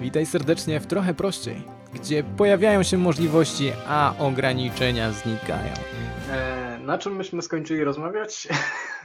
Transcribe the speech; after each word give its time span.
Witaj 0.00 0.26
serdecznie 0.26 0.80
w 0.80 0.86
Trochę 0.86 1.14
Prościej, 1.14 1.62
gdzie 1.94 2.24
pojawiają 2.36 2.82
się 2.82 2.98
możliwości, 2.98 3.72
a 3.88 4.14
ograniczenia 4.18 5.12
znikają. 5.12 5.72
E, 6.30 6.78
na 6.84 6.98
czym 6.98 7.16
myśmy 7.16 7.42
skończyli 7.42 7.84
rozmawiać? 7.84 8.48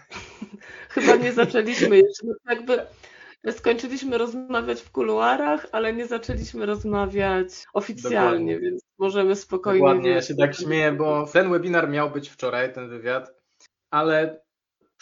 Chyba 0.90 1.16
nie 1.16 1.34
zaczęliśmy 1.34 1.98
jeszcze. 1.98 2.28
No 2.28 2.34
jakby 2.50 2.86
skończyliśmy 3.52 4.18
rozmawiać 4.18 4.82
w 4.82 4.92
kuluarach, 4.92 5.68
ale 5.71 5.94
nie 5.94 6.08
zaczęliśmy 6.08 6.66
rozmawiać 6.66 7.50
oficjalnie, 7.73 8.54
Dokładnie. 8.54 8.60
więc 8.60 8.82
możemy 8.98 9.36
spokojnie. 9.36 9.80
Dokładnie, 9.80 10.10
ja 10.10 10.21
się 10.21 10.36
tak 10.36 10.55
śmieję, 10.55 10.91
bo 10.91 11.28
ten 11.34 11.52
webinar 11.52 11.89
miał 11.89 12.12
być 12.12 12.30
wczoraj, 12.30 12.73
ten 12.73 12.89
wywiad, 12.89 13.34
ale 13.91 14.41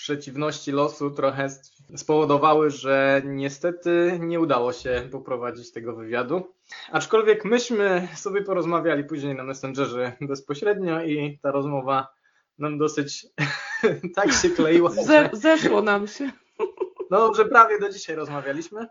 przeciwności 0.01 0.71
losu 0.71 1.11
trochę 1.11 1.49
spowodowały, 1.95 2.69
że 2.69 3.21
niestety 3.25 4.17
nie 4.21 4.39
udało 4.39 4.73
się 4.73 5.07
poprowadzić 5.11 5.71
tego 5.71 5.95
wywiadu. 5.95 6.53
Aczkolwiek 6.91 7.45
myśmy 7.45 8.07
sobie 8.15 8.41
porozmawiali 8.41 9.03
później 9.03 9.35
na 9.35 9.43
Messengerze 9.43 10.11
bezpośrednio 10.21 11.03
i 11.03 11.39
ta 11.41 11.51
rozmowa 11.51 12.07
nam 12.57 12.77
dosyć 12.77 13.27
tak 14.15 14.31
się 14.33 14.49
kleiła, 14.49 14.89
Ze, 14.89 15.29
zeszło 15.33 15.81
nam 15.81 16.07
się. 16.07 16.31
no, 17.09 17.33
że 17.33 17.45
prawie 17.45 17.79
do 17.79 17.89
dzisiaj 17.89 18.15
rozmawialiśmy. 18.15 18.87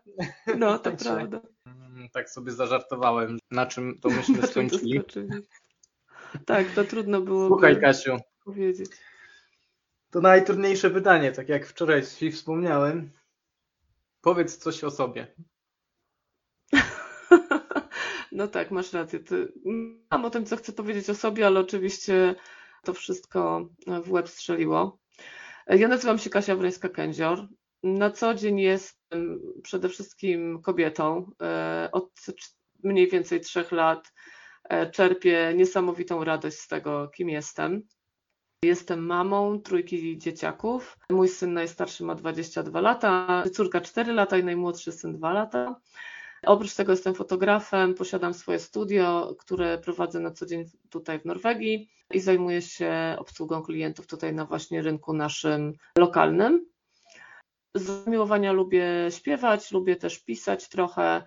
No, 0.58 0.78
to 0.78 0.84
Także- 0.90 1.14
prawda. 1.14 1.40
Mm, 1.66 2.08
Tak 2.12 2.30
sobie 2.30 2.52
zażartowałem, 2.52 3.38
na 3.50 3.66
czym 3.66 3.98
to 4.00 4.08
myśmy 4.08 4.46
skończyli? 4.50 5.00
Tak, 6.46 6.66
to 6.74 6.84
trudno 6.84 7.20
było 7.20 7.48
Słuchaj 7.48 7.80
Kasiu, 7.80 8.16
powiedzieć. 8.44 8.90
To 10.10 10.20
najtrudniejsze 10.20 10.90
pytanie, 10.90 11.32
tak 11.32 11.48
jak 11.48 11.66
wczoraj 11.66 12.06
Ci 12.06 12.32
wspomniałem. 12.32 13.10
Powiedz 14.20 14.56
coś 14.56 14.84
o 14.84 14.90
sobie. 14.90 15.34
No 18.32 18.48
tak, 18.48 18.70
masz 18.70 18.92
rację. 18.92 19.20
Ty... 19.20 19.52
Mam 20.10 20.24
o 20.24 20.30
tym, 20.30 20.46
co 20.46 20.56
chcę 20.56 20.72
powiedzieć 20.72 21.10
o 21.10 21.14
sobie, 21.14 21.46
ale 21.46 21.60
oczywiście 21.60 22.34
to 22.84 22.94
wszystko 22.94 23.68
w 24.04 24.12
łeb 24.12 24.28
strzeliło. 24.28 24.98
Ja 25.66 25.88
nazywam 25.88 26.18
się 26.18 26.30
Kasia 26.30 26.56
Wrońska-Kędzior. 26.56 27.46
Na 27.82 28.10
co 28.10 28.34
dzień 28.34 28.60
jestem 28.60 29.40
przede 29.62 29.88
wszystkim 29.88 30.62
kobietą. 30.62 31.30
E, 31.42 31.88
Od 31.92 32.10
mniej 32.84 33.08
więcej 33.08 33.40
trzech 33.40 33.72
lat 33.72 34.12
e, 34.64 34.90
czerpię 34.90 35.52
niesamowitą 35.56 36.24
radość 36.24 36.58
z 36.58 36.68
tego, 36.68 37.08
kim 37.08 37.28
jestem. 37.28 37.82
Jestem 38.64 39.06
mamą 39.06 39.60
trójki 39.60 40.18
dzieciaków. 40.18 40.98
Mój 41.10 41.28
syn 41.28 41.52
najstarszy 41.52 42.04
ma 42.04 42.14
22 42.14 42.80
lata, 42.80 43.44
córka 43.52 43.80
4 43.80 44.12
lata 44.12 44.38
i 44.38 44.44
najmłodszy 44.44 44.92
syn 44.92 45.12
2 45.12 45.32
lata. 45.32 45.80
Oprócz 46.46 46.74
tego 46.74 46.92
jestem 46.92 47.14
fotografem, 47.14 47.94
posiadam 47.94 48.34
swoje 48.34 48.58
studio, 48.58 49.34
które 49.38 49.78
prowadzę 49.78 50.20
na 50.20 50.30
co 50.30 50.46
dzień 50.46 50.64
tutaj 50.90 51.18
w 51.18 51.24
Norwegii 51.24 51.90
i 52.14 52.20
zajmuję 52.20 52.62
się 52.62 53.16
obsługą 53.18 53.62
klientów 53.62 54.06
tutaj 54.06 54.34
na 54.34 54.44
właśnie 54.44 54.82
rynku 54.82 55.12
naszym 55.12 55.72
lokalnym. 55.98 56.66
Z 57.74 57.82
zamiłowania 57.82 58.52
lubię 58.52 58.86
śpiewać, 59.10 59.72
lubię 59.72 59.96
też 59.96 60.18
pisać 60.18 60.68
trochę 60.68 61.22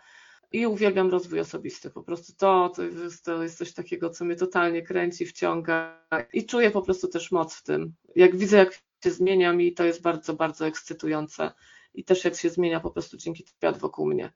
i 0.54 0.68
uwielbiam 0.68 1.10
rozwój 1.10 1.40
osobisty. 1.40 1.90
Po 1.90 2.04
prostu 2.04 2.34
to, 2.38 2.72
to, 2.76 2.84
jest, 2.84 3.26
to 3.26 3.44
jest 3.44 3.58
coś 3.58 3.74
takiego, 3.74 4.10
co 4.10 4.26
mnie 4.26 4.36
totalnie 4.36 4.82
kręci, 4.82 5.26
wciąga 5.26 6.08
i 6.34 6.46
czuję 6.46 6.72
po 6.72 6.82
prostu 6.82 7.08
też 7.08 7.32
moc 7.32 7.56
w 7.56 7.64
tym. 7.64 7.94
Jak 8.16 8.36
widzę, 8.36 8.58
jak 8.58 8.82
się 9.04 9.12
zmieniam 9.12 9.62
i 9.62 9.74
to 9.74 9.84
jest 9.84 10.02
bardzo, 10.02 10.34
bardzo 10.34 10.68
ekscytujące 10.68 11.52
i 11.94 12.04
też 12.04 12.24
jak 12.24 12.36
się 12.36 12.50
zmienia 12.50 12.80
po 12.80 12.92
prostu 12.92 13.18
dzięki 13.18 13.46
świat 13.48 13.78
wokół 13.78 14.06
mnie. 14.06 14.34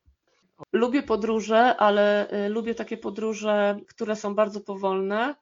Lubię 0.73 1.03
podróże, 1.03 1.75
ale 1.77 2.33
y, 2.45 2.49
lubię 2.49 2.75
takie 2.75 2.97
podróże, 2.97 3.79
które 3.87 4.15
są 4.15 4.35
bardzo 4.35 4.61
powolne 4.61 5.35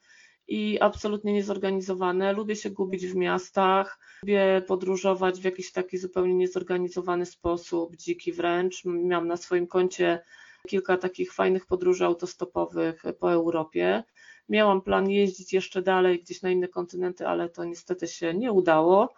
i 0.47 0.79
absolutnie 0.81 1.33
niezorganizowane. 1.33 2.33
Lubię 2.33 2.55
się 2.55 2.69
gubić 2.69 3.07
w 3.07 3.15
miastach, 3.15 3.99
lubię 4.23 4.61
podróżować 4.67 5.39
w 5.39 5.43
jakiś 5.43 5.71
taki 5.71 5.97
zupełnie 5.97 6.33
niezorganizowany 6.33 7.25
sposób, 7.25 7.95
dziki 7.95 8.33
wręcz. 8.33 8.85
Miałam 8.85 9.27
na 9.27 9.37
swoim 9.37 9.67
koncie 9.67 10.21
kilka 10.65 10.97
takich 10.97 11.33
fajnych 11.33 11.65
podróży 11.65 12.05
autostopowych 12.05 13.03
po 13.19 13.31
Europie. 13.31 14.03
Miałam 14.49 14.81
plan 14.81 15.09
jeździć 15.09 15.53
jeszcze 15.53 15.81
dalej, 15.81 16.19
gdzieś 16.19 16.41
na 16.41 16.49
inne 16.49 16.67
kontynenty, 16.67 17.27
ale 17.27 17.49
to 17.49 17.65
niestety 17.65 18.07
się 18.07 18.33
nie 18.33 18.51
udało. 18.51 19.13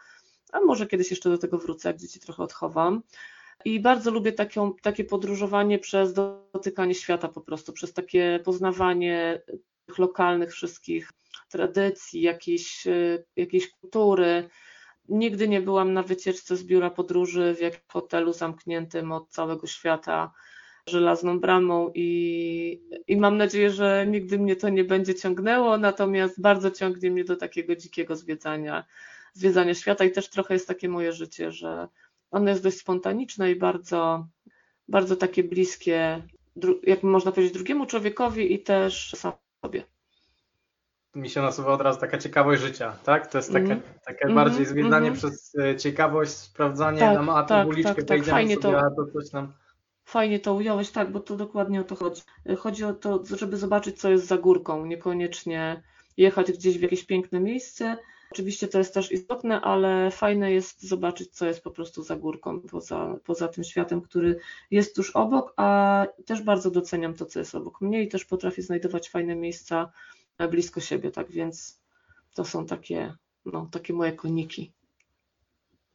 A 0.51 0.59
może 0.59 0.87
kiedyś 0.87 1.09
jeszcze 1.09 1.29
do 1.29 1.37
tego 1.37 1.57
wrócę, 1.57 1.89
jak 1.89 1.97
dzieci 1.97 2.19
trochę 2.19 2.43
odchowam. 2.43 3.03
I 3.65 3.79
bardzo 3.79 4.11
lubię 4.11 4.31
taką, 4.31 4.73
takie 4.81 5.03
podróżowanie 5.03 5.79
przez 5.79 6.13
dotykanie 6.13 6.95
świata 6.95 7.27
po 7.27 7.41
prostu, 7.41 7.73
przez 7.73 7.93
takie 7.93 8.39
poznawanie 8.45 9.41
tych 9.85 9.97
lokalnych 9.97 10.51
wszystkich 10.51 11.11
tradycji, 11.49 12.21
jakiejś, 12.21 12.87
jakiejś 13.35 13.71
kultury. 13.71 14.49
Nigdy 15.09 15.47
nie 15.47 15.61
byłam 15.61 15.93
na 15.93 16.03
wycieczce 16.03 16.57
z 16.57 16.63
biura 16.63 16.89
podróży 16.89 17.55
w 17.57 17.61
jakimś 17.61 17.83
hotelu 17.87 18.33
zamkniętym 18.33 19.11
od 19.11 19.29
całego 19.29 19.67
świata 19.67 20.31
żelazną 20.87 21.39
bramą 21.39 21.91
i, 21.95 22.81
i 23.07 23.17
mam 23.17 23.37
nadzieję, 23.37 23.69
że 23.71 24.05
nigdy 24.07 24.39
mnie 24.39 24.55
to 24.55 24.69
nie 24.69 24.83
będzie 24.83 25.15
ciągnęło, 25.15 25.77
natomiast 25.77 26.41
bardzo 26.41 26.71
ciągnie 26.71 27.11
mnie 27.11 27.23
do 27.23 27.35
takiego 27.35 27.75
dzikiego 27.75 28.15
zwiedzania, 28.15 28.85
zwiedzania 29.33 29.73
świata 29.73 30.03
i 30.05 30.11
też 30.11 30.29
trochę 30.29 30.53
jest 30.53 30.67
takie 30.67 30.89
moje 30.89 31.13
życie, 31.13 31.51
że 31.51 31.87
ono 32.31 32.49
jest 32.49 32.63
dość 32.63 32.77
spontaniczne 32.77 33.51
i 33.51 33.55
bardzo, 33.55 34.27
bardzo 34.87 35.15
takie 35.15 35.43
bliskie, 35.43 36.21
jak 36.83 37.03
można 37.03 37.31
powiedzieć, 37.31 37.53
drugiemu 37.53 37.85
człowiekowi 37.85 38.53
i 38.53 38.59
też 38.59 39.13
sam 39.15 39.31
sobie. 39.61 39.83
Mi 41.15 41.29
się 41.29 41.41
nasuwa 41.41 41.73
od 41.73 41.81
razu 41.81 41.99
taka 41.99 42.17
ciekawość 42.17 42.61
życia, 42.61 42.95
tak? 43.03 43.27
To 43.27 43.37
jest 43.37 43.51
takie, 43.53 43.63
Mhm. 43.73 43.81
takie 44.05 44.25
Mhm, 44.25 44.35
bardziej 44.35 44.65
zwiedzanie 44.65 45.07
mhm. 45.09 45.13
przez 45.15 45.55
e, 45.55 45.75
ciekawość, 45.75 46.31
sprawdzanie, 46.31 46.99
Tak, 46.99 47.15
tam, 47.15 47.29
a 47.29 47.43
tu 47.43 47.49
tak, 47.49 47.67
uliczkę 47.67 47.95
tak, 47.95 48.05
tak. 48.05 48.23
Fajnie 48.25 48.55
sobie, 48.55 48.61
to- 48.73 48.79
a 48.79 48.89
to 48.95 49.05
coś 49.13 49.29
tam. 49.29 49.53
Fajnie 50.07 50.39
to 50.39 50.53
ująłeś, 50.53 50.91
tak, 50.91 51.11
bo 51.11 51.19
to 51.19 51.35
dokładnie 51.35 51.81
o 51.81 51.83
to 51.83 51.95
chodzi. 51.95 52.21
Chodzi 52.57 52.83
o 52.83 52.93
to, 52.93 53.23
żeby 53.25 53.57
zobaczyć, 53.57 53.99
co 53.99 54.09
jest 54.09 54.27
za 54.27 54.37
górką, 54.37 54.85
niekoniecznie 54.85 55.83
jechać 56.17 56.51
gdzieś 56.51 56.77
w 56.77 56.81
jakieś 56.81 57.03
piękne 57.05 57.39
miejsce. 57.39 57.97
Oczywiście 58.31 58.67
to 58.67 58.77
jest 58.77 58.93
też 58.93 59.11
istotne, 59.11 59.61
ale 59.61 60.11
fajne 60.11 60.51
jest 60.51 60.83
zobaczyć, 60.83 61.31
co 61.31 61.45
jest 61.45 61.63
po 61.63 61.71
prostu 61.71 62.03
za 62.03 62.15
górką, 62.15 62.61
poza, 62.61 63.15
poza 63.25 63.47
tym 63.47 63.63
światem, 63.63 64.01
który 64.01 64.39
jest 64.71 64.95
tuż 64.95 65.11
obok, 65.11 65.53
a 65.55 66.05
też 66.25 66.41
bardzo 66.41 66.71
doceniam 66.71 67.13
to, 67.13 67.25
co 67.25 67.39
jest 67.39 67.55
obok 67.55 67.81
mnie 67.81 68.03
i 68.03 68.07
też 68.07 68.25
potrafię 68.25 68.61
znajdować 68.61 69.09
fajne 69.09 69.35
miejsca 69.35 69.91
e, 70.37 70.47
blisko 70.47 70.79
siebie, 70.79 71.11
tak 71.11 71.31
więc 71.31 71.81
to 72.33 72.45
są 72.45 72.65
takie, 72.65 73.13
no, 73.45 73.69
takie 73.71 73.93
moje 73.93 74.13
koniki. 74.13 74.71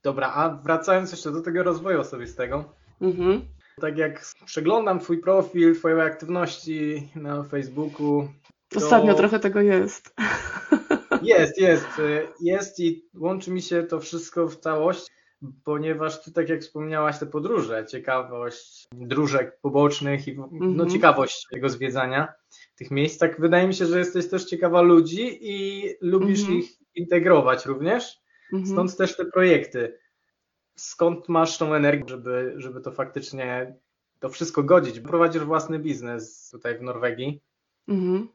Dobra, 0.02 0.32
a 0.32 0.48
wracając 0.48 1.10
jeszcze 1.10 1.32
do 1.32 1.40
tego 1.42 1.62
rozwoju 1.62 2.00
osobistego, 2.00 2.64
Mhm. 3.02 3.42
Tak 3.80 3.98
jak 3.98 4.24
przeglądam 4.44 5.00
Twój 5.00 5.18
profil, 5.18 5.74
Twoje 5.76 6.02
aktywności 6.02 7.08
na 7.14 7.42
Facebooku, 7.42 8.28
to 8.68 8.78
Ostatnio 8.78 9.14
trochę 9.14 9.40
tego 9.40 9.60
jest. 9.60 10.14
jest, 11.22 11.58
jest, 11.60 11.86
jest 12.40 12.80
i 12.80 13.04
łączy 13.14 13.50
mi 13.50 13.62
się 13.62 13.82
to 13.82 14.00
wszystko 14.00 14.48
w 14.48 14.56
całość, 14.56 15.06
ponieważ 15.64 16.22
Ty, 16.22 16.32
tak 16.32 16.48
jak 16.48 16.60
wspomniałaś, 16.60 17.18
te 17.18 17.26
podróże, 17.26 17.86
ciekawość 17.86 18.84
dróżek 18.92 19.58
pobocznych 19.62 20.28
i 20.28 20.36
no, 20.36 20.48
Mhm. 20.52 20.90
ciekawość 20.90 21.46
tego 21.52 21.68
zwiedzania 21.68 22.32
tych 22.76 22.90
miejsc, 22.90 23.18
tak 23.18 23.40
wydaje 23.40 23.68
mi 23.68 23.74
się, 23.74 23.86
że 23.86 23.98
jesteś 23.98 24.28
też 24.28 24.44
ciekawa 24.44 24.82
ludzi 24.82 25.38
i 25.40 25.84
lubisz 26.00 26.40
Mhm. 26.40 26.58
ich 26.58 26.70
integrować 26.94 27.66
również, 27.66 28.22
Mhm. 28.52 28.72
stąd 28.72 28.96
też 28.96 29.16
te 29.16 29.24
projekty. 29.24 29.98
Skąd 30.82 31.28
masz 31.28 31.58
tą 31.58 31.74
energię, 31.74 32.04
żeby, 32.08 32.54
żeby 32.56 32.80
to 32.80 32.92
faktycznie 32.92 33.74
to 34.20 34.28
wszystko 34.28 34.62
godzić? 34.62 35.00
Prowadzisz 35.00 35.44
własny 35.44 35.78
biznes 35.78 36.50
tutaj 36.50 36.78
w 36.78 36.82
Norwegii. 36.82 37.42
Mhm. 37.88 38.28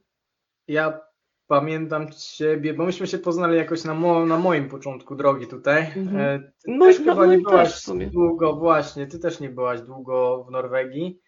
Ja 0.68 1.00
pamiętam 1.48 2.08
Ciebie, 2.12 2.74
bo 2.74 2.86
myśmy 2.86 3.08
się 3.08 3.18
poznali 3.18 3.58
jakoś 3.58 3.84
na, 3.84 3.94
mo, 3.94 4.26
na 4.26 4.38
moim 4.38 4.70
początku 4.70 5.16
drogi 5.16 5.48
tutaj. 5.48 5.92
Mhm. 5.96 6.18
E, 6.18 6.40
Ty 6.40 6.72
No, 6.72 6.86
też 6.86 7.00
no, 7.00 7.06
chyba 7.06 7.26
no 7.26 7.32
nie 7.32 7.38
byłaś 7.38 7.74
w 7.74 7.80
sumie. 7.80 8.08
długo, 8.08 8.56
właśnie, 8.56 9.08
Ty 9.08 9.20
też 9.20 9.40
nie 9.40 9.50
byłaś 9.50 9.82
długo 9.82 10.44
w 10.44 10.52
Norwegii. 10.52 11.22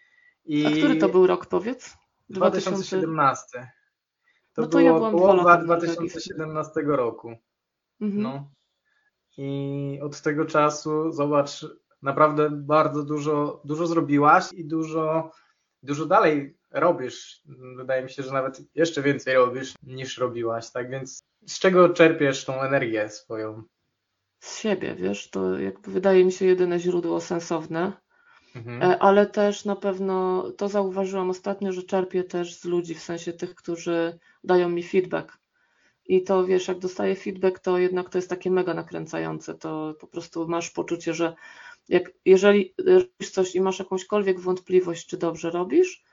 I 0.45 0.65
A 0.65 0.71
który 0.71 0.95
to 0.95 1.09
był 1.09 1.27
rok, 1.27 1.45
powiedz? 1.45 1.97
2017. 2.29 3.71
To 4.53 4.61
No 4.61 4.67
to 4.67 4.77
było 4.77 4.81
ja 4.81 4.93
byłam 4.93 5.11
połowa 5.11 5.33
lata 5.33 5.63
w 5.63 5.67
Norwegii 5.67 5.95
2017 5.95 6.81
roku. 6.85 7.33
Mhm. 8.01 8.23
No. 8.23 8.51
I 9.37 9.99
od 10.03 10.21
tego 10.21 10.45
czasu, 10.45 11.11
zobacz, 11.11 11.65
naprawdę 12.01 12.49
bardzo 12.51 13.03
dużo, 13.03 13.61
dużo 13.65 13.87
zrobiłaś 13.87 14.53
i 14.53 14.65
dużo, 14.65 15.31
dużo 15.83 16.05
dalej 16.05 16.57
robisz. 16.71 17.41
Wydaje 17.75 18.03
mi 18.03 18.09
się, 18.09 18.23
że 18.23 18.33
nawet 18.33 18.61
jeszcze 18.75 19.01
więcej 19.01 19.33
robisz 19.33 19.73
niż 19.83 20.17
robiłaś. 20.17 20.71
Tak 20.71 20.89
więc 20.89 21.23
z 21.47 21.59
czego 21.59 21.89
czerpiesz 21.89 22.45
tą 22.45 22.61
energię 22.61 23.09
swoją? 23.09 23.63
Z 24.39 24.57
siebie, 24.59 24.95
wiesz, 24.95 25.29
to 25.29 25.59
jakby 25.59 25.91
wydaje 25.91 26.25
mi 26.25 26.31
się 26.31 26.45
jedyne 26.45 26.79
źródło 26.79 27.21
sensowne. 27.21 27.93
Mhm. 28.55 28.83
E, 28.83 28.99
ale 28.99 29.25
też 29.25 29.65
na 29.65 29.75
pewno 29.75 30.43
to 30.57 30.69
zauważyłam 30.69 31.29
ostatnio, 31.29 31.71
że 31.71 31.83
czerpię 31.83 32.23
też 32.23 32.59
z 32.59 32.65
ludzi, 32.65 32.95
w 32.95 33.03
sensie 33.03 33.33
tych, 33.33 33.55
którzy 33.55 34.19
dają 34.43 34.69
mi 34.69 34.83
feedback. 34.83 35.37
I 36.09 36.23
to 36.23 36.45
wiesz, 36.45 36.67
jak 36.67 36.79
dostaję 36.79 37.15
feedback, 37.15 37.59
to 37.59 37.77
jednak 37.77 38.09
to 38.09 38.17
jest 38.17 38.29
takie 38.29 38.51
mega 38.51 38.73
nakręcające. 38.73 39.55
To 39.55 39.95
po 39.99 40.07
prostu 40.07 40.47
masz 40.47 40.71
poczucie, 40.71 41.13
że 41.13 41.35
jak, 41.89 42.11
jeżeli 42.25 42.73
robisz 42.85 43.29
coś 43.31 43.55
i 43.55 43.61
masz 43.61 43.79
jakąśkolwiek 43.79 44.39
wątpliwość, 44.39 45.07
czy 45.07 45.17
dobrze 45.17 45.51
robisz, 45.51 46.03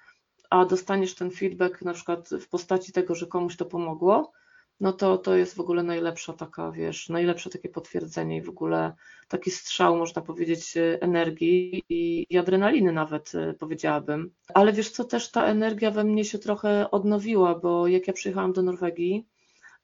a 0.50 0.64
dostaniesz 0.64 1.14
ten 1.14 1.30
feedback 1.30 1.82
na 1.82 1.92
przykład 1.92 2.28
w 2.40 2.48
postaci 2.48 2.92
tego, 2.92 3.14
że 3.14 3.26
komuś 3.26 3.56
to 3.56 3.64
pomogło, 3.64 4.32
no 4.80 4.92
to 4.92 5.18
to 5.18 5.36
jest 5.36 5.54
w 5.54 5.60
ogóle 5.60 5.82
najlepsza 5.82 6.32
taka, 6.32 6.72
wiesz, 6.72 7.08
najlepsze 7.08 7.50
takie 7.50 7.68
potwierdzenie 7.68 8.36
i 8.36 8.42
w 8.42 8.48
ogóle 8.48 8.92
taki 9.28 9.50
strzał, 9.50 9.96
można 9.96 10.22
powiedzieć, 10.22 10.74
energii 11.00 11.82
i, 11.88 12.26
i 12.30 12.38
adrenaliny 12.38 12.92
nawet 12.92 13.34
e, 13.34 13.54
powiedziałabym. 13.54 14.30
Ale 14.54 14.72
wiesz 14.72 14.90
co, 14.90 15.04
też 15.04 15.30
ta 15.30 15.46
energia 15.46 15.90
we 15.90 16.04
mnie 16.04 16.24
się 16.24 16.38
trochę 16.38 16.90
odnowiła, 16.90 17.54
bo 17.54 17.88
jak 17.88 18.06
ja 18.06 18.12
przyjechałam 18.12 18.52
do 18.52 18.62
Norwegii, 18.62 19.26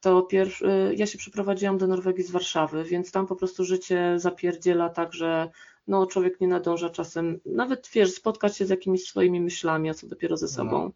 to 0.02 0.22
pierwszy, 0.22 0.94
ja 0.96 1.06
się 1.06 1.18
przeprowadziłam 1.18 1.78
do 1.78 1.86
Norwegii 1.86 2.24
z 2.24 2.30
Warszawy, 2.30 2.84
więc 2.84 3.12
tam 3.12 3.26
po 3.26 3.36
prostu 3.36 3.64
życie 3.64 4.14
zapierdziela 4.16 4.88
tak, 4.88 5.12
że 5.12 5.50
no, 5.88 6.06
człowiek 6.06 6.40
nie 6.40 6.48
nadąża 6.48 6.90
czasem, 6.90 7.40
nawet 7.46 7.90
wiesz, 7.94 8.14
spotkać 8.14 8.56
się 8.56 8.66
z 8.66 8.70
jakimiś 8.70 9.04
swoimi 9.04 9.40
myślami, 9.40 9.90
a 9.90 9.94
co 9.94 10.06
dopiero 10.06 10.36
ze 10.36 10.48
sobą. 10.48 10.82
No. 10.82 10.92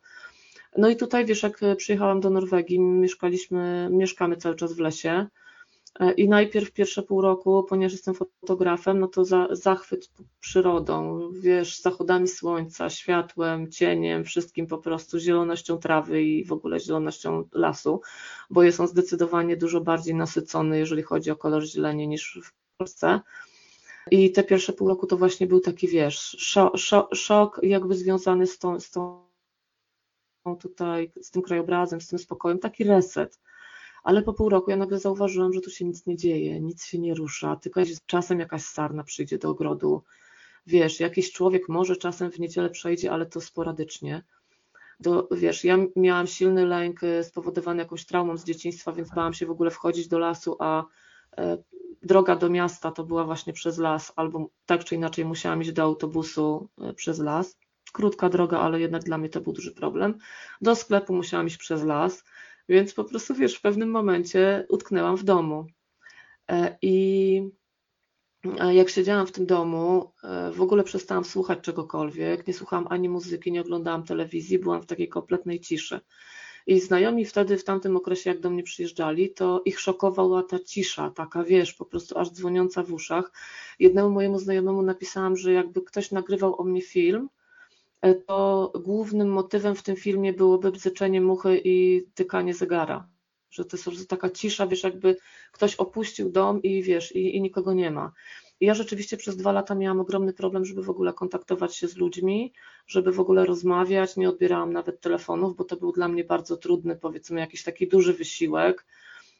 No 0.77 0.89
i 0.89 0.97
tutaj 0.97 1.27
wiesz, 1.27 1.43
jak 1.43 1.61
przyjechałam 1.77 2.21
do 2.21 2.31
Norwegii, 2.31 2.81
mieszkaliśmy, 2.81 3.89
mieszkamy 3.91 4.37
cały 4.37 4.55
czas 4.55 4.73
w 4.73 4.79
lesie. 4.79 5.27
E, 6.01 6.13
I 6.13 6.29
najpierw 6.29 6.73
pierwsze 6.73 7.03
pół 7.03 7.21
roku, 7.21 7.65
ponieważ 7.69 7.93
jestem 7.93 8.15
fotografem, 8.15 9.01
no 9.01 9.09
to 9.09 9.25
za, 9.25 9.49
zachwyt 9.51 10.11
przyrodą, 10.41 11.31
wiesz, 11.33 11.81
zachodami 11.81 12.29
słońca, 12.29 12.91
światłem, 12.91 13.71
cieniem, 13.71 14.25
wszystkim 14.25 14.67
po 14.67 14.79
prostu, 14.79 15.19
zielonością 15.19 15.79
trawy 15.79 16.23
i 16.23 16.45
w 16.45 16.53
ogóle 16.53 16.81
zielonością 16.81 17.49
lasu, 17.53 18.01
bo 18.51 18.63
jest 18.63 18.81
on 18.81 18.89
zdecydowanie 18.89 19.57
dużo 19.57 19.81
bardziej 19.81 20.15
nasycony, 20.15 20.79
jeżeli 20.79 21.03
chodzi 21.03 21.31
o 21.31 21.37
kolor 21.37 21.65
zieleni 21.65 22.09
niż 22.09 22.41
w 22.45 22.53
Polsce. 22.79 23.21
I 24.11 24.33
te 24.33 24.45
pierwsze 24.45 24.73
pół 24.73 24.89
roku 24.89 25.07
to 25.07 25.17
właśnie 25.17 25.47
był 25.47 25.61
taki, 25.61 25.89
wiesz, 25.89 26.37
szok, 26.39 26.77
szok, 27.15 27.61
jakby 27.63 27.95
związany 27.95 28.47
z 28.47 28.59
tą, 28.59 28.81
z 28.81 28.91
tą 28.91 29.27
tutaj, 30.61 31.13
z 31.23 31.31
tym 31.31 31.43
krajobrazem, 31.43 32.01
z 32.01 32.09
tym 32.09 32.19
spokojem, 32.19 32.59
taki 32.59 32.85
reset. 32.85 33.41
Ale 34.07 34.23
po 34.23 34.33
pół 34.33 34.49
roku 34.49 34.71
ja 34.71 34.77
nagle 34.77 34.99
zauważyłam, 34.99 35.53
że 35.53 35.61
tu 35.61 35.71
się 35.71 35.85
nic 35.85 36.07
nie 36.07 36.17
dzieje, 36.17 36.61
nic 36.61 36.85
się 36.85 36.99
nie 36.99 37.15
rusza, 37.15 37.57
tylko 37.57 37.81
czasem 38.07 38.41
jakaś 38.41 38.63
sarna 38.63 39.05
przyjdzie 39.05 39.39
do 39.39 39.51
ogrodu. 39.51 40.03
Wiesz, 40.67 41.01
jakiś 41.01 41.33
człowiek 41.33 41.69
może 41.69 41.97
czasem 41.97 42.31
w 42.31 42.39
niedzielę 42.39 42.71
przejdzie, 42.71 43.13
ale 43.13 43.27
to 43.27 43.41
sporadycznie. 43.41 44.25
Do, 45.01 45.29
wiesz, 45.31 45.65
ja 45.65 45.79
miałam 45.97 46.27
silny 46.27 46.67
lęk 46.67 47.03
e, 47.03 47.25
spowodowany 47.25 47.83
jakąś 47.83 48.07
traumą 48.07 48.37
z 48.37 48.45
dzieciństwa, 48.45 48.93
więc 48.93 49.15
bałam 49.15 49.35
się 49.35 49.47
w 49.47 49.51
ogóle 49.51 49.71
wchodzić 49.71 50.09
do 50.09 50.19
lasu, 50.19 50.57
a 50.59 50.85
e, 51.39 51.59
droga 52.03 52.37
do 52.37 52.51
miasta 52.51 52.91
to 52.91 53.05
była 53.05 53.25
właśnie 53.25 53.53
przez 53.53 53.79
las, 53.79 54.13
albo 54.17 54.51
tak 54.67 54.85
czy 54.85 54.95
inaczej 54.95 55.25
musiałam 55.25 55.63
iść 55.63 55.73
do 55.73 55.83
autobusu 55.83 56.69
e, 56.81 56.95
przez 56.95 57.19
las 57.19 57.59
krótka 57.93 58.29
droga, 58.29 58.61
ale 58.61 58.81
jednak 58.81 59.03
dla 59.03 59.19
mnie 59.19 59.29
to 59.29 59.41
był 59.41 59.53
duży 59.53 59.73
problem. 59.73 60.19
Do 60.61 60.75
sklepu 60.77 61.15
musiałam 61.15 61.47
iść 61.47 61.57
przez 61.57 61.85
las, 61.85 62.25
więc 62.69 62.95
po 62.95 63.05
prostu 63.05 63.35
wiesz, 63.35 63.57
w 63.57 63.61
pewnym 63.61 63.91
momencie 63.91 64.67
utknęłam 64.69 65.17
w 65.17 65.25
domu. 65.25 65.67
E, 66.51 66.79
I 66.83 67.43
e, 68.61 68.75
jak 68.75 68.89
siedziałam 68.89 69.27
w 69.27 69.33
tym 69.33 69.47
domu, 69.47 70.13
e, 70.25 70.51
w 70.53 70.63
ogóle 70.63 70.85
przestałam 70.85 71.25
słuchać 71.25 71.61
czegokolwiek, 71.61 72.47
nie 72.47 72.55
słuchałam 72.55 72.87
ani 72.91 73.09
muzyki, 73.09 73.53
nie 73.53 73.61
oglądałam 73.61 74.05
telewizji, 74.05 74.59
byłam 74.59 74.83
w 74.83 74.87
takiej 74.87 75.09
kompletnej 75.09 75.61
ciszy. 75.61 76.01
I 76.67 76.81
znajomi 76.81 77.25
wtedy, 77.25 77.59
w 77.59 77.65
tamtym 77.65 77.97
okresie, 77.97 78.31
jak 78.31 78.41
do 78.41 78.51
mnie 78.51 78.63
przyjeżdżali, 78.63 79.33
to 79.33 79.63
ich 79.65 79.81
szokowała 79.81 80.43
ta 80.43 80.59
cisza, 80.59 81.11
taka 81.11 81.45
wiesz, 81.45 81.75
po 81.75 81.85
prostu 81.85 82.19
aż 82.19 82.31
dzwoniąca 82.31 82.83
w 82.83 82.93
uszach. 82.93 83.33
Jednemu 83.79 84.11
mojemu 84.11 84.39
znajomemu 84.39 84.83
napisałam, 84.83 85.37
że 85.37 85.53
jakby 85.53 85.83
ktoś 85.83 86.11
nagrywał 86.11 86.61
o 86.61 86.65
mnie 86.65 86.83
film, 86.83 87.29
to 88.15 88.73
głównym 88.85 89.29
motywem 89.29 89.75
w 89.75 89.83
tym 89.83 89.97
filmie 89.97 90.33
byłoby 90.33 90.73
bzyczenie 90.73 91.21
muchy 91.21 91.61
i 91.65 92.07
tykanie 92.15 92.55
zegara. 92.55 93.09
Że 93.51 93.65
to 93.65 93.77
jest 93.91 94.09
taka 94.09 94.31
cisza, 94.31 94.67
wiesz, 94.67 94.85
jakby 94.85 95.17
ktoś 95.53 95.75
opuścił 95.75 96.31
dom 96.31 96.63
i 96.63 96.83
wiesz, 96.83 97.17
i, 97.17 97.37
i 97.37 97.41
nikogo 97.41 97.73
nie 97.73 97.91
ma. 97.91 98.13
I 98.61 98.67
ja 98.67 98.75
rzeczywiście 98.75 99.17
przez 99.17 99.37
dwa 99.37 99.53
lata 99.53 99.75
miałam 99.75 100.01
ogromny 100.01 100.33
problem, 100.33 100.65
żeby 100.65 100.83
w 100.83 100.91
ogóle 100.91 101.13
kontaktować 101.13 101.77
się 101.77 101.89
z 101.89 101.97
ludźmi, 101.97 102.53
żeby 102.87 103.13
w 103.13 103.21
ogóle 103.21 103.47
rozmawiać. 103.47 104.17
Nie 104.17 104.29
odbierałam 104.29 104.73
nawet 104.73 105.01
telefonów, 105.01 105.57
bo 105.57 105.65
to 105.65 105.77
był 105.77 105.93
dla 105.93 106.09
mnie 106.09 106.25
bardzo 106.25 106.57
trudny, 106.57 106.97
powiedzmy, 106.97 107.41
jakiś 107.41 107.63
taki 107.63 107.89
duży 107.89 108.15
wysiłek. 108.15 108.87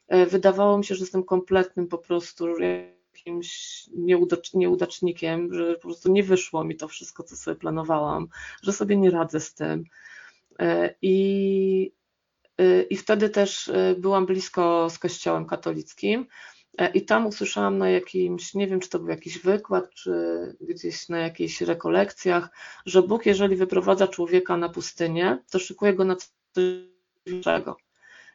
E, 0.09 0.27
wydawało 0.27 0.79
mi 0.79 0.85
się, 0.85 0.95
że 0.95 1.01
jestem 1.03 1.25
kompletnym 1.25 1.89
po 1.89 1.99
prostu 1.99 2.47
jakimś 3.17 3.85
nieudacznikiem, 4.55 5.55
że 5.55 5.75
po 5.75 5.81
prostu 5.81 6.13
nie 6.13 6.23
wyszło 6.23 6.65
mi 6.65 6.77
to 6.77 6.89
wszystko, 6.89 7.23
co 7.23 7.37
sobie 7.37 7.57
planowałam, 7.57 8.29
że 8.63 8.73
sobie 8.73 8.97
nie 8.97 9.11
radzę 9.11 9.41
z 9.41 9.55
tym. 9.55 9.85
E, 10.59 10.95
I, 11.03 11.93
e, 12.59 12.83
i 12.83 12.97
wtedy 12.97 13.31
też 13.31 13.69
e, 13.69 13.95
byłam 13.99 14.27
blisko 14.27 14.91
z 14.91 14.99
kościołem 14.99 15.47
katolickim. 15.47 16.27
I 16.95 17.05
tam 17.05 17.27
usłyszałam 17.27 17.79
na 17.79 17.91
jakimś, 17.91 18.55
nie 18.55 18.67
wiem 18.67 18.81
czy 18.81 18.89
to 18.89 18.99
był 18.99 19.09
jakiś 19.09 19.39
wykład, 19.39 19.91
czy 19.95 20.13
gdzieś 20.61 21.09
na 21.09 21.19
jakichś 21.19 21.61
rekolekcjach, 21.61 22.49
że 22.87 23.03
Bóg, 23.03 23.27
jeżeli 23.27 23.57
wyprowadza 23.57 24.09
człowieka 24.09 24.57
na 24.57 24.69
pustynię, 24.69 25.39
to 25.51 25.59
szykuje 25.59 25.95
go 25.95 26.05
na 26.05 26.17
coś 26.17 26.31
większego 27.27 27.86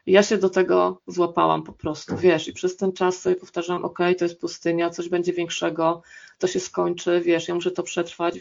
ja 0.06 0.22
się 0.22 0.38
do 0.38 0.50
tego 0.50 1.02
złapałam 1.06 1.62
po 1.62 1.72
prostu, 1.72 2.16
wiesz, 2.16 2.48
i 2.48 2.52
przez 2.52 2.76
ten 2.76 2.92
czas 2.92 3.20
sobie 3.20 3.36
powtarzałam, 3.36 3.84
ok, 3.84 3.98
to 4.18 4.24
jest 4.24 4.40
pustynia, 4.40 4.90
coś 4.90 5.08
będzie 5.08 5.32
większego, 5.32 6.02
to 6.38 6.46
się 6.46 6.60
skończy, 6.60 7.20
wiesz, 7.20 7.48
ja 7.48 7.54
muszę 7.54 7.70
to 7.70 7.82
przetrwać, 7.82 8.38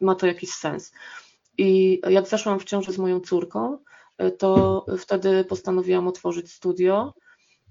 ma 0.00 0.14
to 0.14 0.26
jakiś 0.26 0.50
sens. 0.50 0.92
I 1.58 2.00
jak 2.08 2.28
zaszłam 2.28 2.60
w 2.60 2.64
ciążę 2.64 2.92
z 2.92 2.98
moją 2.98 3.20
córką, 3.20 3.78
to 4.38 4.84
wtedy 4.98 5.44
postanowiłam 5.44 6.08
otworzyć 6.08 6.52
studio 6.52 7.14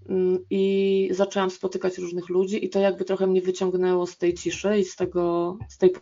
mm, 0.10 0.46
i 0.50 1.10
zaczęłam 1.12 1.50
spotykać 1.50 1.98
różnych 1.98 2.30
ludzi 2.30 2.66
i 2.66 2.70
to 2.70 2.80
jakby 2.80 3.06
trochę 3.06 3.28
mnie 3.28 3.42
wyciągnęło 3.42 4.08
z 4.08 4.18
tej 4.18 4.34
ciszy 4.34 4.80
i 4.80 4.86
z 4.86 4.96
tego, 4.96 5.58
z 5.70 5.78
tej 5.78 5.94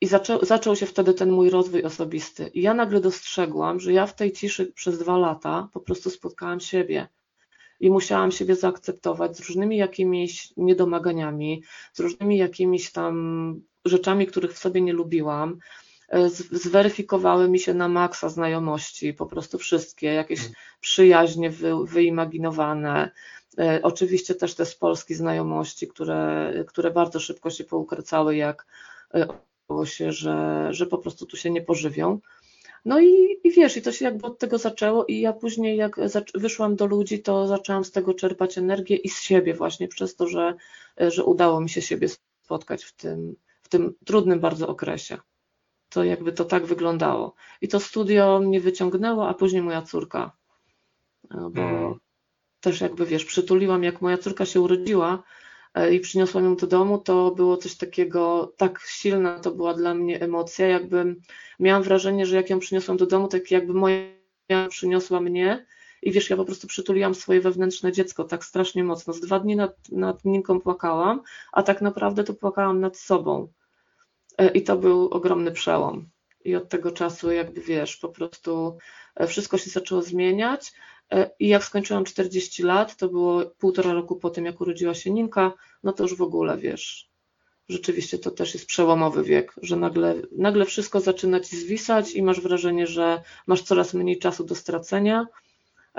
i 0.00 0.06
zaczą, 0.06 0.38
zaczął 0.42 0.76
się 0.76 0.86
wtedy 0.86 1.14
ten 1.14 1.30
mój 1.30 1.50
rozwój 1.50 1.82
osobisty. 1.82 2.50
I 2.54 2.62
ja 2.62 2.74
nagle 2.74 3.00
dostrzegłam, 3.00 3.80
że 3.80 3.92
ja 3.92 4.06
w 4.06 4.14
tej 4.14 4.32
ciszy 4.32 4.66
przez 4.66 4.98
dwa 4.98 5.18
lata 5.18 5.68
po 5.72 5.80
prostu 5.80 6.10
spotkałam 6.10 6.60
siebie 6.60 7.08
i 7.80 7.90
musiałam 7.90 8.32
siebie 8.32 8.56
zaakceptować 8.56 9.36
z 9.36 9.48
różnymi 9.48 9.76
jakimiś 9.76 10.52
niedomaganiami, 10.56 11.62
z 11.92 12.00
różnymi 12.00 12.38
jakimiś 12.38 12.92
tam 12.92 13.60
rzeczami, 13.84 14.26
których 14.26 14.52
w 14.52 14.58
sobie 14.58 14.80
nie 14.80 14.92
lubiłam. 14.92 15.58
Zweryfikowały 16.52 17.48
mi 17.48 17.58
się 17.58 17.74
na 17.74 17.88
maksa 17.88 18.28
znajomości, 18.28 19.14
po 19.14 19.26
prostu 19.26 19.58
wszystkie, 19.58 20.06
jakieś 20.06 20.40
mm. 20.40 20.52
przyjaźnie 20.80 21.50
wy, 21.50 21.72
wyimaginowane. 21.84 23.10
E, 23.58 23.80
oczywiście 23.82 24.34
też 24.34 24.54
te 24.54 24.66
z 24.66 24.74
Polski 24.74 25.14
znajomości, 25.14 25.88
które, 25.88 26.52
które 26.68 26.90
bardzo 26.90 27.20
szybko 27.20 27.50
się 27.50 27.64
poukracały, 27.64 28.36
jak 28.36 28.66
e, 29.82 29.86
się, 29.86 30.12
że, 30.12 30.68
że 30.70 30.86
po 30.86 30.98
prostu 30.98 31.26
tu 31.26 31.36
się 31.36 31.50
nie 31.50 31.62
pożywią. 31.62 32.20
No 32.84 33.00
i, 33.00 33.40
i 33.44 33.50
wiesz, 33.50 33.76
i 33.76 33.82
to 33.82 33.92
się 33.92 34.04
jakby 34.04 34.26
od 34.26 34.38
tego 34.38 34.58
zaczęło 34.58 35.04
i 35.04 35.20
ja 35.20 35.32
później 35.32 35.76
jak 35.76 35.96
wyszłam 36.34 36.76
do 36.76 36.86
ludzi, 36.86 37.22
to 37.22 37.46
zaczęłam 37.46 37.84
z 37.84 37.90
tego 37.90 38.14
czerpać 38.14 38.58
energię 38.58 38.96
i 38.96 39.08
z 39.08 39.20
siebie 39.20 39.54
właśnie 39.54 39.88
przez 39.88 40.16
to, 40.16 40.28
że, 40.28 40.54
że 40.98 41.24
udało 41.24 41.60
mi 41.60 41.70
się 41.70 41.82
siebie 41.82 42.08
spotkać 42.44 42.84
w 42.84 42.92
tym, 42.92 43.36
w 43.62 43.68
tym 43.68 43.94
trudnym 44.04 44.40
bardzo 44.40 44.68
okresie. 44.68 45.18
To 45.88 46.04
jakby 46.04 46.32
to 46.32 46.44
tak 46.44 46.66
wyglądało. 46.66 47.34
I 47.60 47.68
to 47.68 47.80
studio 47.80 48.40
mnie 48.40 48.60
wyciągnęło, 48.60 49.28
a 49.28 49.34
później 49.34 49.62
moja 49.62 49.82
córka, 49.82 50.32
bo 51.30 51.62
hmm. 51.62 51.94
też 52.60 52.80
jakby 52.80 53.06
wiesz, 53.06 53.24
przytuliłam, 53.24 53.84
jak 53.84 54.02
moja 54.02 54.18
córka 54.18 54.46
się 54.46 54.60
urodziła, 54.60 55.22
E, 55.22 55.22
i 55.92 56.00
przyniosłam 56.00 56.44
ją 56.44 56.56
do 56.56 56.66
domu, 56.66 56.98
to 56.98 57.30
było 57.30 57.56
coś 57.56 57.76
takiego, 57.76 58.52
tak 58.56 58.80
silna 58.86 59.38
to 59.38 59.50
była 59.50 59.74
dla 59.74 59.94
mnie 59.94 60.20
emocja, 60.20 60.66
jakby 60.66 61.16
miałam 61.60 61.82
wrażenie, 61.82 62.26
że 62.26 62.36
jak 62.36 62.50
ją 62.50 62.58
przyniosłam 62.58 62.96
do 62.96 63.06
domu, 63.06 63.28
tak 63.28 63.50
jakby 63.50 63.74
moja 63.74 64.68
przyniosła 64.68 65.20
mnie 65.20 65.66
i 66.02 66.12
wiesz, 66.12 66.30
ja 66.30 66.36
po 66.36 66.44
prostu 66.44 66.66
przytuliłam 66.66 67.14
swoje 67.14 67.40
wewnętrzne 67.40 67.92
dziecko 67.92 68.24
tak 68.24 68.44
strasznie 68.44 68.84
mocno. 68.84 69.12
Z 69.12 69.20
dwa 69.20 69.40
dni 69.40 69.56
nad, 69.56 69.88
nad 69.92 70.24
Ninką 70.24 70.60
płakałam, 70.60 71.22
a 71.52 71.62
tak 71.62 71.82
naprawdę 71.82 72.24
to 72.24 72.34
płakałam 72.34 72.80
nad 72.80 72.96
sobą. 72.98 73.48
E, 74.38 74.48
I 74.48 74.62
to 74.62 74.76
był 74.76 75.08
ogromny 75.08 75.52
przełom. 75.52 76.08
I 76.44 76.56
od 76.56 76.68
tego 76.68 76.90
czasu, 76.90 77.32
jakby 77.32 77.60
wiesz, 77.60 77.96
po 77.96 78.08
prostu 78.08 78.78
e, 79.16 79.26
wszystko 79.26 79.58
się 79.58 79.70
zaczęło 79.70 80.02
zmieniać. 80.02 80.72
E, 81.10 81.30
I 81.38 81.48
jak 81.48 81.64
skończyłam 81.64 82.04
40 82.04 82.62
lat, 82.62 82.96
to 82.96 83.08
było 83.08 83.46
półtora 83.58 83.92
roku 83.92 84.16
po 84.16 84.30
tym, 84.30 84.44
jak 84.44 84.60
urodziła 84.60 84.94
się 84.94 85.10
Ninka, 85.10 85.52
no 85.82 85.92
to 85.92 86.02
już 86.02 86.16
w 86.16 86.22
ogóle 86.22 86.58
wiesz, 86.58 87.10
rzeczywiście 87.68 88.18
to 88.18 88.30
też 88.30 88.54
jest 88.54 88.66
przełomowy 88.66 89.24
wiek, 89.24 89.54
że 89.62 89.76
nagle, 89.76 90.14
nagle 90.32 90.64
wszystko 90.64 91.00
zaczyna 91.00 91.40
ci 91.40 91.56
zwisać 91.56 92.12
i 92.12 92.22
masz 92.22 92.40
wrażenie, 92.40 92.86
że 92.86 93.22
masz 93.46 93.62
coraz 93.62 93.94
mniej 93.94 94.18
czasu 94.18 94.44
do 94.44 94.54
stracenia. 94.54 95.26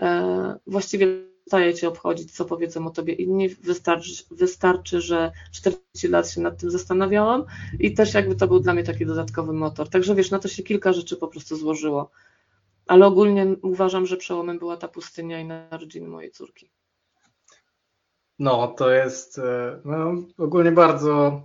E, 0.02 0.56
właściwie 0.68 1.08
staje 1.48 1.74
cię 1.74 1.88
obchodzić, 1.88 2.32
co 2.32 2.46
powiedzą 2.46 2.88
o 2.88 2.90
tobie 2.90 3.14
inni. 3.14 3.50
Wystarczy, 3.50 4.24
wystarczy, 4.32 5.02
że 5.02 5.32
40 5.52 6.08
lat 6.08 6.30
się 6.30 6.42
nad 6.42 6.60
tym 6.60 6.72
zastanawiałam 6.72 7.44
i 7.80 7.94
też 7.94 8.14
jakby 8.14 8.36
to 8.36 8.48
był 8.48 8.60
dla 8.60 8.74
mnie 8.74 8.84
taki 8.84 9.06
dodatkowy 9.06 9.54
motor. 9.54 9.90
Także 9.90 10.16
wiesz, 10.16 10.32
na 10.32 10.40
to 10.40 10.48
się 10.48 10.64
kilka 10.64 10.94
rzeczy 10.94 11.18
po 11.18 11.28
prostu 11.28 11.56
złożyło. 11.56 12.12
Ale 12.92 13.06
ogólnie 13.06 13.56
uważam, 13.62 14.06
że 14.06 14.18
przełomem 14.18 14.60
była 14.60 14.78
ta 14.78 14.88
pustynia 14.88 15.40
i 15.40 15.46
narodziny 15.46 16.08
mojej 16.08 16.32
córki. 16.32 16.72
No, 18.40 18.68
to 18.68 18.92
jest 18.92 19.40
e, 19.40 19.82
no, 19.86 20.14
ogólnie 20.38 20.72
bardzo. 20.72 21.42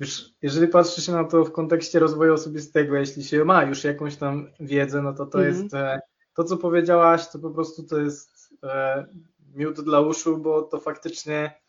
Już, 0.00 0.24
jeżeli 0.42 0.68
patrzy 0.68 1.02
się 1.02 1.12
na 1.12 1.24
to 1.24 1.44
w 1.44 1.52
kontekście 1.52 1.98
rozwoju 1.98 2.34
osobistego, 2.34 2.96
jeśli 2.96 3.24
się 3.24 3.44
ma 3.44 3.62
już 3.62 3.84
jakąś 3.84 4.16
tam 4.16 4.50
wiedzę, 4.60 5.02
no 5.02 5.12
to 5.12 5.26
to 5.26 5.38
mhm. 5.38 5.54
jest 5.54 5.74
e, 5.74 6.00
to, 6.34 6.44
co 6.44 6.56
powiedziałaś, 6.56 7.28
to 7.28 7.38
po 7.38 7.50
prostu 7.50 7.82
to 7.82 7.98
jest 7.98 8.54
e, 8.62 9.06
miód 9.54 9.80
dla 9.80 10.00
uszu, 10.00 10.38
bo 10.38 10.62
to 10.62 10.80
faktycznie 10.80 11.60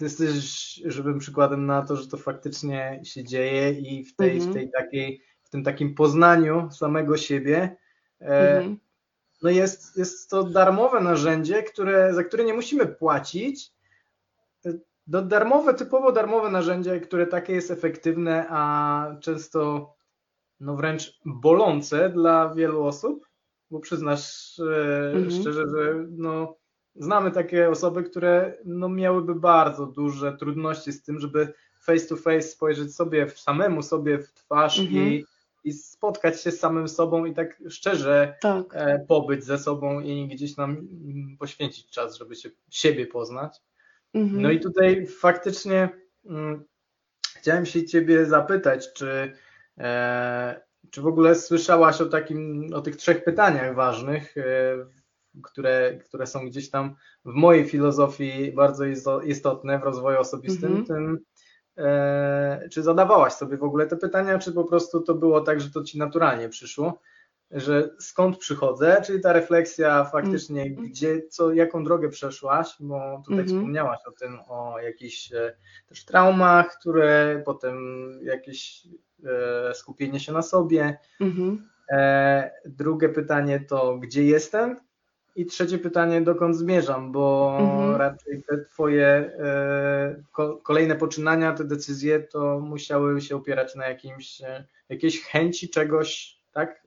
jesteś 0.00 0.80
żywym 0.84 1.18
przykładem 1.18 1.66
na 1.66 1.82
to, 1.82 1.96
że 1.96 2.08
to 2.08 2.16
faktycznie 2.16 3.00
się 3.04 3.24
dzieje 3.24 3.70
i 3.70 4.04
w 4.04 4.16
tej, 4.16 4.30
mhm. 4.30 4.50
w 4.50 4.54
tej 4.54 4.70
takiej, 4.70 5.29
w 5.50 5.52
tym 5.52 5.64
takim 5.64 5.94
poznaniu 5.94 6.70
samego 6.70 7.16
siebie 7.16 7.76
mhm 8.20 8.76
no 9.42 9.50
jest, 9.50 9.96
jest 9.96 10.30
to 10.30 10.44
darmowe 10.44 11.00
narzędzie, 11.00 11.62
które, 11.62 12.14
za 12.14 12.24
które 12.24 12.44
nie 12.44 12.54
musimy 12.54 12.86
płacić. 12.86 13.72
No, 15.06 15.22
darmowe, 15.22 15.74
typowo 15.74 16.12
darmowe 16.12 16.50
narzędzie, 16.50 17.00
które 17.00 17.26
takie 17.26 17.52
jest 17.52 17.70
efektywne, 17.70 18.46
a 18.50 19.16
często 19.20 19.92
no 20.60 20.76
wręcz 20.76 21.20
bolące 21.24 22.10
dla 22.10 22.54
wielu 22.54 22.84
osób, 22.84 23.26
bo 23.70 23.80
przyznasz 23.80 24.58
e, 24.58 25.12
mhm. 25.14 25.30
szczerze, 25.30 25.66
że 25.68 26.06
no, 26.10 26.56
znamy 26.94 27.30
takie 27.30 27.70
osoby, 27.70 28.02
które 28.02 28.58
no, 28.64 28.88
miałyby 28.88 29.34
bardzo 29.34 29.86
duże 29.86 30.36
trudności 30.36 30.92
z 30.92 31.02
tym, 31.02 31.18
żeby 31.18 31.52
face 31.80 32.06
to 32.06 32.16
face 32.16 32.42
spojrzeć 32.42 32.94
sobie 32.94 33.30
samemu 33.30 33.82
sobie 33.82 34.18
w 34.18 34.32
twarz 34.32 34.78
mhm. 34.78 34.98
i 34.98 35.24
i 35.64 35.72
spotkać 35.72 36.42
się 36.42 36.50
z 36.50 36.60
samym 36.60 36.88
sobą 36.88 37.24
i 37.24 37.34
tak 37.34 37.62
szczerze 37.68 38.36
tak. 38.40 38.64
E, 38.72 39.04
pobyć 39.08 39.44
ze 39.44 39.58
sobą 39.58 40.00
i 40.00 40.28
gdzieś 40.28 40.56
nam 40.56 40.70
mm, 40.70 41.36
poświęcić 41.38 41.90
czas, 41.90 42.16
żeby 42.16 42.36
się 42.36 42.50
siebie 42.70 43.06
poznać. 43.06 43.60
Mhm. 44.14 44.42
No 44.42 44.50
i 44.50 44.60
tutaj 44.60 45.06
faktycznie 45.06 45.88
mm, 46.26 46.64
chciałem 47.36 47.66
się 47.66 47.84
ciebie 47.84 48.26
zapytać, 48.26 48.92
czy, 48.92 49.32
e, 49.78 50.60
czy 50.90 51.00
w 51.00 51.06
ogóle 51.06 51.34
słyszałaś 51.34 52.00
o 52.00 52.06
takim, 52.06 52.70
o 52.74 52.80
tych 52.80 52.96
trzech 52.96 53.24
pytaniach 53.24 53.74
ważnych, 53.74 54.36
e, 54.36 54.76
które, 55.42 55.98
które 56.04 56.26
są 56.26 56.46
gdzieś 56.46 56.70
tam 56.70 56.94
w 57.24 57.32
mojej 57.34 57.64
filozofii 57.64 58.52
bardzo 58.52 58.84
istotne 59.24 59.78
w 59.78 59.82
rozwoju 59.82 60.18
osobistym, 60.18 60.76
mhm. 60.76 60.86
tym 60.86 61.18
czy 62.70 62.82
zadawałaś 62.82 63.32
sobie 63.32 63.56
w 63.56 63.64
ogóle 63.64 63.86
te 63.86 63.96
pytania, 63.96 64.38
czy 64.38 64.52
po 64.52 64.64
prostu 64.64 65.00
to 65.00 65.14
było 65.14 65.40
tak, 65.40 65.60
że 65.60 65.70
to 65.70 65.82
ci 65.82 65.98
naturalnie 65.98 66.48
przyszło, 66.48 67.00
że 67.50 67.90
skąd 67.98 68.38
przychodzę, 68.38 69.02
czyli 69.06 69.20
ta 69.20 69.32
refleksja 69.32 70.04
faktycznie, 70.04 70.62
mm. 70.62 70.74
gdzie, 70.74 71.22
co, 71.28 71.52
jaką 71.52 71.84
drogę 71.84 72.08
przeszłaś, 72.08 72.76
bo 72.80 73.22
tutaj 73.24 73.34
mm 73.34 73.46
-hmm. 73.46 73.48
wspomniałaś 73.48 73.98
o 74.06 74.10
tym, 74.10 74.38
o 74.48 74.80
jakichś 74.80 75.32
e, 75.32 75.56
też 75.86 76.04
traumach, 76.04 76.78
które 76.78 77.42
potem 77.46 77.76
jakieś 78.22 78.86
e, 79.24 79.74
skupienie 79.74 80.20
się 80.20 80.32
na 80.32 80.42
sobie. 80.42 80.98
Mm 81.20 81.32
-hmm. 81.32 81.56
e, 81.92 82.50
drugie 82.66 83.08
pytanie 83.08 83.60
to, 83.60 83.98
gdzie 83.98 84.24
jestem? 84.24 84.89
I 85.36 85.46
trzecie 85.46 85.78
pytanie, 85.78 86.20
dokąd 86.20 86.56
zmierzam, 86.56 87.12
bo 87.12 87.56
mhm. 87.60 87.96
raczej 87.96 88.42
te 88.42 88.58
twoje 88.64 89.06
e, 89.06 90.22
kolejne 90.62 90.96
poczynania, 90.96 91.52
te 91.52 91.64
decyzje, 91.64 92.20
to 92.20 92.60
musiały 92.60 93.20
się 93.20 93.36
opierać 93.36 93.74
na 93.74 93.88
jakimś, 93.88 94.40
e, 94.40 94.64
jakiejś 94.88 95.24
chęci 95.24 95.68
czegoś, 95.68 96.38
tak? 96.52 96.86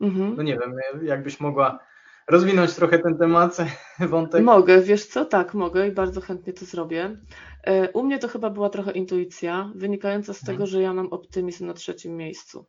Mhm. 0.00 0.36
No 0.36 0.42
nie 0.42 0.58
wiem, 0.58 0.74
jakbyś 1.02 1.40
mogła 1.40 1.78
rozwinąć 2.28 2.74
trochę 2.74 2.98
ten 2.98 3.18
temat, 3.18 3.56
wątek. 4.08 4.42
Mogę, 4.42 4.80
wiesz 4.80 5.06
co, 5.06 5.24
tak, 5.24 5.54
mogę 5.54 5.88
i 5.88 5.92
bardzo 5.92 6.20
chętnie 6.20 6.52
to 6.52 6.64
zrobię. 6.64 7.16
E, 7.64 7.90
u 7.90 8.02
mnie 8.02 8.18
to 8.18 8.28
chyba 8.28 8.50
była 8.50 8.70
trochę 8.70 8.92
intuicja, 8.92 9.72
wynikająca 9.74 10.34
z 10.34 10.42
mhm. 10.42 10.56
tego, 10.56 10.66
że 10.66 10.82
ja 10.82 10.92
mam 10.92 11.06
optymizm 11.06 11.66
na 11.66 11.74
trzecim 11.74 12.16
miejscu. 12.16 12.64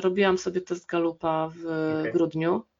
Robiłam 0.00 0.38
sobie 0.38 0.60
test 0.60 0.86
Galupa 0.86 1.50
w 1.56 1.66
okay. 1.66 2.12
grudniu 2.12 2.64
E, 2.66 2.71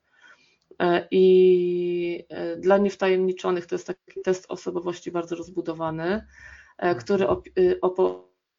I 1.11 2.25
e, 2.29 2.57
dla 2.57 2.79
niewtajemniczonych 2.79 3.67
to 3.67 3.75
jest 3.75 3.87
taki 3.87 4.21
test 4.25 4.47
osobowości 4.49 5.11
bardzo 5.11 5.37
rozbudowany, 5.37 6.05
e, 6.05 6.23
mhm. 6.79 6.99
który 6.99 7.27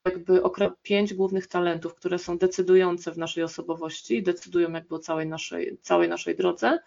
jakby 0.06 0.44
określa 0.44 0.76
pięć 0.82 1.14
głównych 1.14 1.48
talentów, 1.48 1.96
które 1.96 2.20
są 2.20 2.38
decydujące 2.38 3.12
w 3.12 3.18
naszej 3.18 3.44
osobowości 3.44 4.18
i 4.18 4.24
decydują 4.24 4.72
jakby 4.72 4.96
o 4.96 5.00
całej 5.00 5.28
naszej, 5.28 5.78
całej 5.82 6.10
naszej 6.10 6.36
drodze. 6.36 6.80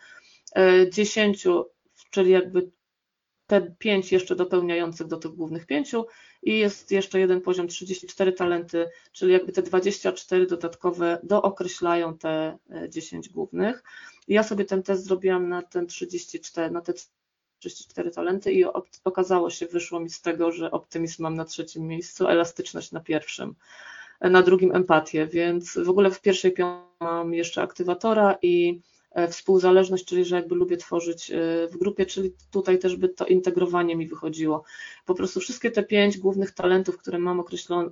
Dziesięciu, 0.93 1.65
czyli 2.11 2.31
jakby 2.31 2.71
te 3.47 3.75
pięć 3.79 4.13
jeszcze 4.13 4.37
dopełniających 4.37 5.07
do 5.07 5.17
tych 5.17 5.31
głównych 5.31 5.67
pięciu 5.67 6.07
i 6.43 6.59
jest 6.59 6.91
jeszcze 6.91 7.21
jeden 7.21 7.41
poziom 7.41 7.69
34 7.69 8.33
talenty, 8.33 8.89
czyli 9.13 9.33
jakby 9.33 9.53
te 9.53 9.63
24 9.63 10.47
dodatkowe 10.47 11.19
dookreślają 11.23 12.19
te 12.19 12.59
10 12.89 13.29
głównych. 13.29 13.83
Ja 14.29 14.43
sobie 14.43 14.65
ten 14.65 14.83
test 14.83 15.05
zrobiłam 15.05 15.49
na 15.49 15.63
ten 15.63 15.87
34, 15.87 16.71
na 16.71 16.81
te 16.81 16.93
34 17.59 18.11
talenty 18.11 18.53
i 18.53 18.65
okazało 19.05 19.51
się, 19.51 19.67
wyszło 19.67 20.01
mi 20.01 20.11
z 20.11 20.21
tego, 20.21 20.53
że 20.53 20.71
optymizm 20.71 21.23
mam 21.23 21.35
na 21.35 21.45
trzecim 21.45 21.87
miejscu, 21.87 22.29
elastyczność 22.29 22.93
na 22.93 23.01
pierwszym, 23.01 23.55
na 24.21 24.43
drugim 24.43 24.75
empatię, 24.75 25.27
więc 25.27 25.79
w 25.79 25.89
ogóle 25.89 26.11
w 26.11 26.21
pierwszej 26.21 26.53
piątej 26.53 26.87
mam 27.01 27.35
jeszcze 27.35 27.63
aktywatora 27.63 28.39
i 28.43 28.81
e, 28.81 28.96
współzależność, 29.31 30.05
czyli 30.05 30.25
że 30.25 30.37
jakby 30.37 30.55
lubię 30.55 30.77
tworzyć 30.77 31.31
e, 31.31 31.35
w 31.69 31.77
grupie, 31.77 32.07
czyli 32.07 32.33
tutaj 32.51 32.79
też 32.79 32.97
by 32.97 33.09
to 33.09 33.27
integrowanie 33.27 33.97
mi 33.97 34.07
wychodziło. 34.07 34.65
Po 35.05 35.15
prostu 35.15 35.41
wszystkie 35.41 35.71
te 35.71 35.83
pięć 35.83 36.19
głównych 36.19 36.51
talentów, 36.51 36.99
które 36.99 37.19
mam 37.19 37.41
określone, 37.41 37.91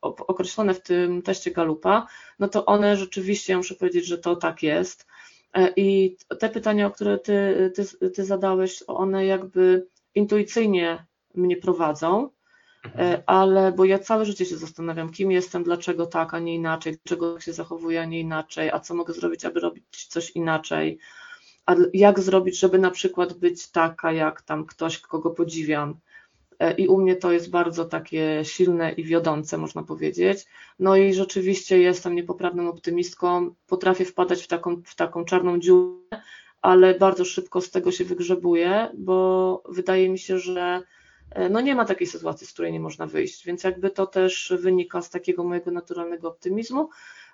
określone 0.00 0.74
w 0.74 0.82
tym 0.82 1.22
teście 1.22 1.50
Galupa, 1.50 2.06
no 2.38 2.48
to 2.48 2.64
one 2.64 2.96
rzeczywiście, 2.96 3.52
ja 3.52 3.56
muszę 3.56 3.74
powiedzieć, 3.74 4.06
że 4.06 4.18
to 4.18 4.36
tak 4.36 4.62
jest. 4.62 5.06
E, 5.54 5.72
I 5.76 6.16
te 6.38 6.48
pytania, 6.48 6.86
o 6.86 6.90
które 6.90 7.18
ty, 7.18 7.72
ty, 7.74 8.10
ty 8.10 8.24
zadałeś, 8.24 8.82
one 8.86 9.26
jakby 9.26 9.86
intuicyjnie 10.14 11.06
mnie 11.34 11.56
prowadzą, 11.56 12.24
e. 12.24 12.41
ale 13.26 13.72
bo 13.72 13.84
ja 13.84 13.98
całe 13.98 14.24
życie 14.24 14.44
się 14.44 14.56
zastanawiam, 14.56 15.10
kim 15.10 15.30
jestem, 15.30 15.64
dlaczego 15.64 16.06
tak, 16.06 16.34
a 16.34 16.38
nie 16.38 16.54
inaczej, 16.54 16.98
dlaczego 17.04 17.40
się 17.40 17.52
zachowuję, 17.52 18.00
a 18.00 18.04
nie 18.04 18.20
inaczej, 18.20 18.70
a 18.70 18.80
co 18.80 18.94
mogę 18.94 19.14
zrobić, 19.14 19.44
aby 19.44 19.60
robić 19.60 20.06
coś 20.06 20.30
inaczej, 20.30 20.98
a 21.66 21.74
jak 21.94 22.20
zrobić, 22.20 22.58
żeby 22.58 22.78
na 22.78 22.90
przykład 22.90 23.32
być 23.32 23.70
taka 23.70 24.12
jak 24.12 24.42
tam 24.42 24.66
ktoś, 24.66 24.98
kogo 24.98 25.30
podziwiam. 25.30 25.94
E, 26.58 26.74
i 26.74 26.88
u 26.88 27.00
mnie 27.00 27.16
to 27.16 27.32
jest 27.32 27.50
bardzo 27.50 27.84
takie 27.84 28.40
silne 28.44 28.92
i 28.92 29.04
wiodące, 29.04 29.58
można 29.58 29.82
powiedzieć. 29.82 30.46
No 30.78 30.96
i 30.96 31.14
rzeczywiście 31.14 31.78
jestem 31.78 32.14
niepoprawną 32.14 32.68
optymistką, 32.68 33.54
potrafię 33.66 34.04
wpadać 34.04 34.42
w 34.42 34.46
taką, 34.46 34.82
w 34.86 34.94
taką 34.94 35.24
czarną 35.24 35.60
dziurę, 35.60 36.22
ale 36.62 36.94
bardzo 36.94 37.24
szybko 37.24 37.60
z 37.60 37.70
tego 37.70 37.92
się 37.92 38.04
wygrzebuję, 38.04 38.90
bo 38.94 39.62
wydaje 39.68 40.08
mi 40.08 40.18
się, 40.18 40.38
że 40.38 40.60
e, 40.62 40.82
no 41.50 41.60
nie 41.60 41.74
ma 41.74 41.84
takiej 41.84 42.06
sytuacji, 42.06 42.46
z 42.46 42.52
której 42.52 42.72
nie 42.72 42.80
można 42.80 43.06
wyjść, 43.06 43.46
więc 43.46 43.64
jakby 43.64 43.90
to 43.90 44.06
też 44.06 44.52
wynika 44.58 45.02
z 45.02 45.10
takiego 45.10 45.44
mojego 45.44 45.70
naturalnego 45.70 46.28
optymizmu. 46.28 46.88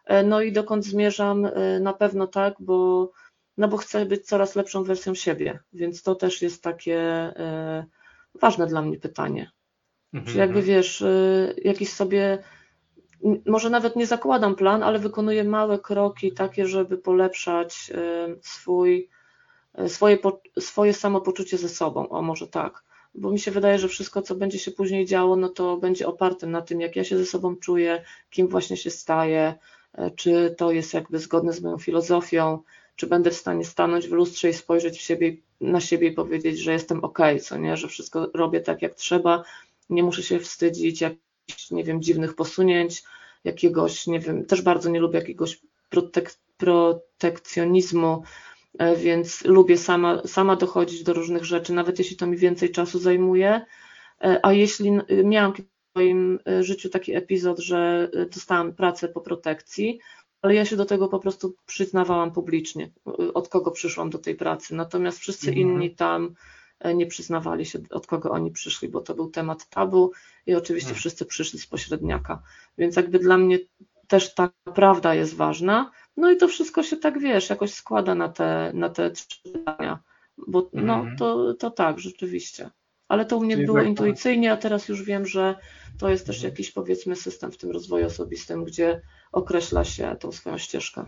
E, 0.04 0.22
no 0.22 0.40
i 0.40 0.52
dokąd 0.52 0.84
zmierzam? 0.84 1.48
Na 1.80 1.92
pewno 1.92 2.26
tak, 2.26 2.54
bo, 2.60 3.10
no 3.56 3.68
bo 3.68 3.76
chcę 3.76 4.06
być 4.06 4.26
coraz 4.26 4.56
lepszą 4.56 4.84
wersją 4.84 5.14
siebie, 5.14 5.58
więc 5.72 6.02
to 6.02 6.14
też 6.14 6.42
jest 6.42 6.62
takie 6.62 7.32
ważne 8.34 8.66
dla 8.66 8.82
mnie 8.82 8.98
pytanie. 8.98 9.50
Mhm. 10.14 10.32
Czy 10.32 10.38
jakby 10.38 10.62
wiesz, 10.62 11.00
y, 11.00 11.54
jakiś 11.64 11.92
sobie, 11.92 12.38
może 13.46 13.70
nawet 13.70 13.96
nie 13.96 14.06
zakładam 14.06 14.54
plan, 14.54 14.82
ale 14.82 14.98
wykonuję 14.98 15.44
małe 15.44 15.78
kroki 15.78 16.32
takie, 16.32 16.66
żeby 16.66 16.98
polepszać 16.98 17.92
swój, 18.42 19.08
swoje, 19.88 20.18
swoje 20.58 20.94
samopoczucie 20.94 21.58
ze 21.58 21.68
sobą, 21.68 22.08
o 22.08 22.22
może 22.22 22.46
tak. 22.46 22.87
Bo 23.18 23.30
mi 23.30 23.38
się 23.38 23.50
wydaje, 23.50 23.78
że 23.78 23.88
wszystko, 23.88 24.22
co 24.22 24.34
będzie 24.34 24.58
się 24.58 24.70
później 24.70 25.06
działo, 25.06 25.36
no 25.36 25.48
to 25.48 25.76
będzie 25.76 26.06
oparte 26.06 26.46
na 26.46 26.62
tym, 26.62 26.80
jak 26.80 26.96
ja 26.96 27.04
się 27.04 27.18
ze 27.18 27.26
sobą 27.26 27.56
czuję, 27.56 28.04
kim 28.30 28.48
właśnie 28.48 28.76
się 28.76 28.90
staję, 28.90 29.54
czy 30.16 30.54
to 30.58 30.72
jest 30.72 30.94
jakby 30.94 31.18
zgodne 31.18 31.52
z 31.52 31.62
moją 31.62 31.78
filozofią, 31.78 32.62
czy 32.96 33.06
będę 33.06 33.30
w 33.30 33.34
stanie 33.36 33.64
stanąć 33.64 34.08
w 34.08 34.12
lustrze 34.12 34.50
i 34.50 34.54
spojrzeć 34.54 34.98
w 34.98 35.02
siebie, 35.02 35.36
na 35.60 35.80
siebie 35.80 36.08
i 36.08 36.12
powiedzieć, 36.12 36.58
że 36.58 36.72
jestem 36.72 37.04
ok, 37.04 37.18
co 37.42 37.56
nie, 37.56 37.76
że 37.76 37.88
wszystko 37.88 38.30
robię 38.34 38.60
tak 38.60 38.82
jak 38.82 38.94
trzeba. 38.94 39.44
Nie 39.90 40.02
muszę 40.02 40.22
się 40.22 40.38
wstydzić 40.38 41.00
jakichś, 41.00 41.70
nie 41.70 41.84
wiem, 41.84 42.02
dziwnych 42.02 42.34
posunięć, 42.34 43.02
jakiegoś, 43.44 44.06
nie 44.06 44.20
wiem, 44.20 44.44
też 44.44 44.62
bardzo 44.62 44.90
nie 44.90 45.00
lubię 45.00 45.18
jakiegoś 45.18 45.60
protek 45.90 46.34
protekcjonizmu, 46.58 48.22
e, 48.22 48.26
więc 48.96 49.44
lubię 49.44 49.78
sama, 49.78 50.22
sama 50.26 50.56
dochodzić 50.56 51.02
do 51.02 51.12
różnych 51.12 51.44
rzeczy, 51.44 51.72
nawet 51.72 51.98
jeśli 51.98 52.16
to 52.16 52.26
mi 52.26 52.36
więcej 52.36 52.70
czasu 52.70 52.98
zajmuje. 52.98 53.60
E, 54.24 54.40
a 54.42 54.52
jeśli 54.52 54.92
miałam 55.24 55.52
w 55.54 55.62
swoim 55.90 56.38
e, 56.48 56.62
życiu 56.62 56.88
taki 56.88 57.14
epizod, 57.14 57.58
że 57.58 58.10
dostałam 58.34 58.74
pracę 58.74 59.08
po 59.08 59.20
protekcji, 59.20 60.00
ale 60.42 60.54
ja 60.54 60.64
się 60.64 60.76
do 60.76 60.84
tego 60.84 61.08
po 61.08 61.18
prostu 61.18 61.54
przyznawałam 61.66 62.32
publicznie, 62.32 62.90
od 63.34 63.48
kogo 63.48 63.70
przyszłam 63.70 64.10
do 64.10 64.18
tej 64.18 64.34
pracy. 64.34 64.74
Natomiast 64.74 65.18
wszyscy 65.18 65.48
mhm. 65.48 65.66
inni 65.66 65.94
tam 65.94 66.34
nie 66.94 67.06
przyznawali 67.06 67.66
się, 67.66 67.78
od 67.90 68.06
kogo 68.06 68.30
oni 68.30 68.50
przyszli, 68.50 68.88
bo 68.88 69.00
to 69.00 69.14
był 69.14 69.30
temat 69.30 69.68
tabu 69.68 70.12
i 70.46 70.54
oczywiście 70.54 70.88
mhm. 70.88 70.98
wszyscy 70.98 71.26
przyszli 71.26 71.58
z 71.58 71.66
pośredniaka. 71.66 72.42
Więc 72.78 72.96
jakby 72.96 73.18
dla 73.18 73.38
mnie 73.38 73.58
też 74.08 74.34
ta 74.34 74.50
prawda 74.74 75.14
jest 75.14 75.34
ważna. 75.34 75.90
No 76.18 76.30
i 76.30 76.36
to 76.36 76.48
wszystko 76.48 76.82
się 76.82 76.96
tak 76.96 77.18
wiesz, 77.18 77.50
jakoś 77.50 77.74
składa 77.74 78.14
na 78.14 78.28
te, 78.28 78.70
na 78.74 78.88
te 78.88 79.10
trzy 79.10 79.42
pytania. 79.52 79.98
Bo 80.46 80.70
no 80.72 80.94
mhm. 80.94 81.16
to, 81.16 81.54
to 81.54 81.70
tak, 81.70 81.98
rzeczywiście. 81.98 82.70
Ale 83.08 83.24
to 83.24 83.36
u 83.36 83.40
mnie 83.40 83.54
Czyli 83.54 83.66
było 83.66 83.78
tak, 83.78 83.86
intuicyjnie, 83.86 84.52
a 84.52 84.56
teraz 84.56 84.88
już 84.88 85.02
wiem, 85.02 85.26
że 85.26 85.54
to 85.98 86.08
jest 86.10 86.26
też 86.26 86.42
jakiś 86.42 86.72
powiedzmy 86.72 87.16
system 87.16 87.52
w 87.52 87.56
tym 87.56 87.70
rozwoju 87.70 88.06
osobistym, 88.06 88.64
gdzie 88.64 89.00
określa 89.32 89.84
się 89.84 90.16
tą 90.20 90.32
swoją 90.32 90.58
ścieżkę. 90.58 91.04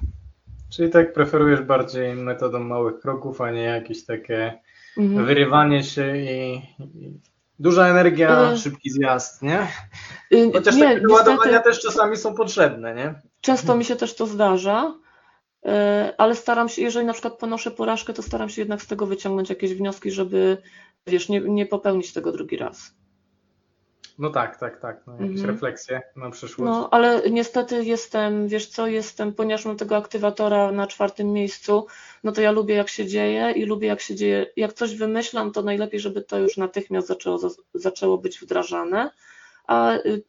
Czyli 0.70 0.90
tak 0.90 1.12
preferujesz 1.12 1.60
bardziej 1.60 2.14
metodą 2.14 2.58
małych 2.58 3.00
kroków, 3.00 3.40
a 3.40 3.50
nie 3.50 3.62
jakieś 3.62 4.04
takie 4.04 4.58
mhm. 4.98 5.26
wyrywanie 5.26 5.82
się 5.84 6.16
i, 6.16 6.54
i 6.78 7.20
duża 7.58 7.88
energia, 7.88 8.56
szybki 8.56 8.90
zjazd, 8.90 9.42
nie? 9.42 9.66
Y, 10.32 10.50
Chociaż 10.52 10.76
nie, 10.76 10.94
takie 10.94 11.08
ładowania 11.08 11.60
też 11.60 11.80
czasami 11.80 12.16
są 12.16 12.34
potrzebne, 12.34 12.94
nie? 12.94 13.29
Często 13.40 13.76
mi 13.76 13.84
się 13.84 13.96
też 13.96 14.14
to 14.16 14.26
zdarza, 14.26 14.94
y, 15.66 15.70
ale 16.18 16.34
staram 16.34 16.68
się, 16.68 16.82
jeżeli 16.82 17.06
na 17.06 17.12
przykład 17.12 17.38
ponoszę 17.38 17.70
porażkę, 17.70 18.12
to 18.12 18.22
staram 18.22 18.48
się 18.48 18.62
jednak 18.62 18.82
z 18.82 18.86
tego 18.86 19.06
wyciągnąć 19.06 19.50
jakieś 19.50 19.74
wnioski, 19.74 20.10
żeby 20.10 20.58
wiesz, 21.06 21.28
nie, 21.28 21.40
nie 21.40 21.66
popełnić 21.66 22.12
tego 22.12 22.32
drugi 22.32 22.56
raz. 22.56 22.94
No 24.18 24.30
tak, 24.30 24.58
tak, 24.58 24.80
tak. 24.80 25.06
No, 25.06 25.12
jakieś 25.12 25.30
mhm. 25.30 25.50
refleksje 25.50 26.02
na 26.16 26.30
przyszłość. 26.30 26.70
No, 26.70 26.88
ale 26.90 27.30
niestety 27.30 27.84
jestem, 27.84 28.48
wiesz 28.48 28.66
co, 28.66 28.86
jestem, 28.86 29.34
ponieważ 29.34 29.64
mam 29.64 29.76
tego 29.76 29.96
aktywatora 29.96 30.72
na 30.72 30.86
czwartym 30.86 31.32
miejscu, 31.32 31.86
no 32.24 32.32
to 32.32 32.40
ja 32.40 32.50
lubię 32.50 32.74
jak 32.74 32.88
się 32.88 33.06
dzieje 33.06 33.52
i 33.52 33.64
lubię 33.64 33.88
jak 33.88 34.00
się 34.00 34.14
dzieje, 34.14 34.46
jak 34.56 34.72
coś 34.72 34.96
wymyślam, 34.96 35.52
to 35.52 35.62
najlepiej, 35.62 36.00
żeby 36.00 36.22
to 36.22 36.38
już 36.38 36.56
natychmiast 36.56 37.08
zaczęło, 37.08 37.38
zaczęło 37.74 38.18
być 38.18 38.38
wdrażane, 38.38 39.10
a 39.66 39.94
y, 39.94 40.22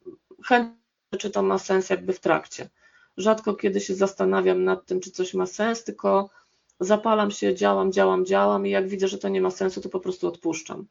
chętnie, 0.46 0.78
czy 1.18 1.30
to 1.30 1.44
ma 1.44 1.58
sens 1.58 1.90
jakby 1.90 2.14
w 2.14 2.20
trakcie. 2.20 2.70
Rzadko 3.18 3.54
kiedy 3.54 3.82
się 3.82 3.96
zastanawiam 3.96 4.64
nad 4.64 4.86
tym, 4.86 5.00
czy 5.00 5.12
coś 5.12 5.34
ma 5.34 5.46
sens, 5.46 5.84
tylko 5.84 6.30
zapalam 6.80 7.32
się, 7.32 7.56
działam, 7.56 7.92
działam, 7.92 8.26
działam 8.26 8.68
i 8.68 8.70
jak 8.70 8.88
widzę, 8.88 9.08
że 9.08 9.18
to 9.18 9.30
nie 9.30 9.42
ma 9.42 9.52
sensu, 9.52 9.82
to 9.82 9.90
po 9.90 10.00
prostu 10.00 10.28
odpuszczam. 10.28 10.86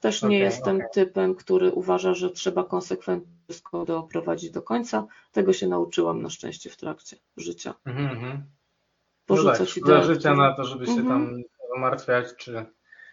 Też 0.00 0.22
nie 0.22 0.28
okay, 0.28 0.38
jestem 0.38 0.76
okay. 0.76 0.88
typem, 0.92 1.34
który 1.34 1.72
uważa, 1.72 2.14
że 2.14 2.30
trzeba 2.30 2.64
konsekwentnie 2.64 3.32
wszystko 3.48 3.84
doprowadzić 3.84 4.50
do 4.50 4.62
końca. 4.62 5.06
Tego 5.32 5.52
się 5.52 5.68
nauczyłam 5.68 6.22
na 6.22 6.30
szczęście 6.30 6.70
w 6.70 6.76
trakcie 6.76 7.16
życia. 7.36 7.74
Mm 7.84 8.08
-hmm. 8.08 8.38
Porzucać 9.26 9.76
no 9.76 9.86
tak, 9.86 10.04
życia 10.04 10.34
na 10.34 10.54
to, 10.54 10.64
żeby 10.64 10.86
się 10.86 10.92
mm 10.92 11.04
-hmm. 11.04 11.08
tam 11.08 11.42
zamartwiać, 11.74 12.26
czy 12.36 12.66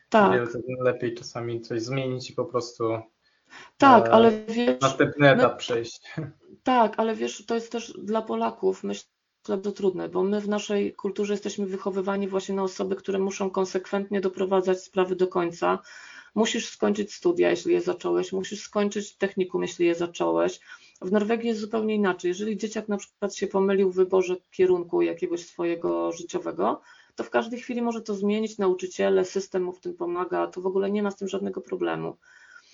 tak. 0.10 0.42
lepiej 0.80 1.16
czasami 1.16 1.62
coś 1.62 1.82
zmienić 1.82 2.30
i 2.30 2.34
po 2.34 2.46
prostu 2.46 3.02
tak, 3.78 4.08
e, 4.08 4.12
ale 4.12 4.32
wiesz, 4.32 4.82
następny 4.82 5.30
etap 5.30 5.52
my, 5.52 5.58
przejść. 5.58 6.02
Tak, 6.64 6.94
ale 6.98 7.16
wiesz, 7.16 7.46
to 7.46 7.56
jest 7.56 7.72
też 7.72 7.94
dla 7.98 8.22
Polaków, 8.22 8.84
myślę, 8.84 9.10
to 9.44 9.72
trudne, 9.72 10.10
bo 10.10 10.24
my 10.24 10.42
w 10.42 10.50
naszej 10.50 10.94
kulturze 10.94 11.34
jesteśmy 11.34 11.66
wychowywani 11.66 12.28
właśnie 12.28 12.56
na 12.56 12.64
osoby, 12.64 12.96
które 12.96 13.20
muszą 13.20 13.50
konsekwentnie 13.50 14.22
doprowadzać 14.22 14.84
sprawy 14.84 15.16
do 15.16 15.28
końca, 15.28 15.80
musisz 16.36 16.70
skończyć 16.70 17.14
studia, 17.14 17.50
jeśli 17.50 17.74
je 17.74 17.82
zacząłeś, 17.82 18.32
musisz 18.32 18.64
skończyć 18.64 19.16
technikum, 19.16 19.62
jeśli 19.62 19.86
je 19.86 19.96
zacząłeś. 19.96 20.60
W 21.02 21.12
Norwegii 21.12 21.48
jest 21.48 21.60
zupełnie 21.60 21.96
inaczej. 21.96 22.30
Jeżeli 22.30 22.58
dzieciak 22.58 22.88
na 22.88 22.98
przykład 22.98 23.36
się 23.36 23.48
pomylił 23.48 23.92
w 23.92 23.96
wyborze 23.96 24.36
kierunku 24.52 25.02
jakiegoś 25.02 25.46
swojego 25.46 26.12
życiowego, 26.12 26.82
to 27.16 27.24
w 27.24 27.30
każdej 27.30 27.60
chwili 27.60 27.82
może 27.82 28.02
to 28.02 28.16
zmienić, 28.16 28.58
nauczyciele, 28.58 29.26
system 29.26 29.64
mu 29.64 29.72
w 29.72 29.80
tym 29.80 29.94
pomaga, 29.94 30.48
to 30.48 30.62
w 30.62 30.66
ogóle 30.66 30.92
nie 30.92 31.04
ma 31.04 31.12
z 31.12 31.16
tym 31.16 31.28
żadnego 31.28 31.62
problemu. 31.62 32.18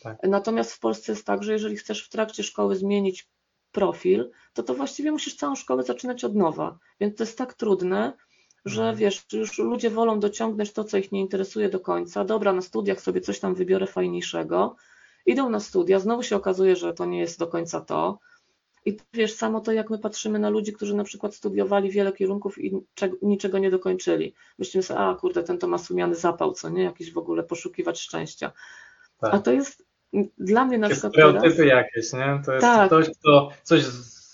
Tak. 0.04 0.17
Natomiast 0.23 0.73
w 0.73 0.80
Polsce 0.80 1.12
jest 1.12 1.25
tak, 1.25 1.43
że 1.43 1.54
jeżeli 1.54 1.78
chcesz 1.78 2.06
w 2.06 2.10
trakcie 2.10 2.43
szkoły 2.43 2.75
zmienić 2.75 3.28
profil, 3.71 4.32
to 4.53 4.63
to 4.63 4.73
właściwie 4.73 5.12
musisz 5.12 5.36
całą 5.36 5.55
szkołę 5.55 5.84
zaczynać 5.84 6.23
od 6.23 6.36
nowa. 6.36 6.77
Więc 6.99 7.17
to 7.17 7.23
jest 7.23 7.38
tak 7.38 7.53
trudne, 7.53 8.13
że 8.65 8.82
mhm. 8.82 8.97
wiesz, 8.97 9.25
już 9.34 9.58
ludzie 9.58 9.89
wolą 9.89 10.19
dociągnąć 10.19 10.73
to, 10.73 10.84
co 10.84 10.97
ich 10.97 11.12
nie 11.12 11.21
interesuje 11.21 11.69
do 11.69 11.79
końca. 11.79 12.25
Dobra, 12.25 12.53
na 12.53 12.62
studiach 12.62 13.01
sobie 13.01 13.21
coś 13.21 13.39
tam 13.39 13.55
wybiorę 13.55 13.88
fajniejszego. 13.88 14.75
Idą 15.25 15.49
na 15.49 15.60
studia, 15.60 15.99
znowu 15.99 16.23
się 16.23 16.36
okazuje, 16.36 16.75
że 16.75 16.93
to 16.93 17.05
nie 17.05 17.19
jest 17.19 17.39
do 17.39 17.47
końca 17.47 17.82
to. 17.82 18.19
I 18.86 18.97
wiesz, 19.13 19.34
samo 19.34 19.62
to, 19.62 19.71
jak 19.71 19.89
my 19.89 19.99
patrzymy 19.99 20.39
na 20.39 20.49
ludzi, 20.49 20.73
którzy 20.73 20.95
na 20.95 21.03
przykład 21.03 21.36
studiowali 21.36 21.91
wiele 21.91 22.12
kierunków 22.12 22.58
i 22.58 22.82
niczego 23.21 23.58
nie 23.58 23.71
dokończyli. 23.71 24.34
Myślimy 24.60 24.84
sobie, 24.84 24.99
a 24.99 25.15
kurde, 25.15 25.43
ten 25.43 25.58
to 25.58 25.67
ma 25.67 25.77
sumiany 25.77 26.15
zapał, 26.15 26.53
co 26.53 26.69
nie? 26.69 26.84
Jakiś 26.84 27.13
w 27.13 27.17
ogóle 27.17 27.43
poszukiwać 27.43 27.99
szczęścia. 27.99 28.51
Tak. 29.19 29.34
A 29.34 29.39
to 29.39 29.51
jest 29.51 29.88
dla 30.38 30.65
mnie 30.65 30.78
na 30.78 30.88
Takie 30.88 30.93
przykład. 31.00 31.13
Stereotypy 31.13 31.56
teraz... 31.56 31.86
jakieś, 31.86 32.13
nie? 32.13 32.41
To 32.45 32.54
jest 32.54 32.65
tak. 32.65 32.88
ktoś, 32.88 33.10
kto 33.19 33.50
coś 33.63 33.84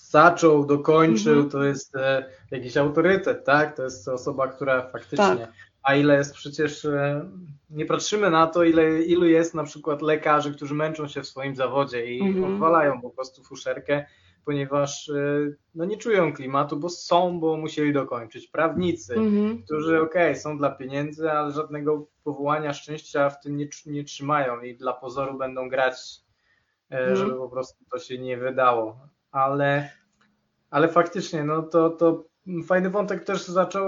zaczął, 0.10 0.66
dokończył, 0.66 1.34
mhm. 1.34 1.50
to 1.50 1.64
jest 1.64 1.96
e, 1.96 2.26
jakiś 2.52 2.78
autorytet, 2.78 3.46
tak? 3.46 3.76
To 3.76 3.84
jest 3.84 4.08
osoba, 4.08 4.48
która 4.48 4.90
faktycznie. 4.90 5.38
Tak. 5.38 5.52
A 5.84 5.96
ile 5.96 6.18
jest 6.18 6.34
przecież, 6.34 6.86
e, 6.86 7.30
nie 7.70 7.86
patrzymy 7.86 8.30
na 8.30 8.48
to, 8.48 8.64
ile, 8.64 9.02
ilu 9.02 9.26
jest 9.26 9.54
na 9.54 9.64
przykład 9.64 10.02
lekarzy, 10.02 10.54
którzy 10.54 10.74
męczą 10.74 11.08
się 11.08 11.22
w 11.22 11.28
swoim 11.28 11.56
zawodzie 11.56 12.06
i 12.06 12.22
mhm. 12.22 12.54
odwalają 12.54 13.02
po 13.02 13.10
prostu 13.10 13.44
fuszerkę, 13.44 14.06
ponieważ 14.46 15.10
e, 15.10 15.52
no, 15.76 15.86
nie 15.86 15.98
czują 15.98 16.34
klimatu, 16.34 16.78
bo 16.78 16.90
są, 16.90 17.40
bo 17.40 17.58
musieli 17.58 17.94
dokończyć. 17.94 18.48
Prawnicy, 18.48 19.14
mhm. 19.14 19.64
którzy 19.64 20.02
okej, 20.02 20.32
okay, 20.32 20.42
są 20.42 20.58
dla 20.58 20.72
pieniędzy, 20.72 21.32
ale 21.32 21.52
żadnego 21.52 22.08
powołania 22.24 22.74
szczęścia 22.74 23.30
w 23.30 23.42
tym 23.42 23.58
nie, 23.58 23.68
nie 23.86 24.04
trzymają 24.04 24.62
i 24.62 24.76
dla 24.76 24.94
pozoru 24.94 25.38
będą 25.38 25.70
grać, 25.70 25.96
mhm. 26.90 27.16
żeby 27.16 27.34
po 27.34 27.50
prostu 27.50 27.86
to 27.92 28.00
się 28.00 28.18
nie 28.18 28.38
wydało. 28.38 29.00
Ale 29.32 29.90
ale 30.70 30.88
faktycznie, 30.88 31.44
no 31.44 31.64
to, 31.64 31.90
to 31.90 32.26
fajny 32.66 32.90
wątek 32.90 33.24
też 33.24 33.48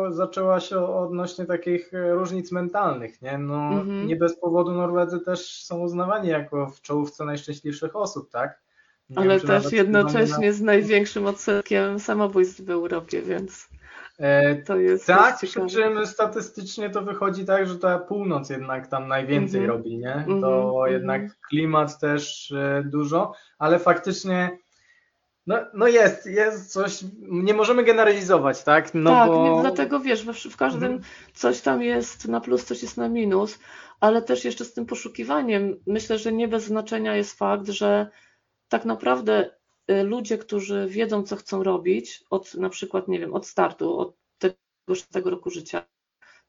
zaczęła 0.10 0.60
się 0.60 0.80
odnośnie 0.80 1.46
takich 1.46 1.94
e, 1.94 2.14
różnic 2.14 2.52
mentalnych, 2.52 3.22
nie? 3.22 3.38
No 3.38 3.56
mhm. 3.56 4.08
nie 4.08 4.16
bez 4.16 4.40
powodu 4.40 4.72
Norwedzy 4.72 5.20
też 5.20 5.64
są 5.64 5.80
uznawani 5.80 6.30
jako 6.30 6.68
w 6.68 6.82
czołówce 6.82 7.26
najszczęśliwszych 7.26 7.96
osób, 7.96 8.32
tak? 8.32 8.62
Nie 9.10 9.18
Ale 9.18 9.38
wiem, 9.38 9.48
też 9.48 9.72
jednocześnie 9.72 10.54
z 10.54 10.62
największym 10.62 11.26
odsetkiem 11.26 12.00
samobójstw 12.00 12.62
w 12.62 12.70
Europie, 12.70 13.22
więc 13.22 13.70
e, 14.18 14.56
to 14.56 14.78
jest 14.78 15.08
Tak, 15.08 15.38
przy 15.38 15.68
czym 15.68 16.08
statystycznie 16.08 16.90
to 16.90 17.02
wychodzi 17.02 17.46
tak, 17.46 17.68
że 17.68 17.80
ta 17.80 18.00
północ 18.00 18.50
jednak 18.50 18.88
tam 18.88 19.08
najwięcej 19.08 19.60
mm 19.60 19.72
-hmm. 19.72 19.74
robi, 19.74 19.98
nie? 19.98 20.14
To 20.14 20.32
mm 20.32 20.42
-hmm. 20.42 20.92
jednak 20.92 21.40
klimat 21.50 22.00
też 22.00 22.52
e, 22.52 22.84
dużo, 22.86 23.34
ale 23.60 23.80
faktycznie 23.80 24.58
no, 25.48 25.58
no 25.74 25.88
jest, 25.88 26.26
jest 26.26 26.72
coś, 26.72 27.04
nie 27.22 27.54
możemy 27.54 27.84
generalizować, 27.84 28.64
tak? 28.64 28.94
No 28.94 29.12
tak, 29.12 29.28
bo... 29.30 29.56
nie, 29.56 29.62
dlatego 29.62 30.00
wiesz, 30.00 30.26
w, 30.26 30.52
w 30.52 30.58
każdym 30.58 30.92
mhm. 30.92 31.02
coś 31.34 31.62
tam 31.62 31.82
jest 31.82 32.28
na 32.28 32.42
plus, 32.42 32.66
coś 32.66 32.82
jest 32.82 32.98
na 32.98 33.10
minus, 33.10 33.60
ale 34.00 34.22
też 34.22 34.46
jeszcze 34.46 34.66
z 34.66 34.74
tym 34.74 34.86
poszukiwaniem 34.86 35.76
myślę, 35.88 36.18
że 36.18 36.34
nie 36.34 36.48
bez 36.48 36.64
znaczenia 36.64 37.16
jest 37.16 37.38
fakt, 37.38 37.68
że 37.68 38.10
tak 38.70 38.86
naprawdę 38.86 39.50
y, 39.92 40.04
ludzie, 40.04 40.38
którzy 40.38 40.88
wiedzą, 40.90 41.24
co 41.24 41.36
chcą 41.36 41.64
robić, 41.64 42.24
od 42.30 42.56
na 42.56 42.70
przykład, 42.70 43.08
nie 43.08 43.20
wiem, 43.20 43.34
od 43.34 43.48
startu, 43.48 44.00
od 44.00 44.16
tego, 44.38 44.56
tego 45.12 45.30
roku 45.30 45.50
życia, 45.50 45.86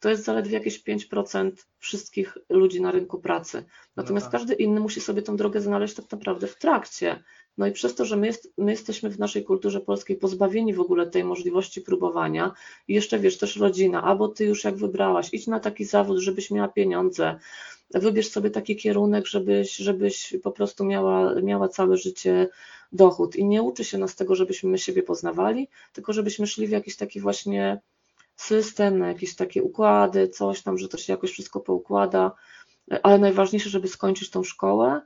to 0.00 0.08
jest 0.08 0.24
zaledwie 0.24 0.54
jakieś 0.54 0.84
5% 0.84 1.50
wszystkich 1.78 2.38
ludzi 2.48 2.80
na 2.80 2.90
rynku 2.90 3.18
pracy. 3.18 3.64
Natomiast 3.96 4.26
no 4.26 4.32
tak. 4.32 4.40
każdy 4.40 4.54
inny 4.54 4.80
musi 4.80 5.00
sobie 5.00 5.22
tą 5.22 5.36
drogę 5.36 5.60
znaleźć 5.60 5.94
tak 5.94 6.12
naprawdę 6.12 6.46
w 6.46 6.56
trakcie. 6.56 7.24
No 7.58 7.66
i 7.66 7.72
przez 7.72 7.94
to, 7.94 8.04
że 8.04 8.16
my, 8.16 8.26
jest, 8.26 8.52
my 8.58 8.70
jesteśmy 8.70 9.10
w 9.10 9.18
naszej 9.18 9.44
kulturze 9.44 9.80
polskiej 9.80 10.16
pozbawieni 10.16 10.74
w 10.74 10.80
ogóle 10.80 11.10
tej 11.10 11.24
możliwości 11.24 11.80
próbowania 11.80 12.52
i 12.88 12.94
jeszcze 12.94 13.18
wiesz, 13.18 13.38
też 13.38 13.56
rodzina, 13.56 14.02
albo 14.02 14.28
ty 14.28 14.44
już 14.44 14.64
jak 14.64 14.76
wybrałaś, 14.76 15.28
idź 15.32 15.46
na 15.46 15.60
taki 15.60 15.84
zawód, 15.84 16.18
żebyś 16.18 16.50
miała 16.50 16.68
pieniądze, 16.68 17.38
wybierz 17.94 18.30
sobie 18.30 18.50
taki 18.50 18.76
kierunek, 18.76 19.26
żebyś, 19.26 19.76
żebyś 19.76 20.36
po 20.42 20.52
prostu 20.52 20.84
miała, 20.84 21.34
miała 21.34 21.68
całe 21.68 21.96
życie 21.96 22.48
dochód. 22.92 23.36
I 23.36 23.44
nie 23.44 23.62
uczy 23.62 23.84
się 23.84 23.98
nas 23.98 24.16
tego, 24.16 24.34
żebyśmy 24.34 24.70
my 24.70 24.78
siebie 24.78 25.02
poznawali, 25.02 25.68
tylko 25.92 26.12
żebyśmy 26.12 26.46
szli 26.46 26.66
w 26.66 26.70
jakiś 26.70 26.96
taki 26.96 27.20
właśnie 27.20 27.80
system, 28.36 28.98
na 28.98 29.08
jakieś 29.08 29.36
takie 29.36 29.62
układy, 29.62 30.28
coś 30.28 30.62
tam, 30.62 30.78
że 30.78 30.88
to 30.88 30.98
się 30.98 31.12
jakoś 31.12 31.30
wszystko 31.30 31.60
poukłada, 31.60 32.32
ale 33.02 33.18
najważniejsze, 33.18 33.70
żeby 33.70 33.88
skończyć 33.88 34.30
tą 34.30 34.44
szkołę, 34.44 35.00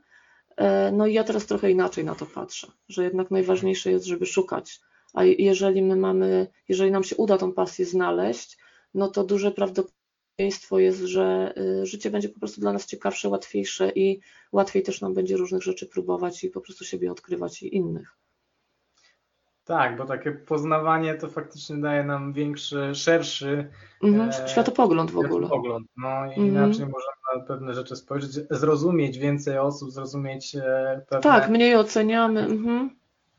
E, 0.57 0.91
no 0.91 1.07
i 1.07 1.13
ja 1.13 1.23
teraz 1.23 1.45
trochę 1.45 1.71
inaczej 1.71 2.05
na 2.05 2.15
to 2.15 2.25
patrzę, 2.25 2.67
że 2.89 3.03
jednak 3.03 3.31
najważniejsze 3.31 3.91
jest, 3.91 4.05
żeby 4.05 4.25
szukać. 4.25 4.79
A 5.13 5.23
jeżeli 5.23 5.81
my 5.81 5.95
mamy, 5.95 6.47
jeżeli 6.69 6.91
nam 6.91 7.03
się 7.03 7.15
uda 7.15 7.37
tą 7.37 7.53
pasję 7.53 7.85
znaleźć, 7.85 8.57
no 8.93 9.07
to 9.07 9.23
duże 9.23 9.51
prawdopodobieństwo 9.51 10.02
jest, 10.37 10.99
że 10.99 11.53
y, 11.57 11.85
życie 11.85 12.11
będzie 12.11 12.29
po 12.29 12.39
prostu 12.39 12.61
dla 12.61 12.73
nas 12.73 12.85
ciekawsze, 12.85 13.29
łatwiejsze 13.29 13.89
i 13.89 14.19
łatwiej 14.51 14.83
też 14.83 15.01
nam 15.01 15.13
będzie 15.13 15.37
różnych 15.37 15.63
rzeczy 15.63 15.87
próbować 15.87 16.43
i 16.43 16.49
po 16.49 16.61
prostu 16.61 16.85
siebie 16.85 17.11
odkrywać 17.11 17.63
i 17.63 17.75
innych. 17.75 18.17
Tak, 19.65 19.97
bo 19.97 20.05
takie 20.05 20.31
poznawanie 20.31 21.15
to 21.15 21.27
faktycznie 21.27 21.77
daje 21.77 22.03
nam 22.03 22.33
większy, 22.33 22.95
szerszy 22.95 23.69
mhm, 24.03 24.29
e, 24.29 24.49
światopogląd 24.49 25.11
w 25.11 25.17
ogóle. 25.17 25.47
Światopogląd, 25.47 25.87
no 25.97 26.25
i 26.25 26.29
mhm. 26.29 26.47
inaczej 26.47 26.85
możemy 26.85 27.13
na 27.35 27.41
pewne 27.41 27.73
rzeczy 27.73 27.95
spojrzeć, 27.95 28.31
zrozumieć 28.49 29.17
więcej 29.17 29.57
osób, 29.57 29.91
zrozumieć 29.91 30.55
e, 30.55 31.01
pewne... 31.09 31.23
Tak, 31.23 31.49
mniej 31.49 31.75
oceniamy. 31.75 32.39
Mhm. 32.39 32.89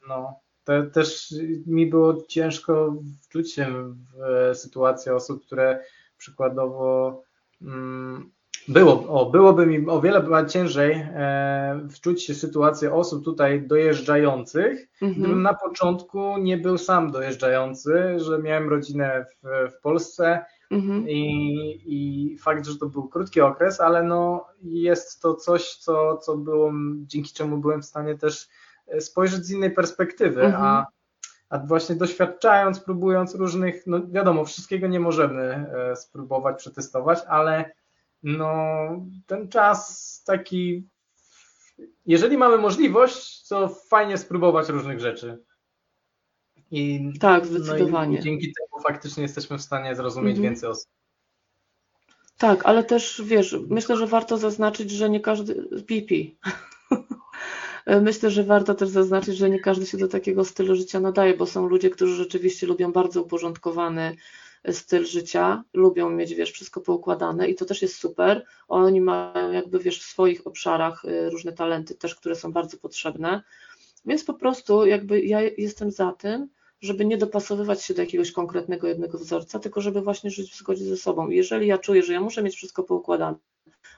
No, 0.09 0.41
to 0.65 0.73
też 0.83 1.35
mi 1.67 1.87
było 1.87 2.23
ciężko 2.29 2.95
wczuć 3.23 3.53
się 3.53 3.95
w 4.15 4.57
sytuację 4.57 5.15
osób, 5.15 5.47
które 5.47 5.85
przykładowo 6.25 7.23
mm, 7.63 8.31
było, 8.69 9.09
o, 9.09 9.31
byłoby 9.31 9.67
mi 9.67 9.89
o 9.89 10.01
wiele 10.01 10.47
ciężej 10.49 10.93
e, 10.93 11.89
wczuć 11.91 12.25
się 12.25 12.35
w 12.35 12.37
sytuację 12.37 12.95
osób 12.95 13.25
tutaj 13.25 13.67
dojeżdżających, 13.67 14.89
mhm. 15.03 15.21
gdybym 15.21 15.43
na 15.43 15.55
początku 15.55 16.39
nie 16.39 16.59
był 16.59 16.79
sam 16.79 17.11
dojeżdżający, 17.11 18.19
że 18.19 18.39
miałem 18.39 18.69
rodzinę 18.69 19.25
w, 19.25 19.71
w 19.77 19.81
Polsce 19.81 20.45
mhm. 20.71 21.09
i, 21.09 21.23
i 21.87 22.39
fakt, 22.39 22.67
że 22.67 22.79
to 22.79 22.87
był 22.87 23.09
krótki 23.09 23.41
okres, 23.41 23.81
ale 23.81 24.03
no 24.03 24.47
jest 24.63 25.23
to 25.23 25.35
coś, 25.35 25.77
co, 25.77 26.17
co 26.17 26.37
było, 26.37 26.73
dzięki 27.07 27.35
czemu 27.35 27.59
byłem 27.59 27.83
w 27.83 27.87
stanie 27.87 28.19
też 28.19 28.49
e, 28.87 29.01
spojrzeć 29.01 29.45
z 29.45 29.51
innej 29.51 29.71
perspektywy, 29.71 30.43
mhm. 30.43 30.65
a 30.65 30.87
a 31.55 31.59
właśnie 31.59 31.97
doświadczając, 31.97 32.81
próbując 32.81 33.35
różnych, 33.35 33.87
no 33.87 34.01
wiadomo, 34.07 34.45
wszystkiego 34.45 34.87
nie 34.87 35.01
możemy 35.01 35.43
e, 35.43 35.97
spróbować, 35.97 36.59
przetestować, 36.59 37.19
ale 37.29 37.73
no 38.23 38.57
ten 39.27 39.49
czas 39.49 40.23
taki, 40.27 40.89
jeżeli 42.07 42.39
mamy 42.39 42.59
możliwość, 42.59 43.49
to 43.49 43.69
fajnie 43.69 44.19
spróbować 44.19 44.69
różnych 44.69 45.01
rzeczy. 45.01 45.45
I, 46.71 47.13
tak, 47.21 47.47
zdecydowanie. 47.47 48.13
No 48.13 48.17
i, 48.17 48.21
i 48.21 48.25
dzięki 48.25 48.47
temu 48.47 48.83
faktycznie 48.83 49.23
jesteśmy 49.23 49.59
w 49.59 49.63
stanie 49.63 49.97
zrozumieć 49.97 50.37
mhm. 50.37 50.43
więcej 50.43 50.69
osób. 50.69 50.91
Tak, 52.39 52.67
ale 52.67 52.85
też 52.85 53.23
wiesz, 53.25 53.57
myślę, 53.69 53.97
że 53.97 54.07
warto 54.07 54.39
zaznaczyć, 54.39 54.91
że 54.91 55.11
nie 55.11 55.21
każdy. 55.21 55.55
PP. 55.83 56.15
Myślę, 57.87 58.31
że 58.31 58.45
warto 58.45 58.75
też 58.75 58.89
zaznaczyć, 58.89 59.37
że 59.37 59.51
nie 59.51 59.61
każdy 59.61 59.87
się 59.87 59.99
do 59.99 60.09
takiego 60.09 60.45
stylu 60.45 60.75
życia 60.75 61.01
nadaje, 61.01 61.37
bo 61.37 61.47
są 61.47 61.69
ludzie, 61.69 61.91
którzy 61.91 62.15
rzeczywiście 62.15 62.67
lubią 62.67 62.93
bardzo 62.93 63.23
uporządkowany 63.23 64.17
styl 64.73 65.07
życia, 65.07 65.65
lubią 65.73 66.11
mieć, 66.11 66.35
wiesz, 66.35 66.53
wszystko 66.53 66.81
poukładane 66.81 67.49
i 67.49 67.55
to 67.55 67.65
też 67.65 67.83
jest 67.83 67.97
super. 67.97 68.47
Oni 68.69 69.01
mają 69.01 69.53
jakby, 69.53 69.79
wiesz, 69.79 70.01
w 70.01 70.07
swoich 70.07 70.47
obszarach 70.47 71.05
y, 71.05 71.31
różne 71.31 71.53
talenty 71.53 71.95
też, 71.95 72.15
które 72.15 72.35
są 72.35 72.53
bardzo 72.53 72.77
potrzebne. 72.77 73.43
Więc 74.07 74.25
po 74.25 74.35
prostu 74.35 74.87
jakby 74.87 75.21
ja 75.21 75.41
jestem 75.43 75.91
za 75.91 76.13
tym, 76.13 76.49
żeby 76.81 77.05
nie 77.05 77.19
dopasowywać 77.19 77.83
się 77.83 77.95
do 77.95 78.03
jakiegoś 78.03 78.33
konkretnego 78.33 78.89
jednego 78.89 79.19
wzorca, 79.19 79.59
tylko 79.59 79.81
żeby 79.81 80.01
właśnie 80.01 80.31
żyć 80.31 80.53
w 80.53 80.59
zgodzie 80.59 80.85
ze 80.85 80.97
sobą. 80.97 81.31
Jeżeli 81.31 81.67
ja 81.67 81.79
czuję, 81.79 82.03
że 82.03 82.13
ja 82.13 82.21
muszę 82.21 82.43
mieć 82.43 82.57
wszystko 82.57 82.83
poukładane, 82.83 83.37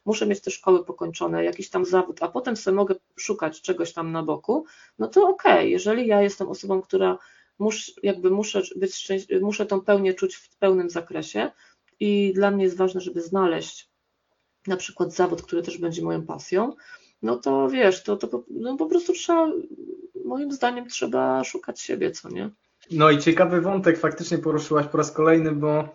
muszę 0.05 0.27
mieć 0.27 0.41
te 0.41 0.51
szkoły 0.51 0.85
pokończone, 0.85 1.45
jakiś 1.45 1.71
tam 1.71 1.85
zawód, 1.85 2.23
a 2.23 2.29
potem 2.29 2.57
sobie 2.57 2.75
mogę 2.75 2.95
szukać 3.17 3.61
czegoś 3.61 3.93
tam 3.93 4.13
na 4.13 4.23
boku, 4.23 4.65
no 4.99 5.09
to 5.09 5.29
okej, 5.29 5.53
okay. 5.53 5.69
jeżeli 5.69 6.07
ja 6.07 6.23
jestem 6.23 6.49
osobą, 6.49 6.83
która 6.83 7.19
mus, 7.59 7.93
jakby 8.03 8.31
muszę 8.31 8.63
być 8.77 9.09
muszę 9.41 9.67
tą 9.67 9.81
pełnię 9.81 10.15
czuć 10.15 10.37
w 10.37 10.57
pełnym 10.57 10.91
zakresie 10.91 11.51
i 12.01 12.33
dla 12.35 12.51
mnie 12.51 12.65
jest 12.65 12.77
ważne, 12.77 13.01
żeby 13.01 13.21
znaleźć 13.21 13.91
na 14.67 14.77
przykład 14.77 15.13
zawód, 15.13 15.43
który 15.43 15.63
też 15.63 15.79
będzie 15.79 16.03
moją 16.03 16.23
pasją, 16.23 16.73
no 17.23 17.37
to 17.37 17.69
wiesz, 17.69 18.03
to, 18.03 18.17
to 18.17 18.45
no 18.51 18.77
po 18.77 18.87
prostu 18.87 19.13
trzeba, 19.13 19.53
moim 20.25 20.53
zdaniem 20.53 20.89
trzeba 20.89 21.45
szukać 21.45 21.81
siebie, 21.81 22.11
co 22.11 22.29
nie? 22.29 22.51
No 22.91 23.11
i 23.11 23.19
ciekawy 23.19 23.61
wątek 23.61 23.99
faktycznie 23.99 24.39
poruszyłaś 24.39 24.87
po 24.87 24.99
raz 24.99 25.13
kolejny, 25.13 25.53
bo 25.53 25.89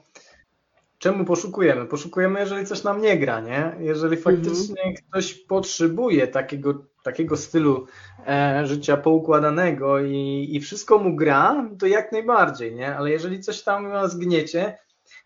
czemu 1.02 1.26
poszukujemy? 1.26 1.86
Poszukujemy, 1.86 2.40
jeżeli 2.40 2.66
coś 2.66 2.84
nam 2.84 3.02
nie 3.02 3.20
gra, 3.20 3.40
nie? 3.40 3.76
Jeżeli 3.80 4.18
mhm. 4.18 4.22
faktycznie 4.22 4.94
ktoś 4.94 5.34
potrzebuje 5.34 6.28
takiego, 6.28 6.86
takiego 7.04 7.38
stylu 7.38 7.88
e, 8.28 8.62
życia 8.66 8.98
poukładanego 8.98 10.00
i, 10.00 10.50
i 10.52 10.60
wszystko 10.60 10.98
mu 10.98 11.16
gra, 11.16 11.70
to 11.80 11.88
jak 11.88 12.12
najbardziej, 12.12 12.76
nie? 12.76 12.96
Ale 12.96 13.10
jeżeli 13.10 13.40
coś 13.40 13.64
tam 13.64 13.90
nas 13.90 14.18
gniecie, 14.18 14.78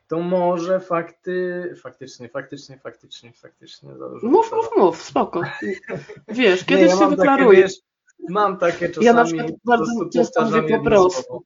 to 0.08 0.20
może 0.20 0.80
fakty, 0.80 1.64
faktycznie, 1.82 2.30
faktycznie, 2.30 2.80
faktycznie, 2.80 3.34
faktycznie. 3.34 3.90
Mów, 4.24 4.52
mów, 4.52 4.70
mów, 4.78 5.02
spoko. 5.02 5.42
Wiesz, 6.28 6.66
kiedyś 6.66 6.90
ja 6.90 6.98
się 6.98 7.10
deklaruję. 7.10 7.68
mam 8.30 8.58
takie 8.58 8.88
czasami. 8.90 9.06
Ja 9.06 9.14
na 9.14 9.24
przykład 9.24 9.52
bardzo 9.66 10.10
często 10.14 10.46
mówię 10.46 10.78
po 10.78 10.84
prostu. 10.84 11.44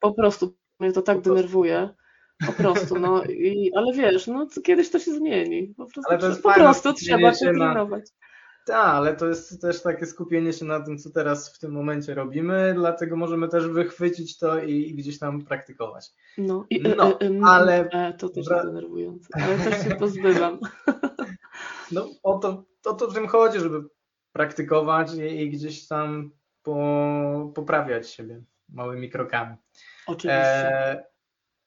Po 0.00 0.12
prostu 0.12 0.54
mnie 0.80 0.92
to 0.92 1.02
tak 1.02 1.20
denerwuje. 1.20 1.94
Po 2.46 2.52
prostu, 2.52 2.98
no 2.98 3.24
i, 3.24 3.70
ale 3.74 3.92
wiesz, 3.92 4.26
no 4.26 4.46
kiedyś 4.64 4.90
to 4.90 4.98
się 4.98 5.12
zmieni. 5.12 5.74
Po 5.76 5.86
prostu, 5.86 6.26
ale 6.26 6.36
po 6.36 6.52
prostu 6.52 6.92
trzeba 6.92 7.34
się 7.34 7.50
pilnować. 7.50 8.04
Tak, 8.66 8.86
ale 8.86 9.16
to 9.16 9.28
jest 9.28 9.60
też 9.60 9.82
takie 9.82 10.06
skupienie 10.06 10.52
się 10.52 10.64
na 10.64 10.80
tym, 10.80 10.98
co 10.98 11.10
teraz 11.10 11.56
w 11.56 11.58
tym 11.58 11.72
momencie 11.72 12.14
robimy, 12.14 12.74
dlatego 12.74 13.16
możemy 13.16 13.48
też 13.48 13.66
wychwycić 13.66 14.38
to 14.38 14.58
i, 14.58 14.72
i 14.72 14.94
gdzieś 14.94 15.18
tam 15.18 15.44
praktykować. 15.44 16.06
No, 16.38 16.66
i, 16.70 16.82
no 16.96 17.20
e, 17.20 17.26
e, 17.26 17.40
ale... 17.44 17.88
E, 17.90 18.12
to 18.12 18.28
też 18.28 18.46
jest 18.50 18.64
denerwujące, 18.64 19.28
ale 19.32 19.58
też 19.58 19.84
się 19.84 19.96
pozbywam. 19.96 20.58
No 21.92 22.08
o 22.22 22.38
to, 22.38 22.64
o 22.86 22.92
to 22.92 23.08
w 23.08 23.14
tym 23.14 23.26
chodzi, 23.26 23.58
żeby 23.58 23.82
praktykować 24.32 25.14
i, 25.14 25.42
i 25.42 25.50
gdzieś 25.50 25.88
tam 25.88 26.30
po, 26.62 27.52
poprawiać 27.54 28.10
siebie 28.10 28.42
małymi 28.68 29.10
krokami. 29.10 29.56
Oczywiście. 30.06 30.68
E, 30.68 31.09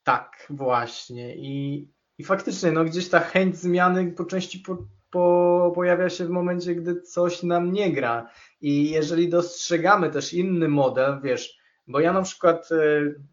tak, 0.04 0.48
właśnie. 0.50 1.36
I, 1.36 1.88
I 2.18 2.24
faktycznie, 2.24 2.72
no 2.72 2.86
gdzieś 2.86 3.10
ta 3.10 3.20
chęć 3.20 3.58
zmiany 3.58 4.12
po 4.12 4.26
części 4.26 4.60
po, 4.60 4.78
po, 5.10 5.72
pojawia 5.76 6.10
się 6.10 6.26
w 6.26 6.30
momencie, 6.30 6.76
gdy 6.76 7.02
coś 7.02 7.44
nam 7.44 7.74
nie 7.74 7.92
gra. 7.92 8.30
I 8.62 8.92
jeżeli 8.92 9.30
dostrzegamy 9.30 10.10
też 10.10 10.34
inny 10.34 10.68
model, 10.68 11.20
wiesz, 11.24 11.58
bo 11.88 12.00
ja 12.00 12.14
na 12.14 12.22
przykład, 12.22 12.72
e, 12.72 12.76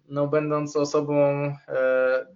no 0.08 0.28
będąc 0.28 0.76
osobą 0.76 1.14
e, 1.68 2.26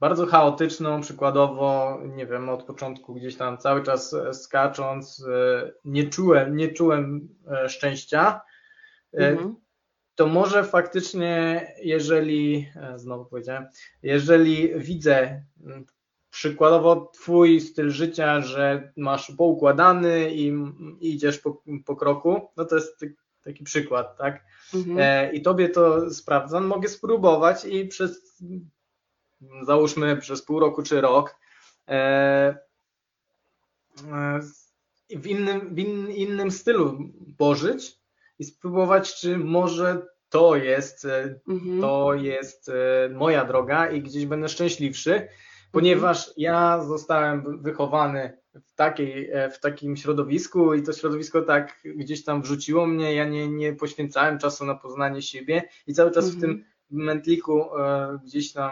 bardzo 0.00 0.26
chaotyczną, 0.26 1.00
przykładowo, 1.00 1.98
nie 2.16 2.26
wiem, 2.26 2.48
od 2.48 2.64
początku 2.64 3.14
gdzieś 3.14 3.36
tam 3.36 3.58
cały 3.58 3.82
czas 3.82 4.16
skacząc, 4.32 5.26
e, 5.28 5.72
nie 5.84 6.08
czułem, 6.08 6.56
nie 6.56 6.68
czułem 6.68 7.28
szczęścia, 7.68 8.40
mhm 9.12 9.62
to 10.14 10.26
może 10.26 10.64
faktycznie, 10.64 11.66
jeżeli, 11.82 12.68
e, 12.76 12.98
znowu 12.98 13.24
powiedziałem, 13.24 13.66
jeżeli 14.02 14.80
widzę 14.80 15.44
mm, 15.64 15.86
przykładowo 16.30 17.10
twój 17.14 17.60
styl 17.60 17.90
życia, 17.90 18.40
że 18.40 18.92
masz 18.96 19.32
poukładany 19.38 20.34
i, 20.34 20.46
i 21.00 21.14
idziesz 21.14 21.38
po, 21.38 21.62
po 21.84 21.96
kroku, 21.96 22.40
no 22.56 22.64
to 22.64 22.74
jest 22.74 23.04
taki 23.44 23.64
przykład, 23.64 24.16
tak? 24.18 24.44
Mhm. 24.74 24.98
E, 25.00 25.32
I 25.32 25.42
tobie 25.42 25.68
to 25.68 26.10
sprawdzam, 26.10 26.66
mogę 26.66 26.88
spróbować 26.88 27.64
i 27.64 27.86
przez, 27.86 28.42
załóżmy 29.62 30.16
przez 30.16 30.42
pół 30.42 30.60
roku 30.60 30.82
czy 30.82 31.00
rok, 31.00 31.36
e, 31.88 31.94
e 34.12 34.40
w 35.16 35.26
innym, 35.26 35.74
w 35.74 35.78
in, 35.78 36.10
innym 36.10 36.50
stylu 36.50 36.98
pożyć, 37.38 38.01
i 38.42 38.44
spróbować, 38.44 39.14
czy 39.14 39.38
może 39.38 40.06
to 40.28 40.56
jest, 40.56 41.04
e, 41.04 41.40
mhm. 41.48 41.80
to 41.80 42.14
jest 42.14 42.68
e, 42.68 43.08
moja 43.08 43.44
droga 43.44 43.90
i 43.90 44.02
gdzieś 44.02 44.26
będę 44.26 44.48
szczęśliwszy, 44.48 45.28
ponieważ 45.72 46.18
mhm. 46.18 46.34
ja 46.36 46.84
zostałem 46.84 47.62
wychowany 47.62 48.38
w, 48.54 48.74
takiej, 48.74 49.30
e, 49.30 49.50
w 49.50 49.60
takim 49.60 49.96
środowisku 49.96 50.74
i 50.74 50.82
to 50.82 50.92
środowisko 50.92 51.42
tak 51.42 51.82
gdzieś 51.84 52.24
tam 52.24 52.42
wrzuciło 52.42 52.86
mnie, 52.86 53.14
ja 53.14 53.24
nie, 53.24 53.48
nie 53.48 53.72
poświęcałem 53.72 54.38
czasu 54.38 54.64
na 54.64 54.74
poznanie 54.74 55.22
siebie 55.22 55.62
i 55.86 55.94
cały 55.94 56.10
czas 56.10 56.24
mhm. 56.24 56.38
w 56.38 56.40
tym 56.40 56.50
mhm. 56.50 56.66
mętliku 56.90 57.64
gdzieś 58.24 58.52
tam 58.52 58.70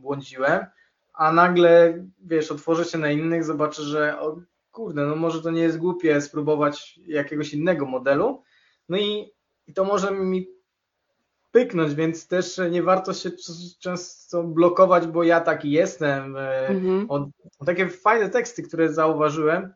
błądziłem, 0.00 0.66
a 1.14 1.32
nagle, 1.32 2.04
wiesz, 2.20 2.52
otworzę 2.52 2.84
się 2.84 2.98
na 2.98 3.10
innych, 3.10 3.44
zobaczę, 3.44 3.82
że 3.82 4.20
o 4.20 4.40
kurde, 4.70 5.06
no 5.06 5.16
może 5.16 5.42
to 5.42 5.50
nie 5.50 5.62
jest 5.62 5.78
głupie 5.78 6.20
spróbować 6.20 7.00
jakiegoś 7.06 7.54
innego 7.54 7.86
modelu, 7.86 8.42
no 8.88 8.98
i, 8.98 9.32
i 9.66 9.74
to 9.74 9.84
może 9.84 10.10
mi 10.10 10.48
pyknąć, 11.52 11.94
więc 11.94 12.28
też 12.28 12.60
nie 12.70 12.82
warto 12.82 13.12
się 13.12 13.30
często 13.80 14.42
blokować, 14.42 15.06
bo 15.06 15.22
ja 15.22 15.40
taki 15.40 15.70
jestem. 15.70 16.36
E, 16.36 16.68
mhm. 16.68 17.06
O, 17.10 17.28
o 17.58 17.64
takie 17.64 17.88
fajne 17.88 18.28
teksty, 18.28 18.62
które 18.62 18.92
zauważyłem, 18.92 19.74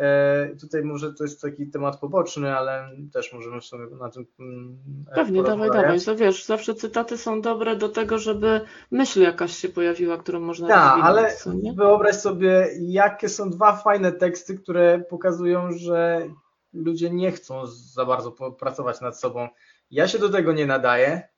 E, 0.00 0.56
tutaj 0.60 0.82
może 0.82 1.12
to 1.12 1.24
jest 1.24 1.42
taki 1.42 1.66
temat 1.66 2.00
poboczny, 2.00 2.56
ale 2.56 2.90
też 3.12 3.32
możemy 3.32 3.60
sobie 3.60 3.86
na 4.00 4.10
tym 4.10 4.26
mm, 4.40 4.78
Pewnie, 5.14 5.42
dawaj, 5.42 5.70
dawaj. 5.70 6.00
To 6.00 6.16
wiesz, 6.16 6.44
zawsze 6.44 6.74
cytaty 6.74 7.18
są 7.18 7.40
dobre 7.40 7.76
do 7.76 7.88
tego, 7.88 8.18
żeby 8.18 8.60
myśl 8.90 9.22
jakaś 9.22 9.56
się 9.56 9.68
pojawiła, 9.68 10.16
którą 10.16 10.40
można 10.40 10.68
Tak, 10.68 11.00
ale 11.02 11.36
wyobraź 11.76 12.16
sobie, 12.16 12.68
jakie 12.80 13.28
są 13.28 13.50
dwa 13.50 13.76
fajne 13.76 14.12
teksty, 14.12 14.58
które 14.58 14.98
pokazują, 14.98 15.72
że 15.72 16.28
ludzie 16.72 17.10
nie 17.10 17.32
chcą 17.32 17.66
za 17.66 18.04
bardzo 18.04 18.32
pracować 18.32 19.00
nad 19.00 19.20
sobą. 19.20 19.48
Ja 19.90 20.08
się 20.08 20.18
do 20.18 20.28
tego 20.28 20.52
nie 20.52 20.66
nadaję. 20.66 21.28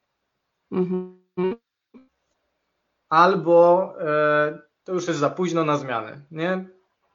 Mhm. 0.73 1.23
Albo 3.09 3.95
e, 4.01 4.59
to 4.85 4.93
już 4.93 5.09
jest 5.09 5.21
za 5.21 5.31
późno 5.31 5.65
na 5.65 5.77
zmianę, 5.77 6.21
nie? 6.31 6.65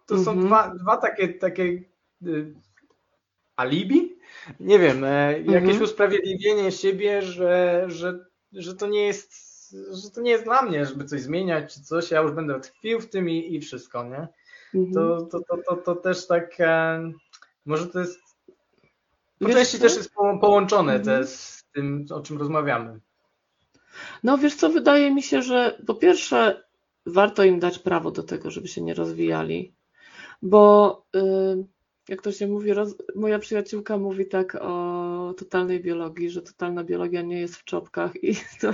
To 0.06 0.16
mhm. 0.16 0.26
są 0.26 0.48
dwa, 0.48 0.76
dwa 0.76 0.98
takie, 0.98 1.34
takie 1.34 1.64
y, 2.26 2.54
alibi? 3.56 4.18
Nie 4.60 4.80
wiem, 4.80 5.04
e, 5.04 5.40
jakieś 5.40 5.56
mhm. 5.56 5.84
usprawiedliwienie 5.84 6.72
siebie, 6.72 7.22
że, 7.22 7.86
że, 7.88 8.26
że 8.52 8.76
to 8.76 8.88
nie 8.88 9.06
jest 9.06 9.48
że 9.92 10.12
to 10.12 10.22
nie 10.22 10.32
jest 10.32 10.44
dla 10.44 10.62
mnie, 10.62 10.86
żeby 10.86 11.06
coś 11.06 11.22
zmieniać 11.22 11.74
czy 11.74 11.82
coś, 11.82 12.12
ja 12.12 12.22
już 12.22 12.32
będę 12.32 12.60
tkwił 12.60 13.00
w 13.00 13.10
tym 13.10 13.30
i, 13.30 13.56
i 13.56 13.62
wszystko, 13.62 14.04
nie? 14.04 14.28
Mhm. 14.76 14.94
To, 14.94 15.26
to, 15.26 15.40
to, 15.40 15.58
to, 15.58 15.76
to 15.76 15.96
też 15.96 16.28
tak, 16.28 16.56
e, 16.60 17.12
może 17.68 17.88
to 17.88 18.00
jest, 18.00 18.20
po 19.40 19.50
części 19.50 19.80
też 19.80 19.96
jest 19.96 20.14
połączone 20.42 20.96
mhm. 20.96 21.20
te, 21.20 21.28
z 21.28 21.64
tym, 21.74 22.06
o 22.12 22.22
czym 22.22 22.38
rozmawiamy. 22.38 23.00
No 24.24 24.38
wiesz 24.38 24.56
co, 24.56 24.70
wydaje 24.70 25.14
mi 25.14 25.24
się, 25.24 25.42
że 25.42 25.82
po 25.88 25.94
pierwsze 25.96 26.64
warto 27.06 27.44
im 27.44 27.60
dać 27.60 27.80
prawo 27.80 28.12
do 28.12 28.24
tego, 28.24 28.52
żeby 28.52 28.68
się 28.68 28.82
nie 28.82 28.94
rozwijali, 28.94 29.74
bo 30.42 31.06
y, 31.16 31.20
jak 32.10 32.22
to 32.22 32.32
się 32.32 32.48
mówi, 32.48 32.74
roz... 32.74 32.96
moja 33.16 33.40
przyjaciółka 33.40 33.98
mówi 33.98 34.26
tak 34.28 34.58
o 34.62 35.34
totalnej 35.38 35.82
biologii, 35.82 36.30
że 36.30 36.42
totalna 36.42 36.84
biologia 36.84 37.22
nie 37.22 37.40
jest 37.40 37.56
w 37.56 37.64
czopkach 37.64 38.24
i, 38.24 38.36
to, 38.62 38.72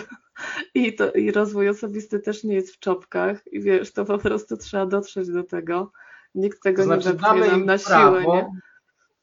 i, 0.74 0.96
to, 0.96 1.12
i 1.12 1.32
rozwój 1.32 1.70
osobisty 1.70 2.20
też 2.20 2.44
nie 2.44 2.56
jest 2.56 2.76
w 2.76 2.80
czopkach 2.80 3.54
i 3.54 3.62
wiesz, 3.62 3.92
to 3.94 4.06
po 4.06 4.18
prostu 4.18 4.58
trzeba 4.58 4.86
dotrzeć 4.86 5.32
do 5.32 5.44
tego. 5.44 5.92
Nikt 6.36 6.64
tego 6.64 6.82
to 6.82 6.86
znaczy, 6.86 7.08
nie 7.08 7.14
wepchnie 7.14 7.52
nam 7.52 7.66
na 7.66 7.78
prawo, 7.78 8.22
siłę. 8.22 8.36
Nie? 8.36 8.60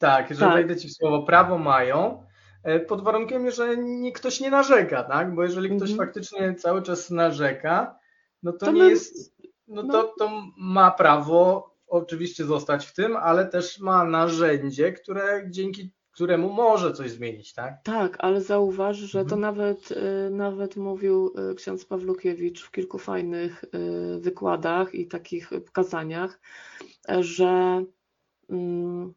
Tak, 0.01 0.35
że 0.35 0.41
tak. 0.41 0.55
wejdę 0.55 0.77
Ci 0.77 0.89
w 0.89 0.93
słowo, 0.93 1.23
prawo 1.23 1.59
mają, 1.59 2.27
e, 2.63 2.81
pod 2.81 3.05
warunkiem, 3.05 3.51
że 3.51 3.77
nie, 3.77 4.13
ktoś 4.13 4.41
nie 4.41 4.51
narzeka, 4.51 5.03
tak? 5.03 5.35
Bo 5.35 5.43
jeżeli 5.43 5.77
ktoś 5.77 5.91
mhm. 5.91 6.09
faktycznie 6.09 6.55
cały 6.55 6.83
czas 6.83 7.11
narzeka, 7.11 7.99
no 8.43 8.53
to, 8.53 8.67
to 8.67 8.73
nie 8.73 8.83
my... 8.83 8.91
jest, 8.91 9.37
no, 9.69 9.83
no 9.83 9.93
to, 9.93 10.15
to 10.19 10.31
ma 10.59 10.91
prawo 10.91 11.71
oczywiście 11.87 12.45
zostać 12.45 12.87
w 12.87 12.95
tym, 12.95 13.17
ale 13.17 13.47
też 13.47 13.81
ma 13.81 14.05
narzędzie, 14.05 14.93
które 14.93 15.43
dzięki 15.51 15.93
któremu 16.13 16.53
może 16.53 16.93
coś 16.93 17.11
zmienić, 17.11 17.53
tak? 17.53 17.83
Tak, 17.83 18.17
ale 18.19 18.41
zauważ, 18.41 18.97
że 18.97 19.25
to 19.25 19.35
mhm. 19.35 19.41
nawet, 19.41 19.91
y, 19.91 20.31
nawet 20.31 20.77
mówił 20.77 21.33
y, 21.51 21.55
ksiądz 21.55 21.85
Pawlukiewicz 21.85 22.63
w 22.63 22.71
kilku 22.71 22.99
fajnych 22.99 23.65
wykładach 24.21 24.95
i 24.95 25.09
takich 25.09 25.51
pokazaniach, 25.67 26.41
że 27.21 27.85
mm, 28.49 29.15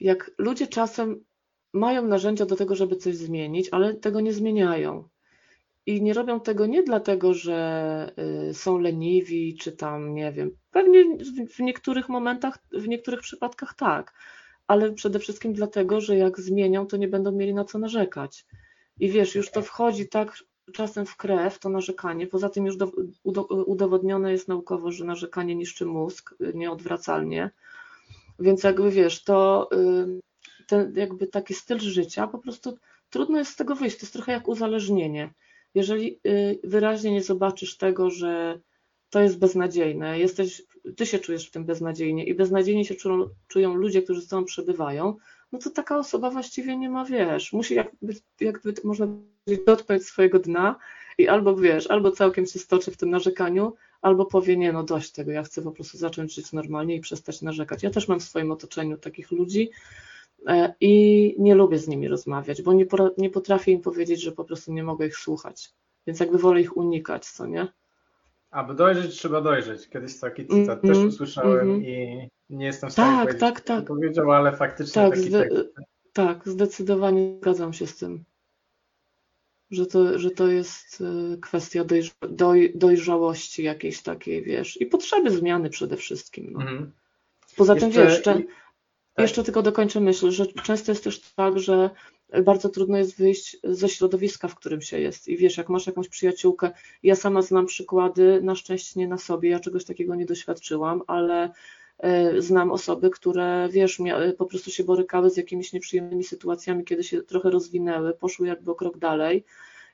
jak 0.00 0.30
ludzie 0.38 0.66
czasem 0.66 1.24
mają 1.72 2.06
narzędzia 2.06 2.46
do 2.46 2.56
tego, 2.56 2.74
żeby 2.74 2.96
coś 2.96 3.16
zmienić, 3.16 3.68
ale 3.72 3.94
tego 3.94 4.20
nie 4.20 4.32
zmieniają. 4.32 5.08
I 5.86 6.02
nie 6.02 6.14
robią 6.14 6.40
tego 6.40 6.66
nie 6.66 6.82
dlatego, 6.82 7.34
że 7.34 8.12
y, 8.50 8.54
są 8.54 8.78
leniwi, 8.78 9.56
czy 9.56 9.72
tam, 9.72 10.14
nie 10.14 10.32
wiem, 10.32 10.50
pewnie 10.70 11.04
w 11.46 11.58
niektórych 11.58 12.08
momentach, 12.08 12.58
w 12.72 12.88
niektórych 12.88 13.20
przypadkach 13.20 13.74
tak, 13.74 14.14
ale 14.66 14.92
przede 14.92 15.18
wszystkim 15.18 15.52
dlatego, 15.52 16.00
że 16.00 16.16
jak 16.16 16.40
zmienią, 16.40 16.86
to 16.86 16.96
nie 16.96 17.08
będą 17.08 17.32
mieli 17.32 17.54
na 17.54 17.64
co 17.64 17.78
narzekać. 17.78 18.46
I 19.00 19.10
wiesz, 19.10 19.34
już 19.34 19.50
to 19.50 19.62
wchodzi 19.62 20.08
tak 20.08 20.38
czasem 20.72 21.06
w 21.06 21.16
krew, 21.16 21.58
to 21.58 21.68
narzekanie. 21.68 22.26
Poza 22.26 22.48
tym 22.48 22.66
już 22.66 22.76
do, 22.76 22.86
udowodnione 23.48 24.32
jest 24.32 24.48
naukowo, 24.48 24.92
że 24.92 25.04
narzekanie 25.04 25.54
niszczy 25.54 25.86
mózg 25.86 26.34
y, 26.40 26.52
nieodwracalnie. 26.54 27.50
Więc 28.38 28.62
jakby 28.62 28.90
wiesz, 28.90 29.24
to 29.24 29.68
ten 30.66 30.92
jakby 30.96 31.26
taki 31.26 31.54
styl 31.54 31.78
życia, 31.78 32.26
po 32.26 32.38
prostu 32.38 32.78
trudno 33.10 33.38
jest 33.38 33.52
z 33.52 33.56
tego 33.56 33.74
wyjść. 33.74 33.96
To 33.96 34.02
jest 34.02 34.12
trochę 34.12 34.32
jak 34.32 34.48
uzależnienie 34.48 35.30
jeżeli 35.74 36.20
y, 36.26 36.58
wyraźnie 36.64 37.12
nie 37.12 37.22
zobaczysz 37.22 37.76
tego, 37.76 38.10
że 38.10 38.60
to 39.10 39.20
jest 39.20 39.38
beznadziejne, 39.38 40.18
jesteś, 40.18 40.62
ty 40.96 41.06
się 41.06 41.18
czujesz 41.18 41.48
w 41.48 41.50
tym 41.50 41.64
beznadziejnie 41.64 42.24
i 42.24 42.34
beznadziejnie 42.34 42.84
się 42.84 42.94
czują, 42.94 43.28
czują 43.48 43.74
ludzie, 43.74 44.02
którzy 44.02 44.20
z 44.20 44.28
tobą 44.28 44.44
przebywają, 44.44 45.16
no 45.52 45.58
to 45.58 45.70
taka 45.70 45.98
osoba 45.98 46.30
właściwie 46.30 46.76
nie 46.76 46.90
ma, 46.90 47.04
wiesz, 47.04 47.52
musi 47.52 47.74
jakby, 47.74 48.14
jakby 48.40 48.74
można 48.84 49.06
powiedzieć, 49.06 49.66
dotknąć 49.66 50.04
swojego 50.04 50.38
dna 50.38 50.76
i 51.18 51.28
albo 51.28 51.56
wiesz, 51.56 51.86
albo 51.90 52.10
całkiem 52.10 52.46
się 52.46 52.58
stoczy 52.58 52.90
w 52.90 52.96
tym 52.96 53.10
narzekaniu, 53.10 53.74
albo 54.04 54.26
powie, 54.26 54.56
nie 54.56 54.72
no 54.72 54.82
dość 54.82 55.12
tego, 55.12 55.30
ja 55.32 55.42
chcę 55.42 55.62
po 55.62 55.72
prostu 55.72 55.98
zacząć 55.98 56.34
żyć 56.34 56.52
normalnie 56.52 56.96
i 56.96 57.00
przestać 57.00 57.42
narzekać. 57.42 57.82
Ja 57.82 57.90
też 57.90 58.08
mam 58.08 58.20
w 58.20 58.24
swoim 58.24 58.52
otoczeniu 58.52 58.98
takich 58.98 59.30
ludzi, 59.30 59.70
E, 60.46 60.74
i 60.80 61.34
nie 61.38 61.54
lubię 61.54 61.78
z 61.78 61.88
nimi 61.88 62.08
rozmawiać, 62.08 62.62
bo 62.62 62.72
nie, 62.72 62.86
nie 63.18 63.30
potrafię 63.30 63.72
im 63.72 63.80
powiedzieć, 63.80 64.22
że 64.22 64.32
po 64.32 64.44
prostu 64.44 64.72
nie 64.72 64.82
mogę 64.82 65.06
ich 65.06 65.16
słuchać. 65.16 65.72
Więc 66.06 66.20
jakby 66.20 66.38
wolę 66.38 66.60
ich 66.60 66.76
unikać, 66.76 67.26
co 67.26 67.46
nie? 67.46 67.68
Aby 68.50 68.74
dojrzeć, 68.74 69.14
trzeba 69.14 69.40
dojrzeć. 69.40 69.88
Kiedyś 69.88 70.20
taki 70.20 70.46
cytat 70.46 70.84
mm 70.84 70.94
też 70.94 71.04
usłyszałem 71.04 71.60
mm 71.60 71.84
i 71.84 72.28
nie 72.50 72.66
jestem 72.66 72.90
w 72.90 72.92
stanie 72.92 73.26
tak, 73.26 73.38
tak, 73.38 73.60
tak. 73.60 73.84
powiedział, 73.84 74.32
ale 74.32 74.56
faktycznie 74.56 75.02
tak, 75.02 75.14
taki 75.14 75.30
tekst. 75.30 75.56
Tak, 76.12 76.48
zdecydowanie 76.48 77.36
zgadzam 77.40 77.72
się 77.72 77.86
z 77.86 77.96
tym. 77.96 78.24
Że 79.70 79.86
to, 79.86 80.18
że 80.18 80.30
to 80.30 80.48
jest 80.48 81.00
e, 81.00 81.36
kwestia 81.36 81.84
doj 82.30 82.72
dojrzałości 82.74 83.62
jakiejś 83.62 84.02
takiej, 84.02 84.42
wiesz, 84.42 84.80
i 84.80 84.86
potrzeby 84.86 85.30
zmiany 85.30 85.70
przede 85.70 85.96
wszystkim. 85.96 86.52
No. 86.52 86.60
-hmm. 86.60 86.86
Poza 87.56 87.74
Jeszcze... 87.74 87.90
tym, 87.90 88.04
wiesz, 88.04 88.22
tak. 88.22 88.38
Jeszcze 89.18 89.44
tylko 89.44 89.62
dokończę 89.62 90.00
myśl, 90.00 90.30
że 90.30 90.46
często 90.46 90.92
jest 90.92 91.04
też 91.04 91.20
tak, 91.20 91.58
że 91.58 91.90
bardzo 92.44 92.68
trudno 92.68 92.98
jest 92.98 93.18
wyjść 93.18 93.56
ze 93.64 93.88
środowiska, 93.88 94.48
w 94.48 94.54
którym 94.54 94.80
się 94.80 95.00
jest. 95.00 95.28
I 95.28 95.36
wiesz, 95.36 95.56
jak 95.56 95.68
masz 95.68 95.86
jakąś 95.86 96.08
przyjaciółkę, 96.08 96.70
ja 97.02 97.16
sama 97.16 97.42
znam 97.42 97.66
przykłady, 97.66 98.40
na 98.42 98.54
szczęście 98.54 99.00
nie 99.00 99.08
na 99.08 99.18
sobie, 99.18 99.50
ja 99.50 99.60
czegoś 99.60 99.84
takiego 99.84 100.14
nie 100.14 100.26
doświadczyłam, 100.26 101.02
ale 101.06 101.50
znam 102.38 102.72
osoby, 102.72 103.10
które 103.10 103.68
wiesz, 103.72 103.98
po 104.38 104.46
prostu 104.46 104.70
się 104.70 104.84
borykały 104.84 105.30
z 105.30 105.36
jakimiś 105.36 105.72
nieprzyjemnymi 105.72 106.24
sytuacjami, 106.24 106.84
kiedy 106.84 107.04
się 107.04 107.22
trochę 107.22 107.50
rozwinęły, 107.50 108.14
poszły 108.14 108.46
jakby 108.46 108.70
o 108.70 108.74
krok 108.74 108.98
dalej. 108.98 109.44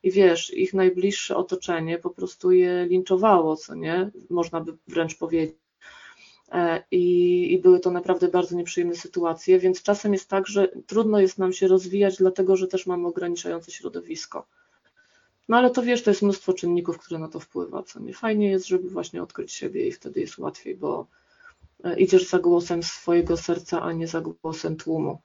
I 0.02 0.10
wiesz, 0.10 0.54
ich 0.54 0.74
najbliższe 0.74 1.36
otoczenie 1.36 1.98
po 1.98 2.10
prostu 2.10 2.52
je 2.52 2.86
linczowało, 2.86 3.56
co 3.56 3.74
nie? 3.74 4.10
Można 4.30 4.60
by 4.60 4.76
wręcz 4.88 5.18
powiedzieć 5.18 5.56
E, 6.52 6.82
i, 6.90 7.52
i 7.52 7.58
były 7.58 7.80
to 7.80 7.90
naprawdę 7.90 8.28
bardzo 8.28 8.56
nieprzyjemne 8.56 8.94
sytuacje, 8.94 9.58
więc 9.58 9.82
czasem 9.82 10.12
jest 10.12 10.28
tak, 10.28 10.46
że 10.46 10.68
trudno 10.86 11.20
jest 11.20 11.38
nam 11.38 11.52
się 11.52 11.68
rozwijać, 11.68 12.16
dlatego 12.16 12.56
że 12.56 12.66
też 12.66 12.86
mamy 12.86 13.08
ograniczające 13.08 13.72
środowisko. 13.72 14.46
No 15.48 15.56
ale 15.56 15.70
to 15.70 15.82
wiesz, 15.82 16.02
to 16.02 16.10
jest 16.10 16.22
mnóstwo 16.22 16.52
czynników, 16.52 16.98
które 16.98 17.20
na 17.20 17.28
to 17.28 17.40
wpływa, 17.40 17.82
co 17.82 18.00
nie 18.00 18.14
fajnie 18.14 18.50
jest, 18.50 18.66
żeby 18.66 18.88
właśnie 18.88 19.22
odkryć 19.22 19.52
siebie 19.52 19.86
i 19.86 19.92
wtedy 19.92 20.20
jest 20.20 20.38
łatwiej, 20.38 20.76
bo 20.76 21.00
e, 21.00 21.19
idziesz 21.96 22.28
za 22.28 22.38
głosem 22.38 22.82
swojego 22.82 23.36
serca, 23.36 23.82
a 23.82 23.92
nie 23.92 24.06
za 24.06 24.20
głosem 24.20 24.76
tłumu. 24.76 25.18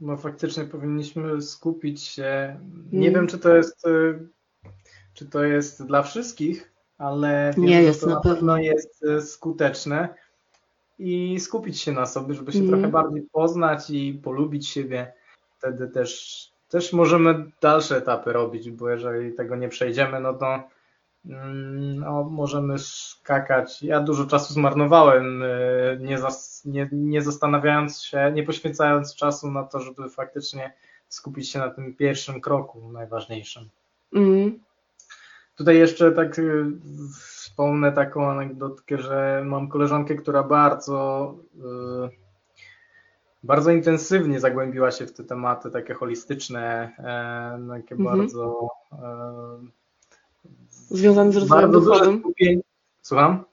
No 0.00 0.16
faktycznie 0.16 0.64
powinniśmy 0.64 1.42
skupić 1.42 2.02
się. 2.02 2.60
Nie 2.92 3.08
mm. 3.08 3.20
wiem, 3.20 3.26
czy 3.26 3.38
to 3.38 3.56
jest 3.56 3.86
e, 3.86 3.90
czy 5.14 5.26
to 5.26 5.44
jest 5.44 5.86
dla 5.86 6.02
wszystkich, 6.02 6.72
ale 6.98 7.54
nie 7.56 7.82
jest 7.82 8.00
to 8.00 8.06
na 8.06 8.20
pewno 8.20 8.58
jest 8.58 9.04
e, 9.04 9.22
skuteczne 9.22 10.08
i 10.98 11.40
skupić 11.40 11.80
się 11.80 11.92
na 11.92 12.06
sobie, 12.06 12.34
żeby 12.34 12.52
się 12.52 12.58
mm. 12.58 12.70
trochę 12.70 12.88
bardziej 12.88 13.22
poznać 13.32 13.90
i 13.90 14.20
polubić 14.24 14.68
siebie. 14.68 15.12
Wtedy 15.58 15.88
też, 15.88 16.42
też 16.68 16.92
możemy 16.92 17.50
dalsze 17.60 17.96
etapy 17.96 18.32
robić, 18.32 18.70
bo 18.70 18.90
jeżeli 18.90 19.32
tego 19.32 19.56
nie 19.56 19.68
przejdziemy, 19.68 20.20
no 20.20 20.34
to 20.34 20.68
no, 21.26 22.24
możemy 22.24 22.78
skakać. 22.78 23.82
Ja 23.82 24.00
dużo 24.00 24.26
czasu 24.26 24.54
zmarnowałem, 24.54 25.42
e, 25.42 25.46
nie, 26.00 26.18
zas, 26.18 26.62
nie, 26.64 26.88
nie 26.92 27.22
zastanawiając 27.22 28.02
się, 28.02 28.32
nie 28.34 28.42
poświęcając 28.42 29.14
czasu 29.14 29.50
na 29.50 29.64
to, 29.64 29.80
żeby 29.80 30.08
faktycznie 30.08 30.72
skupić 31.08 31.50
się 31.50 31.58
na 31.58 31.70
tym 31.70 31.94
pierwszym 31.94 32.40
kroku 32.40 32.92
najważniejszym. 32.92 33.68
Mm. 34.14 34.58
Tutaj 35.56 35.76
jeszcze 35.76 36.12
tak 36.12 36.38
y, 36.38 36.64
wspomnę 37.20 37.92
taką 37.92 38.30
anegdotkę, 38.30 38.98
że 38.98 39.42
mam 39.46 39.68
koleżankę, 39.68 40.14
która 40.14 40.42
bardzo 40.42 41.34
y, 41.54 42.26
bardzo 43.42 43.70
intensywnie 43.70 44.40
zagłębiła 44.40 44.90
się 44.90 45.06
w 45.06 45.12
te 45.12 45.24
tematy 45.24 45.70
takie 45.70 45.94
holistyczne, 45.94 46.92
e, 46.98 47.68
takie 47.68 47.94
mhm. 47.94 48.18
bardzo 48.18 48.68
e, 50.92 50.96
związane 50.96 51.32
z 51.32 51.36
rozwojem 51.36 51.72
duchowym. 51.72 52.22
Słucham? 53.02 53.44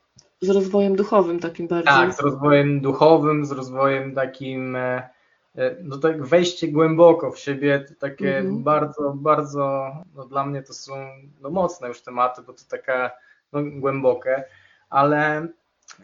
z 0.41 0.49
rozwojem 0.49 0.95
duchowym 0.95 1.39
takim 1.39 1.67
bardziej. 1.67 1.93
Tak, 1.93 2.13
z 2.13 2.19
rozwojem 2.19 2.81
duchowym, 2.81 3.45
z 3.45 3.51
rozwojem 3.51 4.15
takim, 4.15 4.75
e, 4.75 5.09
e, 5.55 5.75
no 5.83 5.97
tak 5.97 6.23
wejście 6.23 6.67
głęboko 6.67 7.31
w 7.31 7.39
siebie, 7.39 7.79
to 7.79 7.93
takie 7.99 8.37
Mhm. 8.37 8.63
bardzo, 8.63 9.13
bardzo, 9.15 9.91
no 10.15 10.25
dla 10.25 10.45
mnie 10.45 10.63
to 10.63 10.73
są 10.73 10.93
no 11.41 11.49
mocne 11.49 11.87
już 11.87 12.01
tematy, 12.01 12.41
bo 12.41 12.53
to 12.53 12.61
taka 12.69 13.11
no, 13.53 13.59
głębokie, 13.63 14.43
ale 14.89 15.47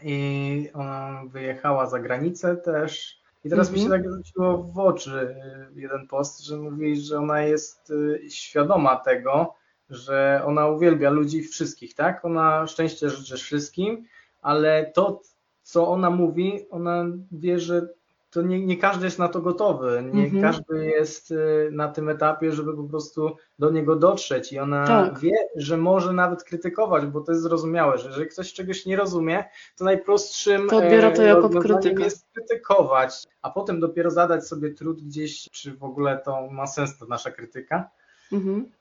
i 0.04 0.70
ona 0.74 1.22
wyjechała 1.28 1.86
za 1.90 2.00
granicę 2.00 2.56
też 2.56 3.20
i 3.46 3.50
teraz 3.50 3.72
mi 3.72 3.80
się 3.80 3.86
Mhm. 3.86 4.04
tak 4.04 4.12
rzuciło 4.12 4.58
w 4.58 4.80
oczy 4.80 5.36
y, 5.76 5.80
jeden 5.80 6.08
post, 6.08 6.44
że 6.44 6.58
mówi, 6.58 7.02
że 7.02 7.18
ona 7.18 7.42
jest 7.42 7.94
świadoma 8.30 8.96
tego, 8.96 9.56
że 9.90 10.42
ona 10.46 10.68
uwielbia 10.68 11.10
ludzi 11.10 11.44
wszystkich, 11.44 11.96
tak? 11.96 12.26
Ona 12.26 12.68
szczęście 12.68 13.10
życzy 13.10 13.38
wszystkim, 13.38 14.06
ale 14.42 14.92
to, 14.96 15.22
co 15.64 15.88
ona 15.88 16.10
mówi, 16.10 16.66
ona 16.70 17.06
wie, 17.32 17.60
że 17.60 17.88
to 18.32 18.42
nie, 18.42 18.66
nie 18.66 18.78
każdy 18.78 19.06
jest 19.06 19.20
na 19.20 19.28
to 19.28 19.42
gotowy, 19.42 20.04
nie 20.14 20.24
Mhm. 20.24 20.42
każdy 20.42 20.86
jest 20.86 21.32
y, 21.32 21.70
na 21.72 21.88
tym 21.88 22.10
etapie, 22.10 22.52
żeby 22.52 22.76
po 22.76 22.84
prostu 22.84 23.36
do 23.60 23.70
niego 23.70 23.96
dotrzeć 23.96 24.54
i 24.54 24.60
ona 24.60 24.88
Tak. 24.88 25.20
wie, 25.20 25.32
że 25.56 25.78
może 25.78 26.14
nawet 26.14 26.44
krytykować, 26.44 27.06
bo 27.06 27.22
to 27.22 27.32
jest 27.32 27.44
zrozumiałe, 27.44 27.98
że 27.98 28.08
jeżeli 28.08 28.28
ktoś 28.30 28.54
czegoś 28.54 28.86
nie 28.86 28.96
rozumie, 28.96 29.44
to 29.78 29.86
najprostszym 29.86 30.70
To 30.70 30.78
odbiera 30.78 31.12
to 31.12 31.24
e, 31.24 31.26
jako 31.28 31.50
krytykę. 31.50 32.04
jest 32.04 32.28
krytykować, 32.34 33.24
a 33.42 33.50
potem 33.50 33.80
dopiero 33.80 34.12
zadać 34.12 34.48
sobie 34.48 34.74
trud 34.74 35.02
gdzieś, 35.02 35.50
czy 35.52 35.72
w 35.78 35.84
ogóle 35.84 36.22
to 36.26 36.48
ma 36.52 36.68
sens 36.68 36.98
ta 36.98 37.06
nasza 37.06 37.32
krytyka. 37.32 37.90
Mhm. 38.32 38.72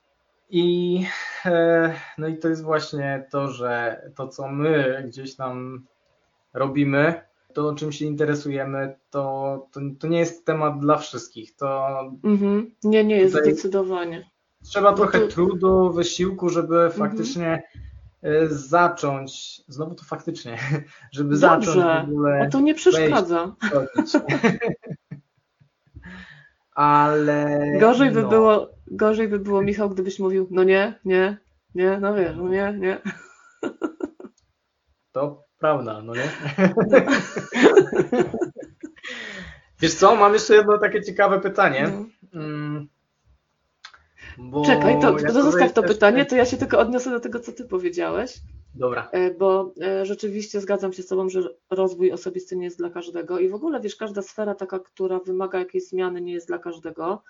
I 0.50 1.04
e, 1.46 1.94
no 2.18 2.28
i 2.28 2.38
to 2.38 2.48
jest 2.48 2.62
właśnie 2.62 3.26
to, 3.30 3.48
że 3.50 4.02
to, 4.16 4.28
co 4.28 4.48
my 4.48 5.04
gdzieś 5.08 5.36
tam 5.36 5.86
robimy, 6.54 7.20
to, 7.52 7.74
czym 7.74 7.92
się 7.92 8.04
interesujemy, 8.04 8.96
to, 9.10 9.66
to, 9.72 9.80
to 10.00 10.06
nie 10.08 10.18
jest 10.18 10.46
temat 10.46 10.78
dla 10.80 10.96
wszystkich. 10.96 11.56
To 11.56 11.88
Mhm. 12.24 12.70
Nie, 12.84 13.04
nie 13.04 13.16
jest 13.16 13.34
zdecydowanie. 13.36 14.30
trzeba 14.64 14.92
trochę 14.92 15.12
to- 15.18 15.24
Mhm. 15.24 15.32
trudu, 15.32 15.92
wysiłku, 15.92 16.48
żeby 16.48 16.90
faktycznie 16.90 17.62
e, 18.22 18.48
zacząć, 18.48 19.62
znowu 19.68 19.94
to 19.94 20.04
faktycznie, 20.04 20.58
żeby 21.12 21.36
zacząć 21.36 21.66
Dobrze. 21.66 22.04
w 22.06 22.10
ogóle 22.10 22.46
O 22.48 22.50
to 22.50 22.60
nie 22.60 22.74
przeszkadza. 22.74 23.52
chodzić. 23.72 24.12
Ale 26.78 27.58
Gorzej 27.80 28.10
by 28.10 28.22
no, 28.22 28.28
było, 28.28 28.70
gorzej 28.86 29.28
by 29.28 29.38
było, 29.38 29.62
Michał, 29.62 29.90
gdybyś 29.90 30.18
mówił, 30.18 30.48
no 30.50 30.64
nie, 30.64 31.00
nie, 31.04 31.38
nie, 31.74 31.98
no 32.00 32.14
wiesz, 32.14 32.36
no 32.36 32.48
nie, 32.48 32.74
nie. 32.78 32.98
To 35.12 35.44
prawda, 35.58 36.02
no 36.02 36.12
nie? 36.14 36.28
Wiesz 39.80 39.94
co, 39.94 40.16
mam 40.16 40.34
jeszcze 40.34 40.54
jedno 40.54 40.78
takie 40.78 41.02
ciekawe 41.02 41.40
pytanie. 41.40 41.92
No. 42.32 42.40
Mm, 42.40 42.88
Czekaj, 44.66 45.00
to, 45.00 45.16
to 45.16 45.42
zostaw 45.42 45.72
to 45.72 45.82
pytanie, 45.82 46.26
to 46.26 46.36
ja 46.36 46.44
się 46.44 46.56
tylko 46.56 46.78
odniosę 46.78 47.10
do 47.10 47.20
tego, 47.20 47.40
co 47.40 47.52
ty 47.52 47.64
powiedziałeś, 47.64 48.34
Dobra. 48.74 49.08
e, 49.12 49.34
bo 49.34 49.74
e, 49.82 50.06
rzeczywiście 50.06 50.60
zgadzam 50.60 50.92
się 50.92 51.02
z 51.02 51.06
tobą, 51.06 51.28
że 51.28 51.54
rozwój 51.70 52.12
osobisty 52.12 52.56
nie 52.56 52.64
jest 52.64 52.78
dla 52.78 52.90
każdego 52.90 53.38
i 53.38 53.48
w 53.48 53.54
ogóle, 53.54 53.80
wiesz, 53.80 53.96
każda 53.96 54.22
sfera 54.22 54.54
taka, 54.54 54.78
która 54.78 55.18
wymaga 55.18 55.58
jakiejś 55.58 55.88
zmiany, 55.88 56.20
nie 56.20 56.32
jest 56.32 56.46
dla 56.46 56.58
każdego, 56.58 57.22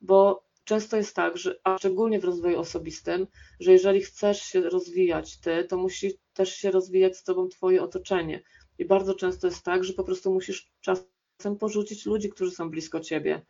bo 0.00 0.44
często 0.64 0.96
jest 0.96 1.16
tak, 1.16 1.36
że, 1.36 1.60
a 1.64 1.78
szczególnie 1.78 2.20
w 2.20 2.24
rozwoju 2.24 2.58
osobistym, 2.58 3.26
że 3.60 3.72
jeżeli 3.72 4.00
chcesz 4.00 4.42
się 4.42 4.60
rozwijać 4.60 5.40
ty, 5.40 5.64
to 5.64 5.76
musi 5.76 6.18
też 6.32 6.54
się 6.54 6.70
rozwijać 6.70 7.16
z 7.16 7.24
tobą 7.24 7.48
twoje 7.48 7.82
otoczenie. 7.82 8.42
I 8.78 8.84
bardzo 8.84 9.14
często 9.14 9.46
jest 9.46 9.64
tak, 9.64 9.84
że 9.84 9.92
po 9.92 10.04
prostu 10.04 10.32
musisz 10.32 10.72
czasem 10.80 11.56
porzucić 11.58 12.06
ludzi, 12.06 12.30
którzy 12.30 12.50
są 12.50 12.70
blisko 12.70 13.00
ciebie. 13.00 13.46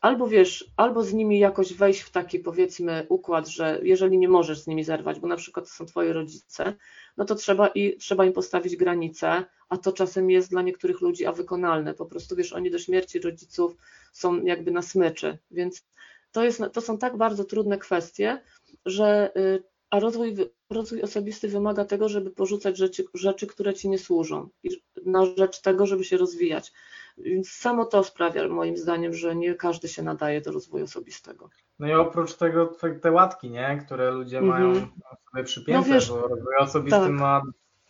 Albo 0.00 0.28
wiesz, 0.28 0.70
albo 0.76 1.02
z 1.02 1.12
nimi 1.12 1.38
jakoś 1.38 1.74
wejść 1.74 2.00
w 2.00 2.10
taki 2.10 2.38
powiedzmy 2.38 3.06
układ, 3.08 3.48
że 3.48 3.80
jeżeli 3.82 4.18
nie 4.18 4.28
możesz 4.28 4.58
z 4.60 4.66
nimi 4.66 4.84
zerwać, 4.84 5.20
bo 5.20 5.28
na 5.28 5.36
przykład 5.36 5.66
to 5.66 5.70
są 5.70 5.86
twoi 5.86 6.12
rodzice, 6.12 6.74
no 7.16 7.24
to 7.24 7.34
trzeba, 7.34 7.68
i, 7.68 7.96
trzeba 7.96 8.24
im 8.24 8.32
postawić 8.32 8.76
granice, 8.76 9.44
a 9.68 9.76
to 9.76 9.92
czasem 9.92 10.30
jest 10.30 10.50
dla 10.50 10.62
niektórych 10.62 11.00
ludzi 11.00 11.26
a 11.26 11.32
wykonalne. 11.32 11.94
Po 11.94 12.06
prostu 12.06 12.36
wiesz, 12.36 12.52
oni 12.52 12.70
do 12.70 12.78
śmierci 12.78 13.18
rodziców 13.18 13.76
są 14.12 14.44
jakby 14.44 14.70
na 14.70 14.82
smyczy, 14.82 15.38
więc 15.50 15.86
to, 16.32 16.44
jest, 16.44 16.62
to 16.72 16.80
są 16.80 16.98
tak 16.98 17.16
bardzo 17.16 17.44
trudne 17.44 17.78
kwestie, 17.78 18.42
że 18.86 19.32
y, 19.36 19.62
a 19.90 20.00
rozwój, 20.00 20.36
rozwój 20.70 21.02
osobisty 21.02 21.48
wymaga 21.48 21.84
tego, 21.84 22.08
żeby 22.08 22.30
porzucać 22.30 22.76
rzeczy, 22.76 23.04
rzeczy, 23.14 23.46
które 23.46 23.74
ci 23.74 23.88
nie 23.88 23.98
służą, 23.98 24.48
i 24.62 24.82
na 25.06 25.26
rzecz 25.26 25.60
tego, 25.60 25.86
żeby 25.86 26.04
się 26.04 26.16
rozwijać. 26.16 26.72
Więc 27.18 27.50
samo 27.50 27.84
to 27.84 28.04
sprawia, 28.04 28.48
moim 28.48 28.76
zdaniem, 28.76 29.14
że 29.14 29.36
nie 29.36 29.54
każdy 29.54 29.88
się 29.88 30.02
nadaje 30.02 30.40
do 30.40 30.52
rozwoju 30.52 30.84
osobistego. 30.84 31.50
No 31.78 31.88
i 31.88 31.92
oprócz 31.92 32.34
tego 32.34 32.66
te- 32.66 32.94
te 32.94 33.10
łatki, 33.12 33.50
nie? 33.50 33.82
które 33.86 34.10
ludzie 34.10 34.38
Mhm. 34.38 34.60
mają 34.74 34.86
sobie 35.30 35.44
przypięte, 35.44 35.88
No 35.88 35.94
wiesz, 35.94 36.08
bo 36.08 36.28
rozwój 36.28 36.56
osobisty 36.58 37.00
tak. 37.00 37.10
ma 37.10 37.42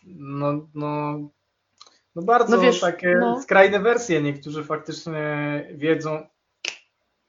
no, 0.07 0.67
no, 0.73 1.19
no 2.15 2.21
bardzo 2.21 2.55
No 2.55 2.61
wiesz, 2.61 2.79
takie 2.79 3.15
no. 3.19 3.41
skrajne 3.41 3.79
wersje. 3.79 4.21
Niektórzy 4.21 4.63
faktycznie 4.63 5.67
wiedzą, 5.73 6.27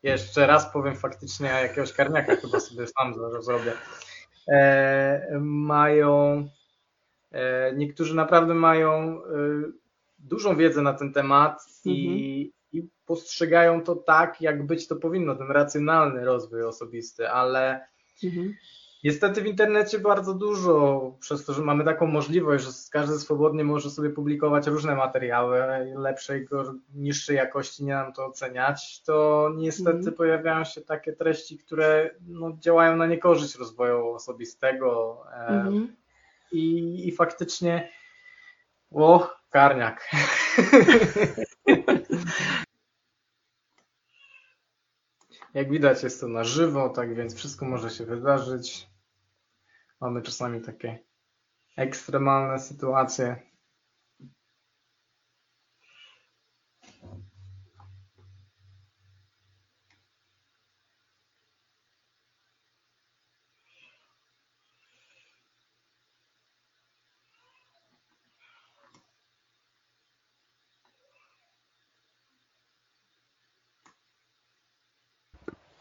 jeszcze 0.02 0.46
raz 0.46 0.72
powiem 0.72 0.96
faktycznie 0.96 1.48
jakiegoś 1.48 1.92
karniaka 1.92 2.36
chyba 2.36 2.60
sobie 2.60 2.86
sam 2.86 3.14
zrobię, 3.42 3.72
e, 4.48 5.38
mają, 5.40 6.48
e, 7.32 7.72
niektórzy 7.74 8.14
naprawdę 8.14 8.54
mają 8.54 8.92
e, 8.92 9.26
dużą 10.28 10.56
wiedzę 10.56 10.82
na 10.82 10.92
ten 10.92 11.12
temat 11.12 11.62
i, 11.84 12.52
i 12.72 12.88
postrzegają 13.06 13.82
to 13.82 13.96
tak, 13.96 14.40
jak 14.40 14.66
być 14.66 14.88
to 14.88 14.96
powinno, 14.96 15.34
ten 15.36 15.50
racjonalny 15.50 16.24
rozwój 16.24 16.62
osobisty, 16.62 17.28
ale 17.30 17.86
Mhm. 18.24 18.54
Niestety 19.04 19.42
w 19.42 19.46
internecie 19.46 19.98
bardzo 19.98 20.34
dużo, 20.34 21.02
przez 21.20 21.44
to, 21.44 21.52
że 21.52 21.62
mamy 21.62 21.84
taką 21.84 22.06
możliwość, 22.06 22.64
że 22.64 22.70
każdy 22.92 23.18
swobodnie 23.18 23.64
może 23.64 23.90
sobie 23.90 24.10
publikować 24.10 24.66
różne 24.66 24.94
materiały 24.94 25.58
lepszej, 25.98 26.48
niższej 26.94 27.36
jakości, 27.36 27.84
nie 27.84 27.92
nam 27.92 28.12
to 28.12 28.26
oceniać, 28.26 29.02
to 29.02 29.50
niestety 29.56 29.98
Mhm. 29.98 30.14
pojawiają 30.16 30.64
się 30.64 30.80
takie 30.80 31.12
treści, 31.12 31.58
które 31.58 32.10
no, 32.26 32.56
działają 32.60 32.96
na 32.96 33.06
niekorzyść 33.06 33.56
rozwoju 33.56 34.08
osobistego 34.08 35.18
e, 35.32 35.46
Mhm. 35.48 35.96
i, 36.52 37.08
i 37.08 37.12
faktycznie 37.12 37.88
o, 38.90 39.30
karniak. 39.50 40.10
Jak 45.54 45.70
widać 45.70 46.02
jest 46.02 46.20
to 46.20 46.28
na 46.28 46.44
żywo, 46.44 46.88
tak 46.88 47.14
więc 47.14 47.34
wszystko 47.34 47.64
może 47.64 47.90
się 47.90 48.06
wydarzyć. 48.06 48.88
Mamy 50.00 50.22
czasami 50.22 50.60
takie 50.60 50.98
ekstremalne 51.76 52.58
sytuacje. 52.58 53.42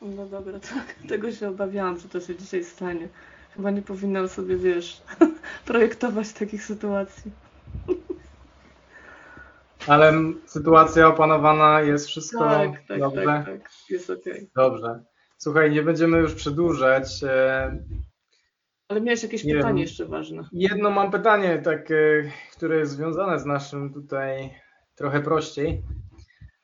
No 0.06 0.26
dobra, 0.26 0.60
tak. 0.60 0.96
Tego 1.10 1.32
się 1.32 1.50
obawiałam, 1.50 2.00
że 2.00 2.10
to 2.10 2.20
się 2.20 2.36
dzisiaj 2.36 2.64
stanie. 2.64 3.08
Chyba 3.56 3.72
nie 3.72 3.82
powinnam 3.82 4.28
sobie, 4.28 4.58
wiesz, 4.58 5.02
projektować 5.66 6.34
takich 6.34 6.64
sytuacji. 6.64 7.32
Ale 9.88 10.14
sytuacja 10.46 11.08
opanowana 11.08 11.82
jest 11.82 12.08
wszystko 12.08 12.40
Tak, 12.40 12.72
tak, 12.88 13.00
dobrze. 13.00 13.24
tak, 13.26 13.46
tak. 13.46 13.70
Jest 13.90 14.10
okej. 14.10 14.50
Dobrze. 14.56 15.04
Słuchaj, 15.38 15.72
nie 15.72 15.84
będziemy 15.84 16.18
już 16.18 16.34
przedłużać. 16.34 17.24
E, 17.24 17.78
Ale 18.88 19.02
miałeś 19.02 19.24
jakieś 19.24 19.44
Nie 19.44 19.56
pytanie 19.56 19.74
wiem. 19.74 19.82
jeszcze 19.82 20.06
ważne. 20.06 20.44
Jedno 20.52 20.90
mam 20.90 21.12
pytanie, 21.12 21.62
takie, 21.62 22.32
które 22.58 22.78
jest 22.78 22.92
związane 22.92 23.40
z 23.40 23.46
naszym 23.46 23.94
tutaj 23.94 24.54
trochę 24.96 25.22
prościej. 25.22 25.84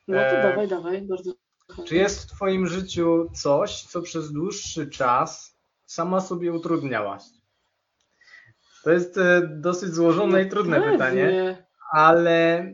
No 0.08 0.16
to 0.16 0.22
E, 0.24 0.42
dawaj, 0.42 0.68
dawaj, 0.68 1.02
bardzo. 1.02 1.32
Czy 1.86 1.96
jest 1.96 2.22
w 2.22 2.26
Twoim 2.26 2.66
życiu 2.66 3.30
coś, 3.34 3.82
co 3.82 4.02
przez 4.02 4.32
dłuższy 4.32 4.90
czas 4.90 5.58
sama 5.86 6.20
sobie 6.20 6.52
utrudniałaś? 6.52 7.22
To 8.84 8.90
jest 8.90 9.18
e, 9.18 9.42
dosyć 9.56 9.94
złożone 9.94 10.42
i 10.42 10.48
trudne 10.48 10.76
Pewnie. 10.76 10.92
pytanie, 10.92 11.66
ale, 11.92 12.72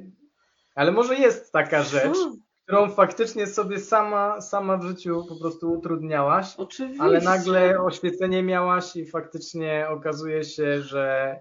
ale 0.75 0.93
może 0.93 1.17
jest 1.17 1.53
taka 1.53 1.83
rzecz, 1.83 2.17
którą 2.65 2.91
faktycznie 2.91 3.47
sobie 3.47 3.81
sama, 3.81 4.41
sama 4.41 4.77
w 4.77 4.83
życiu 4.83 5.25
po 5.29 5.37
prostu 5.37 5.73
utrudniałaś, 5.73 6.55
Oczywiście. 6.57 7.03
ale 7.03 7.21
nagle 7.21 7.81
oświecenie 7.81 8.43
miałaś 8.43 8.97
i 8.97 9.07
faktycznie 9.07 9.87
okazuje 9.89 10.45
się, 10.45 10.83
że 10.83 11.37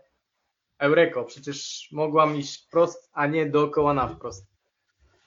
Eureko, 0.80 1.24
przecież 1.24 1.90
mogłam 1.92 2.36
iść 2.36 2.66
wprost, 2.68 3.10
a 3.14 3.28
nie 3.28 3.46
dookoła 3.46 3.94
na 3.94 4.08
wprost. 4.08 4.57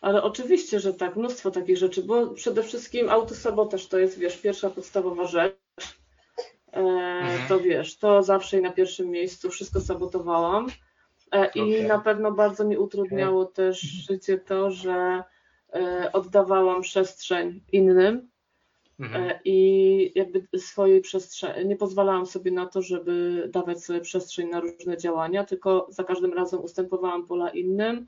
Ale 0.01 0.22
oczywiście, 0.22 0.80
że 0.80 0.94
tak, 0.94 1.16
mnóstwo 1.16 1.51
takich 1.51 1.76
rzeczy, 1.76 2.03
bo 2.03 2.26
przede 2.26 2.62
wszystkim 2.62 3.09
autosabotaż 3.09 3.86
to 3.86 3.98
jest, 3.98 4.18
wiesz, 4.18 4.36
pierwsza 4.38 4.70
podstawowa 4.70 5.24
rzecz. 5.26 5.57
E, 6.72 6.80
Mhm. 7.20 7.48
To 7.48 7.61
wiesz, 7.61 7.96
to 7.96 8.22
zawsze 8.22 8.59
i 8.59 8.62
na 8.62 8.72
pierwszym 8.72 9.11
miejscu, 9.11 9.51
wszystko 9.51 9.80
sabotowałam. 9.80 10.66
E, 11.32 11.46
I 11.55 11.61
Okej. 11.61 11.84
na 11.86 11.98
pewno 11.98 12.32
bardzo 12.32 12.64
mi 12.64 12.78
utrudniało 12.78 13.44
też 13.44 13.80
życie 13.80 14.38
to, 14.38 14.70
że 14.70 15.22
e, 15.72 16.11
oddawałam 16.12 16.82
przestrzeń 16.82 17.61
innym 17.72 18.30
Mhm. 19.01 19.24
e, 19.24 19.40
i 19.44 20.12
jakby 20.14 20.59
swojej 20.59 21.01
przestrzeni, 21.01 21.68
nie 21.68 21.76
pozwalałam 21.76 22.26
sobie 22.26 22.51
na 22.51 22.66
to, 22.66 22.82
żeby 22.82 23.44
dawać 23.53 23.84
sobie 23.84 24.01
przestrzeń 24.01 24.48
na 24.48 24.61
różne 24.61 24.96
działania, 24.96 25.44
tylko 25.44 25.86
za 25.90 26.05
każdym 26.05 26.32
razem 26.34 26.61
ustępowałam 26.61 27.26
pola 27.26 27.51
innym. 27.51 28.07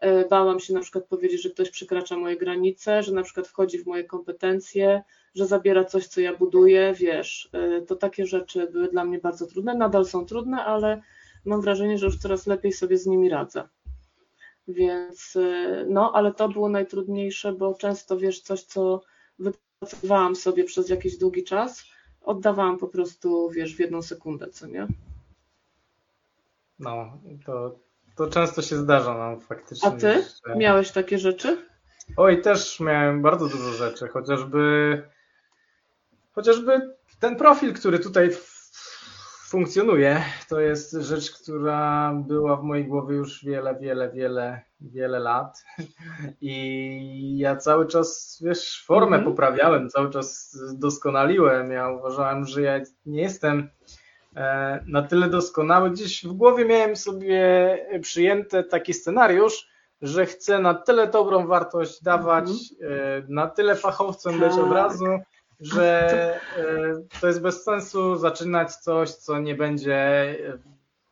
E, 0.00 0.28
Bałam 0.28 0.60
się 0.60 0.74
na 0.74 0.80
przykład 0.80 1.04
powiedzieć, 1.04 1.42
że 1.42 1.50
ktoś 1.50 1.70
przekracza 1.70 2.16
moje 2.16 2.36
granice, 2.36 3.02
że 3.02 3.12
na 3.12 3.22
przykład 3.22 3.48
wchodzi 3.48 3.78
w 3.78 3.86
moje 3.86 4.04
kompetencje, 4.04 5.02
że 5.34 5.46
zabiera 5.46 5.84
coś, 5.84 6.06
co 6.06 6.20
ja 6.20 6.36
buduję, 6.36 6.94
wiesz, 6.94 7.50
e, 7.52 7.82
to 7.82 7.96
takie 7.96 8.26
rzeczy 8.26 8.66
były 8.72 8.88
dla 8.88 9.04
mnie 9.04 9.18
bardzo 9.18 9.46
trudne, 9.46 9.74
nadal 9.74 10.04
są 10.04 10.26
trudne, 10.26 10.64
ale 10.64 11.02
mam 11.44 11.60
wrażenie, 11.60 11.98
że 11.98 12.06
już 12.06 12.18
coraz 12.18 12.46
lepiej 12.46 12.72
sobie 12.72 12.98
z 12.98 13.06
nimi 13.06 13.28
radzę. 13.28 13.68
Więc 14.68 15.36
e, 15.36 15.84
no, 15.88 16.12
ale 16.14 16.34
to 16.34 16.48
było 16.48 16.68
najtrudniejsze, 16.68 17.52
bo 17.52 17.74
często 17.74 18.18
wiesz, 18.18 18.40
coś, 18.40 18.62
co 18.62 19.02
wypracowałam 19.38 20.36
sobie 20.36 20.64
przez 20.64 20.88
jakiś 20.88 21.18
długi 21.18 21.44
czas, 21.44 21.84
oddawałam 22.22 22.78
po 22.78 22.88
prostu, 22.88 23.50
wiesz, 23.50 23.76
w 23.76 23.80
jedną 23.80 24.02
sekundę, 24.02 24.48
co 24.48 24.66
nie? 24.66 24.86
No, 26.78 27.18
to, 27.46 27.78
to 28.20 28.30
często 28.30 28.62
się 28.62 28.76
zdarza 28.76 29.14
nam 29.18 29.40
faktycznie. 29.40 29.88
A 29.88 29.92
ty? 29.92 30.24
że- 30.46 30.56
Miałeś 30.56 30.90
takie 30.90 31.18
rzeczy? 31.18 31.66
Oj, 32.16 32.42
też 32.42 32.80
miałem 32.80 33.22
bardzo 33.22 33.48
dużo 33.48 33.70
rzeczy, 33.72 34.08
chociażby 34.08 35.02
chociażby 36.32 36.94
ten 37.20 37.36
profil, 37.36 37.74
który 37.74 37.98
tutaj 37.98 38.30
funkcjonuje, 39.48 40.22
to 40.48 40.60
jest 40.60 40.92
rzecz, 40.92 41.30
która 41.42 42.12
była 42.26 42.56
w 42.56 42.62
mojej 42.62 42.84
głowie 42.86 43.16
już 43.16 43.44
wiele, 43.44 43.78
wiele, 43.80 44.10
wiele, 44.10 44.60
wiele 44.80 45.18
lat 45.18 45.64
i 46.40 47.38
ja 47.38 47.56
cały 47.56 47.86
czas, 47.86 48.38
wiesz, 48.44 48.84
formę 48.86 49.16
Mhm. 49.16 49.24
poprawiałem, 49.24 49.88
cały 49.88 50.10
czas 50.10 50.56
doskonaliłem, 50.74 51.70
ja 51.72 51.88
uważałem, 51.88 52.44
że 52.44 52.62
ja 52.62 52.80
nie 53.06 53.22
jestem 53.22 53.68
na 54.86 55.02
tyle 55.02 55.28
doskonały, 55.28 55.90
gdzieś 55.90 56.24
w 56.24 56.32
głowie 56.32 56.64
miałem 56.64 56.96
sobie 56.96 57.78
przyjęty 58.02 58.64
taki 58.64 58.94
scenariusz, 58.94 59.68
że 60.02 60.26
chcę 60.26 60.58
na 60.58 60.74
tyle 60.74 61.06
dobrą 61.06 61.46
wartość 61.46 62.02
dawać, 62.02 62.48
e, 62.48 63.22
na 63.28 63.46
tyle 63.46 63.76
fachowcem 63.76 64.40
być 64.40 64.52
od 64.52 64.68
Tak. 64.68 64.72
razu, 64.72 65.06
że 65.60 66.08
e, 66.56 67.20
to 67.20 67.26
jest 67.26 67.42
bez 67.42 67.64
sensu 67.64 68.16
zaczynać 68.16 68.74
coś, 68.76 69.10
co 69.10 69.38
nie 69.38 69.54
będzie 69.54 69.94
e, 69.94 70.58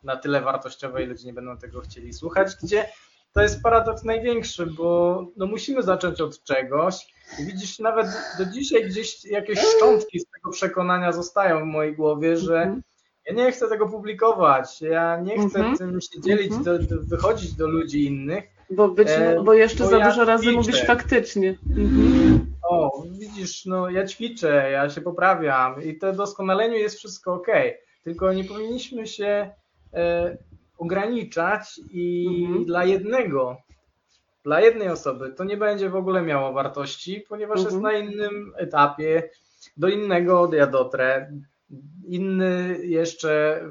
na 0.03 0.17
tyle 0.17 0.41
wartościowe 0.41 1.03
i 1.03 1.05
ludzie 1.05 1.25
nie 1.27 1.33
będą 1.33 1.57
tego 1.57 1.81
chcieli 1.81 2.13
słuchać, 2.13 2.47
gdzie 2.63 2.85
to 3.33 3.41
jest 3.41 3.63
paradoks 3.63 4.03
największy, 4.03 4.65
bo 4.65 5.25
no 5.37 5.45
musimy 5.45 5.83
zacząć 5.83 6.21
od 6.21 6.43
czegoś. 6.43 7.13
I 7.39 7.45
widzisz, 7.45 7.79
nawet 7.79 8.07
do 8.37 8.45
dzisiaj 8.45 8.85
gdzieś 8.85 9.25
jakieś 9.25 9.59
szczątki 9.59 10.19
z 10.19 10.25
tego 10.25 10.51
przekonania 10.51 11.11
zostają 11.11 11.59
w 11.59 11.65
mojej 11.65 11.95
głowie, 11.95 12.37
że 12.37 12.61
Mhm. 12.61 12.81
Ja 13.29 13.35
nie 13.35 13.51
chcę 13.51 13.67
tego 13.69 13.87
publikować, 13.89 14.81
ja 14.81 15.21
nie 15.21 15.35
chcę 15.47 15.59
Mhm. 15.59 15.77
tym 15.77 16.01
się 16.01 16.21
dzielić, 16.21 16.51
Mhm. 16.53 16.63
do, 16.63 16.95
do, 16.95 17.01
wychodzić 17.03 17.53
do 17.53 17.67
ludzi 17.67 18.05
innych. 18.05 18.43
Bo, 18.71 18.87
być, 18.89 19.07
E, 19.11 19.41
bo 19.43 19.53
jeszcze 19.53 19.83
bo 19.83 19.89
za 19.89 19.97
ja 19.97 20.09
dużo 20.09 20.25
razy 20.25 20.43
ćwiczę. 20.43 20.57
mówisz 20.57 20.85
faktycznie. 20.85 21.55
Mhm. 21.77 22.45
O, 22.69 23.03
widzisz, 23.19 23.65
no 23.65 23.89
ja 23.89 24.07
ćwiczę, 24.07 24.69
ja 24.71 24.89
się 24.89 25.01
poprawiam 25.01 25.83
i 25.83 25.97
to 25.97 26.13
doskonaleniu 26.13 26.75
jest 26.75 26.97
wszystko 26.97 27.33
ok. 27.33 27.47
Tylko 28.03 28.33
nie 28.33 28.43
powinniśmy 28.43 29.07
się 29.07 29.49
e, 29.93 30.37
ograniczać 30.77 31.79
i 31.91 32.35
Mhm. 32.45 32.65
dla 32.65 32.85
jednego, 32.85 33.57
dla 34.43 34.61
jednej 34.61 34.89
osoby 34.89 35.33
to 35.37 35.43
nie 35.43 35.57
będzie 35.57 35.89
w 35.89 35.95
ogóle 35.95 36.21
miało 36.21 36.53
wartości, 36.53 37.25
ponieważ 37.29 37.59
jest 37.59 37.71
Mhm. 37.75 37.83
na 37.83 37.99
innym 37.99 38.53
etapie, 38.57 39.29
do 39.77 39.87
innego 39.87 40.49
ja 40.53 40.67
dotrę, 40.67 41.31
inny 42.05 42.79
jeszcze, 42.83 43.61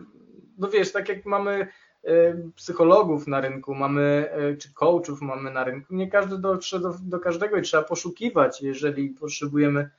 no 0.58 0.68
wiesz, 0.68 0.92
tak 0.92 1.08
jak 1.08 1.26
mamy 1.26 1.68
e, 2.04 2.34
psychologów 2.56 3.26
na 3.26 3.40
rynku, 3.40 3.74
mamy 3.74 4.30
e, 4.30 4.56
czy 4.56 4.74
coachów 4.74 5.20
mamy 5.20 5.50
na 5.50 5.64
rynku, 5.64 5.94
nie 5.94 6.10
każdy 6.10 6.38
dotrze 6.38 6.80
do, 6.80 6.94
do 7.02 7.20
każdego 7.20 7.56
i 7.56 7.62
trzeba 7.62 7.82
poszukiwać, 7.82 8.62
jeżeli 8.62 9.08
potrzebujemy, 9.10 9.90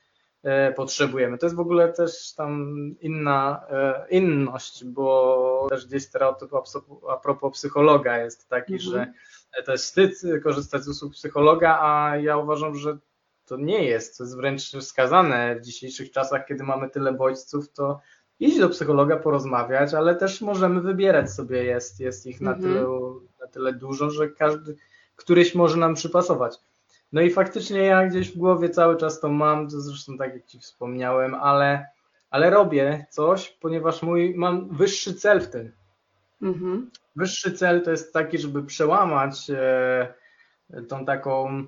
e, 0.42 0.72
potrzebujemy. 0.72 1.38
To 1.38 1.46
jest 1.46 1.56
w 1.56 1.60
ogóle 1.60 1.92
też 1.92 2.34
tam 2.34 2.74
inna 3.00 3.66
inność, 4.10 4.84
bo 4.84 5.66
też 5.70 5.86
gdzieś 5.86 6.02
stereotyp 6.02 6.50
a 7.10 7.16
propos 7.16 7.52
psychologa 7.52 8.18
jest 8.18 8.48
taki, 8.48 8.72
Mhm. 8.72 8.90
że 8.90 9.12
to 9.64 9.72
jest 9.72 9.84
wstyd 9.84 10.42
korzystać 10.42 10.82
z 10.82 10.88
usług 10.88 11.12
psychologa, 11.12 11.78
a 11.80 12.16
ja 12.16 12.36
uważam, 12.36 12.74
że 12.74 12.98
to 13.50 13.56
nie 13.56 13.84
jest, 13.84 14.18
to 14.18 14.24
jest 14.24 14.36
wręcz 14.36 14.62
wskazane 14.62 15.56
w 15.56 15.60
dzisiejszych 15.60 16.10
czasach, 16.10 16.46
kiedy 16.46 16.64
mamy 16.64 16.90
tyle 16.90 17.12
bodźców, 17.12 17.72
to 17.72 18.00
iść 18.40 18.58
do 18.58 18.68
psychologa, 18.68 19.16
porozmawiać, 19.16 19.94
ale 19.94 20.14
też 20.14 20.40
możemy 20.40 20.80
wybierać 20.80 21.32
sobie, 21.32 21.64
jest, 21.64 22.00
jest 22.00 22.26
ich 22.26 22.40
na, 22.40 22.52
Mhm. 22.54 22.74
tyle, 22.74 22.86
na 23.40 23.46
tyle 23.46 23.72
dużo, 23.72 24.10
że 24.10 24.28
każdy, 24.28 24.76
któryś 25.16 25.54
może 25.54 25.76
nam 25.76 25.94
przypasować. 25.94 26.56
No 27.12 27.20
i 27.20 27.30
faktycznie 27.30 27.80
ja 27.80 28.06
gdzieś 28.06 28.32
w 28.32 28.38
głowie 28.38 28.70
cały 28.70 28.96
czas 28.96 29.20
to 29.20 29.28
mam, 29.28 29.68
to 29.68 29.80
zresztą 29.80 30.18
tak 30.18 30.34
jak 30.34 30.46
Ci 30.46 30.58
wspomniałem, 30.58 31.34
ale, 31.34 31.86
ale 32.30 32.50
robię 32.50 33.06
coś, 33.10 33.50
ponieważ 33.50 34.02
mój, 34.02 34.34
mam 34.36 34.76
wyższy 34.76 35.14
cel 35.14 35.40
w 35.40 35.48
tym. 35.48 35.72
Mhm. 36.42 36.90
Wyższy 37.16 37.52
cel 37.52 37.82
to 37.82 37.90
jest 37.90 38.12
taki, 38.12 38.38
żeby 38.38 38.62
przełamać 38.62 39.50
e, 39.50 40.14
tą 40.88 41.04
taką 41.04 41.64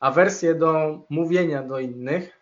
awersję 0.00 0.54
do 0.54 1.00
mówienia 1.10 1.62
do 1.62 1.78
innych, 1.78 2.40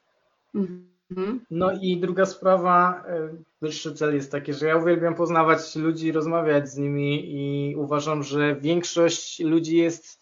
Mhm. 1.10 1.40
no 1.50 1.72
i 1.82 1.96
druga 1.96 2.26
sprawa, 2.26 3.04
e, 3.08 3.28
wyższy 3.62 3.94
cel 3.94 4.14
jest 4.14 4.32
taki, 4.32 4.52
że 4.52 4.66
ja 4.66 4.76
uwielbiam 4.76 5.14
poznawać 5.14 5.76
ludzi, 5.76 6.12
rozmawiać 6.12 6.68
z 6.68 6.76
nimi 6.78 7.24
i 7.34 7.76
uważam, 7.76 8.22
że 8.22 8.56
większość 8.56 9.40
ludzi 9.40 9.76
jest. 9.76 10.20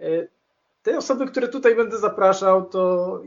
e, 0.00 0.26
Te 0.82 0.98
osoby, 0.98 1.26
które 1.26 1.48
tutaj 1.48 1.76
będę 1.76 1.98
zapraszał, 1.98 2.64
to 2.68 3.20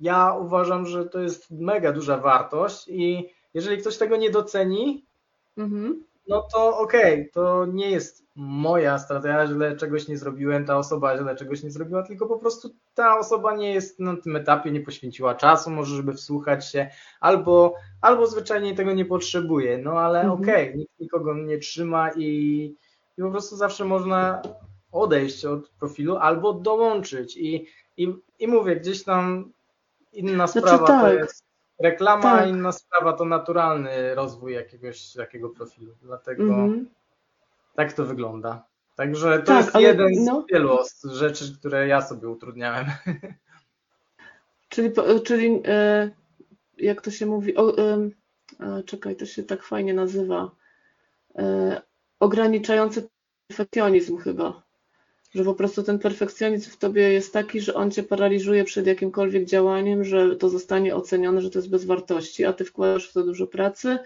ja 0.00 0.32
uważam, 0.34 0.86
że 0.86 1.06
to 1.06 1.20
jest 1.20 1.50
mega 1.50 1.92
duża 1.92 2.16
wartość 2.18 2.88
i 2.88 3.28
jeżeli 3.54 3.78
ktoś 3.78 3.96
tego 3.98 4.16
nie 4.16 4.30
doceni, 4.30 5.04
Mhm. 5.58 6.04
No 6.28 6.42
to 6.52 6.78
okej, 6.78 7.30
to 7.30 7.66
nie 7.66 7.90
jest 7.90 8.26
moja 8.36 8.98
strata, 8.98 9.28
ja 9.28 9.46
źle 9.46 9.76
czegoś 9.76 10.08
nie 10.08 10.18
zrobiłem, 10.18 10.64
ta 10.64 10.78
osoba 10.78 11.18
źle 11.18 11.36
czegoś 11.36 11.62
nie 11.62 11.70
zrobiła, 11.70 12.02
tylko 12.02 12.26
po 12.26 12.38
prostu 12.38 12.70
ta 12.94 13.18
osoba 13.18 13.56
nie 13.56 13.74
jest 13.74 14.00
na 14.00 14.16
tym 14.16 14.36
etapie, 14.36 14.70
nie 14.70 14.80
poświęciła 14.80 15.34
czasu, 15.34 15.70
może 15.70 15.96
żeby 15.96 16.12
wsłuchać 16.12 16.70
się, 16.70 16.90
albo, 17.20 17.74
albo 18.00 18.26
zwyczajnie 18.26 18.74
tego 18.74 18.92
nie 18.92 19.04
potrzebuje, 19.04 19.78
no 19.78 19.92
ale 19.92 20.20
Mhm. 20.20 20.40
okej, 20.42 20.76
nikt 20.76 21.00
nikogo 21.00 21.34
nie 21.34 21.58
trzyma 21.58 22.10
i, 22.16 22.26
i 23.18 23.22
po 23.22 23.30
prostu 23.30 23.56
zawsze 23.56 23.84
można 23.84 24.42
odejść 24.92 25.44
od 25.44 25.68
profilu 25.68 26.16
albo 26.16 26.52
dołączyć 26.52 27.36
i, 27.36 27.66
i, 27.96 28.14
i 28.38 28.48
mówię, 28.48 28.76
gdzieś 28.76 29.04
tam 29.04 29.52
inna 30.12 30.46
Znaczy 30.46 30.66
sprawa 30.66 30.86
to 30.86 30.92
tak. 30.92 31.14
jest 31.14 31.45
reklama, 31.78 32.22
Tak. 32.22 32.48
inna 32.48 32.72
sprawa 32.72 33.12
to 33.12 33.24
naturalny 33.24 34.14
rozwój 34.14 34.52
jakiegoś 34.52 35.12
takiego 35.12 35.48
profilu, 35.50 35.94
dlatego 36.02 36.42
Mhm. 36.42 36.88
tak 37.74 37.92
to 37.92 38.04
wygląda. 38.04 38.64
Także 38.96 39.38
to 39.38 39.44
Tak, 39.46 39.64
jest 39.64 39.76
jeden 39.76 40.14
z 40.14 40.26
no. 40.26 40.44
wielu 40.52 40.72
os- 40.78 41.02
rzeczy, 41.04 41.56
które 41.58 41.88
ja 41.88 42.02
sobie 42.02 42.28
utrudniałem. 42.28 42.86
Czyli, 44.68 44.90
czyli 45.24 45.62
e, 45.66 46.10
jak 46.78 47.00
to 47.00 47.10
się 47.10 47.26
mówi, 47.26 47.56
o, 47.56 47.72
czekaj, 48.86 49.16
to 49.16 49.26
się 49.26 49.42
tak 49.42 49.62
fajnie 49.62 49.94
nazywa, 49.94 50.50
e, 51.38 51.82
ograniczający 52.20 53.08
perfekcjonizm 53.48 54.18
chyba, 54.18 54.62
że 55.34 55.44
po 55.44 55.54
prostu 55.54 55.82
ten 55.82 55.98
perfekcjonizm 55.98 56.70
w 56.70 56.76
tobie 56.76 57.02
jest 57.02 57.32
taki, 57.32 57.60
że 57.60 57.74
on 57.74 57.90
cię 57.90 58.02
paraliżuje 58.02 58.64
przed 58.64 58.86
jakimkolwiek 58.86 59.44
działaniem, 59.44 60.04
że 60.04 60.36
to 60.36 60.48
zostanie 60.48 60.96
ocenione, 60.96 61.40
że 61.40 61.50
to 61.50 61.58
jest 61.58 61.70
bez 61.70 61.84
wartości, 61.84 62.44
a 62.44 62.52
ty 62.52 62.64
wkładasz 62.64 63.08
w 63.08 63.12
to 63.12 63.22
dużo 63.22 63.46
pracy 63.46 63.98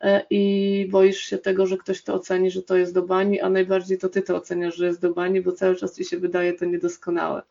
e, 0.00 0.22
i 0.30 0.88
boisz 0.90 1.18
się 1.18 1.38
tego, 1.38 1.66
że 1.66 1.76
ktoś 1.76 2.02
to 2.02 2.14
oceni, 2.14 2.50
że 2.50 2.62
to 2.62 2.76
jest 2.76 2.94
do 2.94 3.02
bani, 3.02 3.40
a 3.40 3.50
najbardziej 3.50 3.98
to 3.98 4.08
ty 4.08 4.22
to 4.22 4.36
oceniasz, 4.36 4.76
że 4.76 4.86
jest 4.86 5.00
do 5.00 5.10
bani, 5.10 5.40
bo 5.40 5.52
cały 5.52 5.76
czas 5.76 5.96
ci 5.96 6.04
się 6.04 6.18
wydaje 6.18 6.52
to 6.52 6.64
niedoskonałe. 6.64 7.42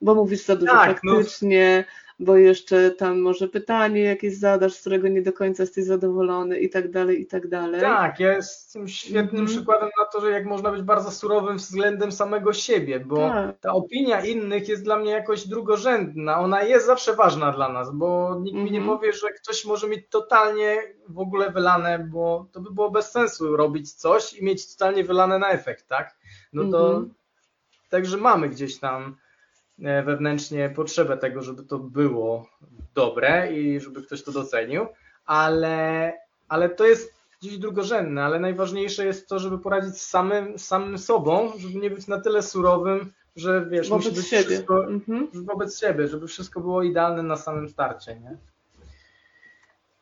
Bo 0.00 0.14
mówisz 0.14 0.44
za 0.44 0.56
dużo 0.56 0.72
Tak, 0.72 1.00
no. 1.04 1.12
Bo 2.24 2.36
jeszcze 2.36 2.90
tam 2.90 3.20
może 3.20 3.48
pytanie 3.48 4.00
jakieś 4.02 4.36
zadasz, 4.36 4.72
z 4.74 4.80
którego 4.80 5.08
nie 5.08 5.22
do 5.22 5.32
końca 5.32 5.62
jesteś 5.62 5.84
zadowolony 5.84 6.58
i 6.60 6.70
tak 6.70 6.90
dalej, 6.90 7.20
i 7.20 7.26
tak 7.26 7.48
dalej. 7.48 7.80
Tak, 7.80 8.20
ja 8.20 8.32
jestem 8.32 8.88
świetnym 8.88 9.40
Mhm. 9.40 9.46
przykładem 9.46 9.90
na 9.98 10.04
to, 10.04 10.20
że 10.20 10.30
jak 10.30 10.44
można 10.46 10.70
być 10.70 10.82
bardzo 10.82 11.10
surowym 11.10 11.56
względem 11.56 12.12
samego 12.12 12.52
siebie, 12.52 13.00
bo 13.00 13.16
Tak. 13.16 13.58
ta 13.60 13.72
opinia 13.72 14.24
innych 14.24 14.68
jest 14.68 14.84
dla 14.84 14.96
mnie 14.98 15.10
jakoś 15.10 15.48
drugorzędna. 15.48 16.38
Ona 16.40 16.62
jest 16.62 16.86
zawsze 16.86 17.14
ważna 17.14 17.52
dla 17.52 17.68
nas, 17.68 17.90
bo 17.94 18.38
nikt 18.42 18.56
mi 18.58 18.70
nie 18.70 18.78
Mhm. 18.78 18.98
powie, 18.98 19.12
że 19.12 19.28
ktoś 19.32 19.64
może 19.64 19.88
mieć 19.88 20.08
totalnie 20.10 20.76
w 21.08 21.18
ogóle 21.18 21.50
wylane, 21.50 21.98
bo 21.98 22.46
to 22.52 22.60
by 22.60 22.70
było 22.70 22.90
bez 22.90 23.10
sensu 23.10 23.56
robić 23.56 23.92
coś 23.92 24.32
i 24.34 24.44
mieć 24.44 24.72
totalnie 24.76 25.04
wylane 25.04 25.38
na 25.38 25.50
efekt, 25.50 25.88
tak? 25.88 26.14
No 26.52 26.62
to 26.70 26.86
Mhm. 26.88 27.14
także 27.90 28.16
mamy 28.16 28.48
gdzieś 28.48 28.78
tam 28.78 29.16
wewnętrznie 29.78 30.70
potrzebę 30.76 31.16
tego, 31.16 31.42
żeby 31.42 31.62
to 31.62 31.78
było 31.78 32.46
dobre 32.94 33.52
i 33.52 33.80
żeby 33.80 34.02
ktoś 34.02 34.22
to 34.22 34.32
docenił, 34.32 34.86
ale, 35.26 36.12
ale 36.48 36.68
to 36.68 36.86
jest 36.86 37.12
gdzieś 37.42 37.58
drugorzędne, 37.58 38.24
ale 38.24 38.40
najważniejsze 38.40 39.04
jest 39.06 39.28
to, 39.28 39.38
żeby 39.38 39.58
poradzić 39.58 39.94
z 39.98 40.08
samym, 40.08 40.58
samym 40.58 40.98
sobą, 40.98 41.52
żeby 41.58 41.74
nie 41.78 41.90
być 41.90 42.06
na 42.06 42.20
tyle 42.20 42.42
surowym, 42.42 43.12
że 43.36 43.66
wiesz, 43.70 43.90
musi 43.90 44.04
Wobec 44.08 44.20
być 44.20 44.28
siebie. 44.30 44.44
wszystko 44.44 44.84
Mhm. 44.86 45.28
wobec 45.32 45.80
siebie, 45.80 46.08
żeby 46.08 46.26
wszystko 46.28 46.60
było 46.60 46.82
idealne 46.82 47.22
na 47.22 47.36
samym 47.36 47.68
starcie, 47.68 48.14
nie? 48.20 48.36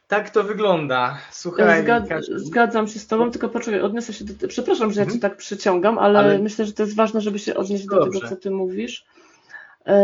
Tak 0.08 0.30
to 0.30 0.44
wygląda. 0.44 1.18
Słuchaj, 1.30 1.82
Zgad, 1.82 2.04
zgadzam 2.36 2.88
się 2.88 2.98
z 2.98 3.06
Tobą, 3.06 3.30
tylko 3.30 3.48
poczekaj, 3.48 3.80
odniosę 3.80 4.12
się 4.12 4.24
do. 4.24 4.48
Przepraszam, 4.48 4.92
że 4.92 5.00
ja 5.00 5.06
Cię 5.06 5.12
Mhm. 5.12 5.20
tak 5.30 5.36
przyciągam, 5.38 5.98
ale, 5.98 6.18
Ale- 6.18 6.38
myślę, 6.38 6.64
że 6.64 6.72
to 6.72 6.82
jest 6.82 6.96
ważne, 6.96 7.20
żeby 7.20 7.38
się 7.38 7.54
odnieść 7.54 7.86
do 7.86 8.04
tego, 8.04 8.28
co 8.28 8.36
Ty 8.36 8.50
mówisz, 8.50 9.04
e, 9.16 9.19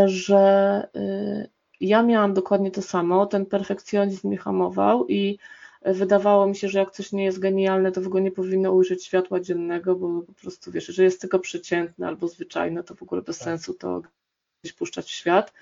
że 0.06 0.88
y, 0.96 1.50
ja 1.80 2.02
miałam 2.02 2.34
dokładnie 2.34 2.70
to 2.70 2.82
samo. 2.82 3.26
Ten 3.26 3.46
perfekcjonizm 3.46 4.28
mnie 4.28 4.38
hamował 4.38 5.06
i 5.08 5.38
wydawało 5.82 6.46
mi 6.46 6.56
się, 6.56 6.68
że 6.68 6.78
jak 6.78 6.90
coś 6.90 7.12
nie 7.12 7.24
jest 7.24 7.38
genialne, 7.38 7.92
to 7.92 8.00
w 8.00 8.06
ogóle 8.06 8.22
nie 8.22 8.30
powinno 8.30 8.72
ujrzeć 8.72 9.04
światła 9.04 9.40
dziennego, 9.40 9.96
bo 9.96 10.22
po 10.22 10.32
prostu 10.32 10.72
wiesz, 10.72 10.86
że 10.86 11.04
jest 11.04 11.20
tylko 11.20 11.38
przeciętne 11.38 12.06
albo 12.06 12.28
zwyczajne, 12.28 12.84
to 12.84 12.94
w 12.94 13.02
ogóle 13.02 13.22
bez 13.22 13.38
Tak. 13.38 13.44
sensu 13.44 13.74
to 13.74 14.02
gdzieś 14.62 14.72
puszczać 14.76 15.06
w 15.06 15.10
świat. 15.10 15.52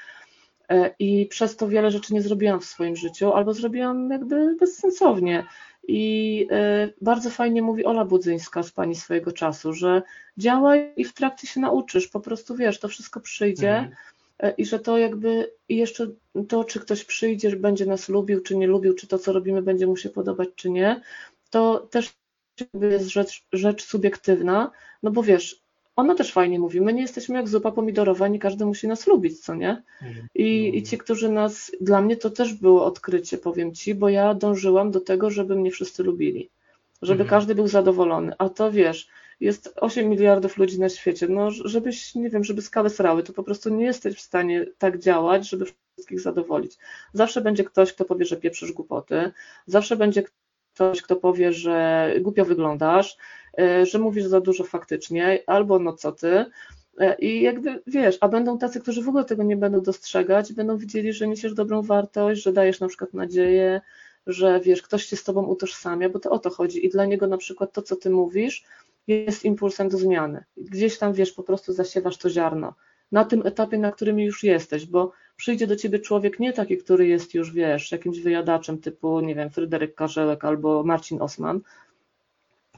E, 0.69 0.95
I 0.99 1.27
przez 1.27 1.57
to 1.57 1.69
wiele 1.69 1.91
rzeczy 1.91 2.15
nie 2.15 2.23
zrobiłam 2.23 2.61
w 2.61 2.65
swoim 2.65 2.97
życiu, 2.97 3.33
albo 3.33 3.55
zrobiłam 3.55 4.11
jakby 4.11 4.57
bezsensownie. 4.61 5.47
I 5.89 6.47
e, 6.51 6.89
bardzo 7.01 7.31
fajnie 7.31 7.63
mówi 7.63 7.85
Ola 7.85 8.05
Budzyńska 8.05 8.63
z 8.63 8.71
pani 8.71 8.95
swojego 8.95 9.33
czasu, 9.33 9.73
że 9.73 10.03
działaj 10.39 10.93
i 10.97 11.05
w 11.05 11.13
trakcie 11.15 11.47
się 11.47 11.61
nauczysz, 11.61 12.09
po 12.09 12.21
prostu 12.21 12.57
wiesz, 12.57 12.79
to 12.81 12.89
wszystko 12.89 13.21
przyjdzie 13.21 13.71
Mhm. 13.71 13.95
e, 14.39 14.51
i 14.51 14.67
że 14.67 14.79
to 14.79 14.99
jakby 14.99 15.53
i 15.69 15.77
jeszcze 15.77 16.07
to, 16.49 16.65
czy 16.65 16.81
ktoś 16.81 17.05
przyjdzie, 17.05 17.51
że 17.51 17.57
będzie 17.57 17.87
nas 17.87 18.09
lubił, 18.09 18.41
czy 18.41 18.57
nie 18.57 18.67
lubił, 18.67 18.95
czy 18.95 19.07
to, 19.07 19.19
co 19.19 19.33
robimy, 19.33 19.63
będzie 19.63 19.87
mu 19.87 19.97
się 19.97 20.09
podobać, 20.09 20.49
czy 20.57 20.71
nie, 20.71 21.01
to 21.51 21.89
też 21.91 22.13
jest 22.91 23.09
rzecz, 23.09 23.45
rzecz 23.53 23.85
subiektywna, 23.85 24.71
no 25.03 25.11
bo 25.11 25.23
wiesz, 25.23 25.64
ona 25.97 26.15
też 26.15 26.33
fajnie 26.33 26.59
mówi, 26.59 26.81
my 26.81 26.93
nie 26.93 27.03
jesteśmy 27.03 27.37
jak 27.37 27.49
zupa 27.49 27.73
pomidorowa, 27.73 28.29
nie 28.29 28.39
każdy 28.39 28.67
musi 28.67 28.89
nas 28.89 29.07
lubić, 29.07 29.41
co 29.41 29.55
nie? 29.55 29.83
I, 30.35 30.79
I 30.79 30.83
ci, 30.83 30.99
którzy 30.99 31.29
nas, 31.31 31.73
dla 31.81 32.01
mnie 32.01 32.17
to 32.17 32.31
też 32.31 32.55
było 32.55 32.85
odkrycie, 32.85 33.39
powiem 33.39 33.75
ci, 33.75 33.95
bo 33.95 34.09
ja 34.09 34.35
dążyłam 34.35 34.91
do 34.91 35.01
tego, 35.01 35.31
żeby 35.31 35.57
mnie 35.57 35.71
wszyscy 35.71 36.03
lubili, 36.03 36.51
żeby 37.03 37.23
Mhm. 37.23 37.31
każdy 37.31 37.55
był 37.55 37.69
zadowolony. 37.69 38.33
A 38.39 38.49
to 38.49 38.73
wiesz, 38.73 39.09
jest 39.41 39.75
8 39.77 40.09
miliardów 40.09 40.57
ludzi 40.57 40.81
na 40.81 40.89
świecie, 40.89 41.29
no 41.29 41.51
żebyś, 41.51 42.15
nie 42.15 42.31
wiem, 42.31 42.45
żeby 42.45 42.63
skały 42.63 42.91
srały, 42.91 43.23
to 43.23 43.33
po 43.33 43.43
prostu 43.43 43.71
nie 43.71 43.85
jesteś 43.85 44.17
w 44.17 44.21
stanie 44.21 44.67
tak 44.79 44.99
działać, 44.99 45.49
żeby 45.49 45.65
wszystkich 45.97 46.21
zadowolić. 46.21 46.79
Zawsze 47.13 47.41
będzie 47.41 47.65
ktoś, 47.65 47.93
kto 47.93 48.05
powie, 48.05 48.25
że 48.25 48.37
pieprzysz 48.37 48.73
głupoty, 48.73 49.33
zawsze 49.67 49.97
będzie 49.97 50.23
ktoś, 50.75 51.03
kto 51.03 51.17
powie, 51.17 51.53
że 51.53 52.11
głupio 52.21 52.45
wyglądasz, 52.45 53.17
że 53.83 53.99
mówisz 53.99 54.25
za 54.25 54.41
dużo 54.41 54.65
faktycznie, 54.65 55.43
albo 55.47 55.79
no 55.79 55.93
co 55.93 56.13
ty, 56.13 56.45
E, 56.99 57.15
I 57.19 57.43
jakby 57.43 57.83
wiesz, 57.87 58.19
a 58.21 58.29
będą 58.29 58.59
tacy, 58.59 58.81
którzy 58.81 59.03
w 59.03 59.09
ogóle 59.09 59.25
tego 59.25 59.43
nie 59.43 59.57
będą 59.57 59.81
dostrzegać, 59.81 60.53
będą 60.53 60.77
widzieli, 60.77 61.13
że 61.13 61.29
niesiesz 61.29 61.55
dobrą 61.55 61.83
wartość, 61.83 62.43
że 62.43 62.53
dajesz 62.53 62.81
na 62.81 62.89
przykład 62.89 63.15
nadzieję, 63.15 63.81
że 64.27 64.61
wiesz, 64.61 64.83
ktoś 64.83 65.05
się 65.05 65.17
z 65.17 65.25
tobą 65.25 65.47
utożsamia, 65.47 66.09
bo 66.09 66.19
to 66.19 66.31
o 66.31 66.39
to 66.39 66.51
chodzi. 66.51 66.87
I 66.87 66.91
dla 66.91 67.05
niego 67.05 67.27
na 67.27 67.37
przykład 67.37 67.73
to, 67.73 67.83
co 67.83 67.97
ty 67.97 68.11
mówisz, 68.11 68.65
jest 69.07 69.45
impulsem 69.45 69.89
do 69.89 69.99
zmiany. 69.99 70.45
Gdzieś 70.57 70.99
tam 70.99 71.13
wiesz, 71.13 71.33
po 71.33 71.43
prostu 71.43 71.73
zasiewasz 71.73 72.19
to 72.19 72.31
ziarno. 72.31 72.75
Na 73.13 73.25
tym 73.25 73.47
etapie, 73.47 73.79
na 73.79 73.93
którym 73.93 74.21
już 74.21 74.43
jesteś, 74.43 74.87
bo 74.87 75.13
przyjdzie 75.37 75.67
do 75.67 75.77
ciebie 75.77 75.99
człowiek 75.99 76.41
nie 76.41 76.53
taki, 76.53 76.79
który 76.79 77.07
jest 77.07 77.35
już, 77.35 77.53
wiesz, 77.53 77.93
jakimś 77.93 78.21
wyjadaczem 78.21 78.79
typu, 78.79 79.21
nie 79.21 79.35
wiem, 79.35 79.51
Fryderyk 79.51 79.95
Karzełek 79.95 80.45
albo 80.45 80.83
Marcin 80.83 81.23
Osman, 81.23 81.61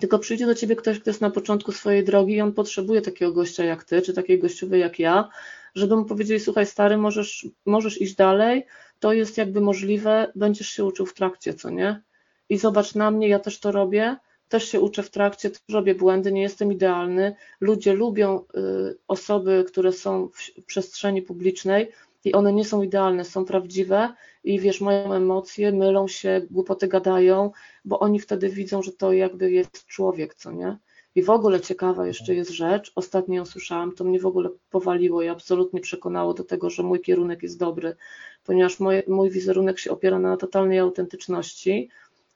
tylko 0.01 0.18
przyjdzie 0.18 0.47
do 0.47 0.55
ciebie 0.55 0.76
ktoś, 0.76 1.01
kto 1.01 1.11
jest 1.11 1.20
na 1.20 1.30
początku 1.30 1.72
swojej 1.72 2.05
drogi 2.05 2.34
i 2.34 2.40
on 2.40 2.53
potrzebuje 2.53 3.03
takiego 3.03 3.32
gościa 3.32 3.64
jak 3.64 3.84
ty, 3.84 4.03
czy 4.03 4.12
takiej 4.12 4.38
gościowej 4.38 4.80
jak 4.80 4.99
ja, 4.99 5.28
żeby 5.74 5.97
mu 5.97 6.05
powiedzieli, 6.05 6.40
słuchaj 6.40 6.66
stary, 6.66 6.97
możesz, 6.97 7.47
możesz 7.66 8.01
iść 8.01 8.14
dalej, 8.14 8.66
to 9.01 9.12
jest 9.12 9.38
jakby 9.38 9.61
możliwe, 9.61 10.32
będziesz 10.34 10.68
się 10.68 10.84
uczył 10.84 11.07
w 11.07 11.14
trakcie, 11.14 11.55
co 11.55 11.70
nie? 11.70 12.03
I 12.49 12.59
zobacz 12.59 12.94
na 12.94 13.11
mnie, 13.11 13.28
ja 13.28 13.38
też 13.38 13.61
to 13.61 13.72
robię, 13.72 14.16
też 14.49 14.68
się 14.68 14.80
uczę 14.80 15.03
w 15.03 15.11
trakcie, 15.11 15.51
robię 15.68 15.94
błędy, 15.94 16.32
nie 16.32 16.42
jestem 16.42 16.72
idealny. 16.72 17.34
Ludzie 17.61 17.94
lubią 17.94 18.40
y, 18.40 18.97
osoby, 19.09 19.64
które 19.68 19.92
są 19.92 20.28
w 20.28 20.64
przestrzeni 20.66 21.22
publicznej 21.22 21.92
i 22.26 22.32
one 22.32 22.52
nie 22.52 22.64
są 22.64 22.82
idealne, 22.82 23.24
są 23.24 23.44
prawdziwe 23.44 24.14
i 24.44 24.60
wiesz, 24.60 24.80
mają 24.80 25.12
emocje, 25.12 25.72
mylą 25.72 26.08
się, 26.08 26.42
głupoty 26.50 26.88
gadają, 26.88 27.50
bo 27.84 28.00
oni 28.00 28.20
wtedy 28.20 28.48
widzą, 28.48 28.82
że 28.82 28.92
to 28.92 29.12
jakby 29.12 29.50
jest 29.50 29.86
człowiek, 29.86 30.34
co 30.34 30.52
nie? 30.52 30.78
I 31.14 31.22
w 31.22 31.30
ogóle 31.30 31.60
ciekawa 31.60 32.06
jeszcze 32.06 32.34
jest 32.34 32.50
rzecz, 32.50 32.92
ostatnio 32.94 33.34
ją 33.34 33.44
słyszałam, 33.44 33.92
to 33.92 34.04
mnie 34.04 34.20
w 34.20 34.26
ogóle 34.26 34.50
powaliło 34.70 35.22
i 35.22 35.28
absolutnie 35.28 35.80
przekonało 35.80 36.34
do 36.34 36.44
tego, 36.44 36.70
że 36.70 36.82
mój 36.82 37.00
kierunek 37.00 37.42
jest 37.42 37.58
dobry, 37.58 37.96
ponieważ 38.44 38.80
moje, 38.80 39.02
mój 39.08 39.30
wizerunek 39.30 39.78
się 39.78 39.90
opiera 39.90 40.18
na 40.18 40.36
totalnej 40.36 40.78
autentyczności, 40.78 41.88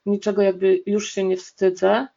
niczego 0.05 0.41
jakby 0.41 0.81
już 0.85 1.11
się 1.11 1.23
nie 1.23 1.37
wstydzę 1.37 2.07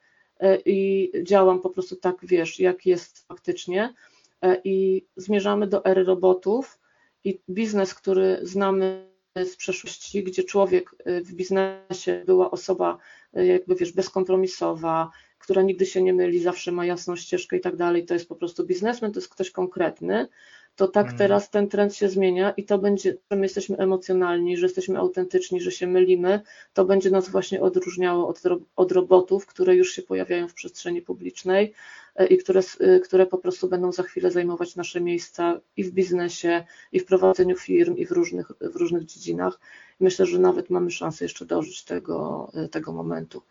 e, 0.40 0.56
i 0.56 1.10
działam 1.22 1.60
po 1.60 1.70
prostu 1.70 1.96
tak, 1.96 2.16
wiesz, 2.22 2.60
jak 2.60 2.86
jest 2.86 3.26
faktycznie 3.26 3.94
e, 4.42 4.60
i 4.64 5.06
zmierzamy 5.16 5.66
do 5.66 5.84
ery 5.84 6.04
robotów 6.04 6.78
i 7.24 7.40
biznes, 7.50 7.94
który 7.94 8.38
znamy 8.42 9.14
z 9.36 9.56
przeszłości, 9.56 10.24
gdzie 10.24 10.44
człowiek 10.44 10.90
e, 11.04 11.20
w 11.20 11.32
biznesie 11.32 12.22
była 12.26 12.50
osoba 12.50 12.98
e, 13.34 13.46
jakby 13.46 13.74
wiesz, 13.74 13.92
bezkompromisowa, 13.92 15.10
która 15.38 15.62
nigdy 15.62 15.86
się 15.86 16.02
nie 16.02 16.14
myli, 16.14 16.40
zawsze 16.40 16.72
ma 16.72 16.86
jasną 16.86 17.16
ścieżkę 17.16 17.56
i 17.56 17.60
tak 17.60 17.76
dalej, 17.76 18.04
to 18.04 18.14
jest 18.14 18.28
po 18.28 18.36
prostu 18.36 18.66
biznesmen, 18.66 19.12
to 19.12 19.20
jest 19.20 19.28
ktoś 19.28 19.50
konkretny, 19.50 20.28
to 20.76 20.88
tak 20.88 21.04
Mhm. 21.04 21.18
teraz 21.18 21.50
ten 21.50 21.68
trend 21.68 21.94
się 21.94 22.08
zmienia 22.08 22.50
i 22.50 22.64
to 22.64 22.78
będzie, 22.78 23.16
że 23.30 23.36
my 23.36 23.42
jesteśmy 23.42 23.76
emocjonalni, 23.76 24.56
że 24.56 24.66
jesteśmy 24.66 24.98
autentyczni, 24.98 25.60
że 25.60 25.70
się 25.70 25.86
mylimy, 25.86 26.40
to 26.72 26.84
będzie 26.84 27.10
nas 27.10 27.28
właśnie 27.28 27.60
odróżniało 27.60 28.28
od, 28.28 28.42
od 28.76 28.92
robotów, 28.92 29.46
które 29.46 29.76
już 29.76 29.92
się 29.92 30.02
pojawiają 30.02 30.48
w 30.48 30.54
przestrzeni 30.54 31.02
publicznej 31.02 31.72
e, 32.16 32.26
i 32.26 32.38
które, 32.38 32.60
e, 32.80 33.00
które 33.00 33.26
po 33.26 33.38
prostu 33.38 33.68
będą 33.68 33.92
za 33.92 34.02
chwilę 34.02 34.30
zajmować 34.30 34.76
nasze 34.76 35.00
miejsca 35.00 35.60
i 35.76 35.84
w 35.84 35.90
biznesie, 35.90 36.64
i 36.92 37.00
w 37.00 37.04
prowadzeniu 37.04 37.56
firm, 37.56 37.96
i 37.96 38.06
w 38.06 38.12
różnych, 38.12 38.52
w 38.60 38.76
różnych 38.76 39.04
dziedzinach. 39.04 39.60
Myślę, 40.00 40.26
że 40.26 40.38
nawet 40.38 40.70
mamy 40.70 40.90
szansę 40.90 41.24
jeszcze 41.24 41.46
dożyć 41.46 41.84
tego, 41.84 42.50
e, 42.54 42.68
tego 42.68 42.92
momentu. 42.92 43.42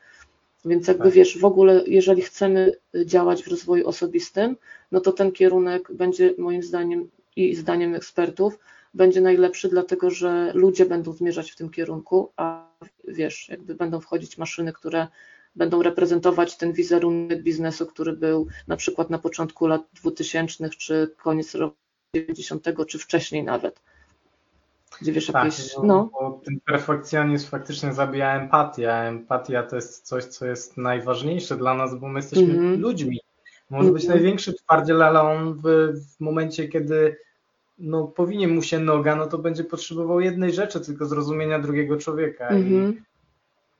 Więc 0.66 0.88
jakby 0.88 1.03
Tak. 1.03 1.14
wiesz, 1.14 1.38
w 1.38 1.45
ogóle 1.45 1.84
jeżeli 1.88 2.22
chcemy 2.22 2.72
działać 3.05 3.43
w 3.43 3.47
rozwoju 3.47 3.88
osobistym, 3.88 4.55
no 4.91 4.99
to 4.99 5.11
ten 5.11 5.32
kierunek 5.32 5.93
będzie 5.93 6.34
moim 6.38 6.64
zdaniem 6.64 7.09
i 7.36 7.55
zdaniem 7.55 7.95
ekspertów 7.95 8.59
będzie 8.93 9.22
najlepszy, 9.22 9.70
dlatego 9.70 10.09
że 10.09 10.51
ludzie 10.53 10.86
będą 10.86 11.14
zmierzać 11.14 11.51
w 11.51 11.55
tym 11.55 11.70
kierunku, 11.70 12.32
a 12.36 12.70
wiesz, 13.07 13.49
jakby 13.49 13.76
będą 13.76 13.99
wchodzić 13.99 14.38
maszyny, 14.38 14.74
które 14.74 15.07
będą 15.55 15.82
reprezentować 15.82 16.57
ten 16.57 16.74
wizerunek 16.74 17.43
biznesu, 17.43 17.86
który 17.86 18.14
był 18.14 18.47
na 18.68 18.78
przykład 18.78 19.09
na 19.09 19.20
początku 19.20 19.68
lat 19.68 19.82
2000 19.93 20.70
czy 20.70 21.16
koniec 21.18 21.55
roku 21.55 21.78
90 22.16 22.68
czy 22.88 22.99
wcześniej 22.99 23.43
nawet. 23.43 23.82
Gdzie 25.02 25.12
wiesz, 25.12 25.28
Tak, 25.28 25.46
jakieś, 25.46 25.76
no, 25.78 25.84
no, 25.84 26.10
bo 26.14 26.41
ten 26.46 26.60
perfekcjonizm 26.66 27.48
faktycznie 27.50 27.94
zabija 27.94 28.41
empatię, 28.41 28.94
a 28.94 29.04
empatia 29.04 29.64
to 29.64 29.76
jest 29.76 30.08
coś, 30.08 30.24
co 30.24 30.46
jest 30.46 30.78
najważniejsze 30.78 31.58
dla 31.58 31.74
nas, 31.74 31.96
bo 32.00 32.08
my 32.08 32.20
jesteśmy 32.20 32.54
Mhm. 32.54 32.80
ludźmi. 32.82 33.20
Może 33.70 33.91
być 33.91 34.04
Mhm. 34.04 34.20
największy 34.20 34.54
twardziel, 34.54 35.04
ale 35.04 35.22
on 35.22 35.54
w, 35.54 35.62
w 36.18 36.20
momencie, 36.20 36.68
kiedy 36.68 37.18
no, 37.80 38.08
powinien 38.08 38.56
mu 38.56 38.62
się 38.62 38.80
noga, 38.80 39.16
no 39.16 39.28
to 39.28 39.38
będzie 39.38 39.64
potrzebował 39.64 40.20
jednej 40.20 40.54
rzeczy, 40.54 40.80
tylko 40.80 41.06
zrozumienia 41.06 41.60
drugiego 41.60 41.98
człowieka. 41.98 42.50
I, 42.50 42.62
mhm. 42.62 43.04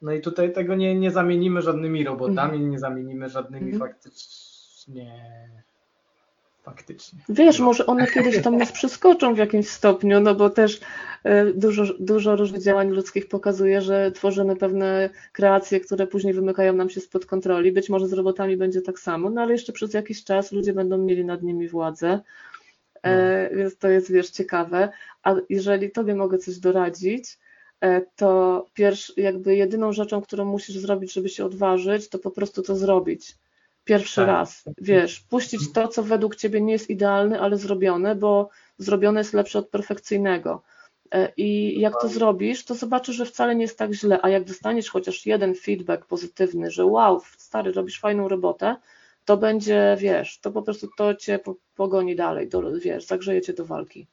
no 0.01 0.11
i 0.14 0.22
tutaj 0.22 0.53
tego 0.53 0.76
nie, 0.76 0.95
nie 0.95 1.11
zamienimy 1.11 1.61
żadnymi 1.61 2.03
robotami, 2.03 2.53
Mhm. 2.53 2.70
nie 2.72 2.80
zamienimy 2.80 3.30
żadnymi 3.30 3.72
Mhm. 3.72 3.80
faktycznie 3.91 5.22
faktycznie. 6.64 7.20
Wiesz, 7.30 7.59
może 7.59 7.86
one 7.86 8.07
kiedyś 8.07 8.41
tam 8.41 8.57
nas 8.57 8.72
przeskoczą 8.72 9.34
w 9.34 9.38
jakimś 9.38 9.68
stopniu, 9.68 10.20
no 10.20 10.36
bo 10.36 10.49
też 10.49 10.80
e, 11.24 11.45
dużo, 11.45 11.84
dużo 11.99 12.36
różnych 12.36 12.61
działań 12.61 12.89
ludzkich 12.89 13.28
pokazuje, 13.28 13.82
że 13.82 14.11
tworzymy 14.11 14.55
pewne 14.55 15.09
kreacje, 15.32 15.80
które 15.80 16.07
później 16.07 16.34
wymykają 16.34 16.74
nam 16.74 16.89
się 16.89 17.01
spod 17.01 17.26
kontroli. 17.26 17.72
Być 17.72 17.89
może 17.89 18.07
z 18.07 18.14
robotami 18.14 18.57
będzie 18.57 18.82
tak 18.82 18.99
samo, 18.99 19.30
no 19.30 19.41
ale 19.41 19.51
jeszcze 19.51 19.74
przez 19.74 19.93
jakiś 19.93 20.24
czas 20.24 20.51
ludzie 20.51 20.74
będą 20.74 20.97
mieli 20.97 21.26
nad 21.26 21.43
nimi 21.43 21.68
władzę, 21.68 22.20
e, 23.03 23.55
więc 23.55 23.78
to 23.78 23.89
jest, 23.89 24.11
wiesz, 24.11 24.30
ciekawe. 24.30 24.89
A 25.24 25.36
jeżeli 25.49 25.91
tobie 25.91 26.16
mogę 26.16 26.38
coś 26.38 26.59
doradzić, 26.59 27.39
e, 27.82 28.01
to 28.16 28.66
pierwsz, 28.74 29.14
jakby 29.18 29.55
jedyną 29.55 29.93
rzeczą, 29.93 30.22
którą 30.22 30.45
musisz 30.45 30.78
zrobić, 30.78 31.14
żeby 31.14 31.30
się 31.30 31.45
odważyć, 31.45 32.09
to 32.09 32.20
po 32.20 32.32
prostu 32.32 32.61
to 32.61 32.76
zrobić 32.76 33.36
pierwszy 33.84 34.15
Tak. 34.15 34.27
raz, 34.27 34.63
wiesz, 34.77 35.19
puścić 35.19 35.73
to, 35.73 35.88
co 35.88 36.03
według 36.03 36.36
ciebie 36.36 36.61
nie 36.61 36.73
jest 36.73 36.89
idealne, 36.89 37.39
ale 37.39 37.57
zrobione, 37.57 38.15
bo 38.15 38.49
zrobione 38.77 39.19
jest 39.19 39.34
lepsze 39.34 39.59
od 39.59 39.69
perfekcyjnego. 39.69 40.63
E, 41.11 41.31
I 41.38 41.79
jak 41.79 41.93
to 42.01 42.07
zrobisz, 42.07 42.65
to 42.65 42.75
zobaczysz, 42.75 43.15
że 43.15 43.25
wcale 43.25 43.55
nie 43.55 43.61
jest 43.61 43.77
tak 43.77 43.93
źle, 43.93 44.19
a 44.21 44.29
jak 44.29 44.43
dostaniesz 44.43 44.89
chociaż 44.89 45.25
jeden 45.25 45.55
feedback 45.55 46.05
pozytywny, 46.05 46.71
że 46.71 46.86
wow, 46.86 47.21
stary, 47.38 47.71
robisz 47.71 47.99
fajną 47.99 48.27
robotę, 48.27 48.75
to 49.25 49.38
będzie, 49.38 49.97
wiesz, 49.99 50.39
to 50.39 50.51
po 50.51 50.61
prostu 50.61 50.88
to 50.97 51.15
cię 51.15 51.39
po- 51.39 51.55
pogoni 51.75 52.15
dalej, 52.15 52.49
do, 52.49 52.61
wiesz, 52.79 53.05
zagrzeje 53.05 53.41
cię 53.41 53.53
do 53.53 53.65
walki. 53.65 54.07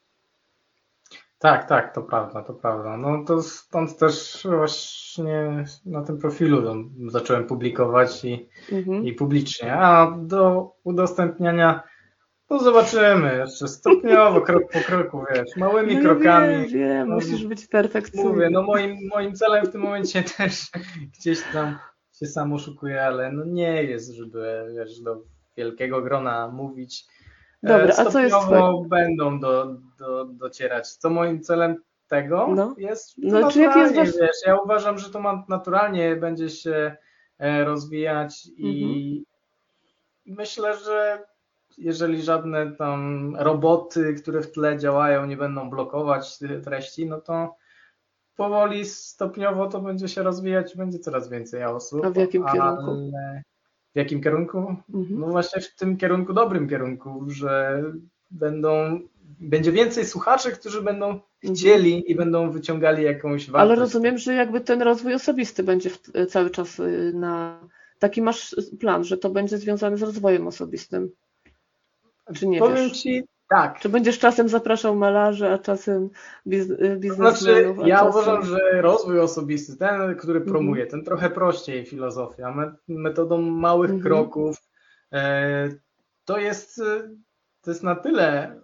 Tak, 1.40 1.68
tak, 1.68 1.94
to 1.94 2.02
prawda, 2.02 2.42
to 2.42 2.54
prawda. 2.54 2.96
No 2.96 3.24
to 3.24 3.42
stąd 3.42 3.96
też 3.98 4.46
właśnie 4.50 5.64
na 5.86 6.02
tym 6.02 6.18
profilu 6.18 6.84
zacząłem 7.08 7.46
publikować 7.46 8.24
i, 8.24 8.48
Mhm. 8.72 9.04
i 9.04 9.12
publicznie, 9.12 9.74
a 9.74 10.16
do 10.18 10.72
udostępniania 10.84 11.82
to 12.48 12.58
zobaczymy 12.58 13.36
jeszcze 13.38 13.68
stopniowo, 13.68 14.40
krok 14.46 14.62
po 14.72 14.80
kroku, 14.80 15.24
wiesz, 15.34 15.56
małymi 15.56 15.96
No, 15.96 16.00
krokami. 16.02 16.54
Wiem, 16.56 16.68
wiem, 16.68 17.08
No, 17.08 17.14
musisz 17.14 17.46
być 17.46 17.66
perfekcyjny. 17.66 18.30
Mówię, 18.30 18.50
no 18.50 18.62
moim, 18.62 18.96
moim 19.14 19.34
celem 19.34 19.66
w 19.66 19.72
tym 19.72 19.80
momencie 19.80 20.22
też 20.36 20.70
gdzieś 21.18 21.38
tam 21.52 21.78
się 22.18 22.26
sam 22.26 22.52
oszukuję, 22.52 23.04
ale 23.04 23.32
no 23.32 23.44
nie 23.44 23.82
jest, 23.84 24.10
żeby 24.10 24.72
wiesz, 24.76 25.00
do 25.00 25.22
wielkiego 25.56 26.02
grona 26.02 26.48
mówić. 26.48 27.04
E, 27.62 27.68
Dobra, 27.68 27.94
a 27.98 28.04
co 28.04 28.20
jest 28.20 28.36
twoje- 28.36 28.88
będą 28.88 29.40
do, 29.40 29.76
do, 29.98 30.24
docierać. 30.24 30.88
Co 30.92 31.10
moim 31.10 31.40
celem 31.42 31.76
tego 32.08 32.46
No. 32.54 32.74
jest? 32.78 33.14
No, 33.18 33.50
czy 33.50 33.60
jaki 33.60 33.78
jest 33.78 33.94
wasz- 33.94 34.20
wiesz, 34.20 34.36
ja 34.46 34.56
uważam, 34.56 34.98
że 34.98 35.10
to 35.10 35.44
naturalnie 35.48 36.16
będzie 36.16 36.50
się 36.50 36.96
e, 37.38 37.64
rozwijać 37.64 38.46
i 38.56 38.82
Mhm. 40.26 40.38
myślę, 40.38 40.76
że 40.76 41.24
jeżeli 41.78 42.22
żadne 42.22 42.72
tam 42.72 43.32
roboty, 43.38 44.14
które 44.14 44.40
w 44.42 44.52
tle 44.52 44.78
działają, 44.78 45.26
nie 45.26 45.36
będą 45.36 45.70
blokować 45.70 46.38
tych 46.38 46.60
treści, 46.64 47.06
no 47.06 47.20
to 47.20 47.54
powoli, 48.36 48.84
stopniowo 48.84 49.66
to 49.68 49.80
będzie 49.80 50.08
się 50.08 50.22
rozwijać 50.22 50.74
i 50.74 50.78
będzie 50.78 50.98
coraz 50.98 51.28
więcej 51.28 51.64
osób. 51.64 52.04
A 52.04 52.10
w 52.10 52.16
jakim 52.16 52.44
kierunku? 52.44 52.90
Ale 52.90 53.42
w 53.94 53.98
jakim 53.98 54.22
kierunku? 54.22 54.58
Mhm. 54.94 55.20
No 55.20 55.26
właśnie 55.26 55.62
w 55.62 55.74
tym 55.74 55.96
kierunku, 55.96 56.32
dobrym 56.32 56.68
kierunku, 56.68 57.24
że 57.28 57.82
będą, 58.30 59.00
będzie 59.40 59.72
więcej 59.72 60.06
słuchaczy, 60.06 60.52
którzy 60.52 60.82
będą 60.82 61.20
chcieli 61.44 62.10
i 62.10 62.14
będą 62.14 62.50
wyciągali 62.50 63.04
jakąś 63.04 63.50
wartość. 63.50 63.70
Ale 63.70 63.74
rozumiem, 63.74 64.18
że 64.18 64.34
jakby 64.34 64.60
ten 64.60 64.82
rozwój 64.82 65.14
osobisty 65.14 65.62
będzie 65.62 65.90
w, 65.90 66.00
cały 66.28 66.50
czas 66.50 66.78
y, 66.78 67.12
na. 67.14 67.60
Taki 67.98 68.22
masz 68.22 68.56
plan, 68.80 69.04
że 69.04 69.18
to 69.18 69.30
będzie 69.30 69.58
związane 69.58 69.96
z 69.96 70.02
rozwojem 70.02 70.46
osobistym. 70.46 71.10
Czy 72.34 72.48
nie 72.48 72.58
Powiem 72.58 72.88
wiesz? 72.88 73.00
Ci 73.02 73.22
tak. 73.50 73.78
Czy 73.80 73.88
będziesz 73.88 74.18
czasem 74.18 74.48
zapraszał 74.48 74.96
malarzy, 74.96 75.48
a 75.48 75.58
czasem 75.58 76.10
biz, 76.46 76.70
y, 76.70 76.76
To 76.76 76.96
biznesmenów? 77.00 77.38
znaczy, 77.38 77.74
ja 77.84 77.96
czasem... 77.96 78.10
uważam, 78.10 78.44
że 78.46 78.58
rozwój 78.82 79.20
osobisty, 79.20 79.76
ten, 79.76 80.16
który 80.16 80.40
promuje, 80.40 80.86
ten 80.86 81.04
trochę 81.04 81.30
prościej 81.30 81.86
filozofia, 81.86 82.54
me- 82.54 82.74
metodą 82.88 83.38
małych 83.42 83.90
Mhm. 83.90 84.02
kroków, 84.04 84.56
e, 85.12 85.68
to 86.24 86.38
jest, 86.38 86.78
e, 86.78 87.08
to 87.62 87.70
jest 87.70 87.82
na 87.82 87.94
tyle 87.96 88.60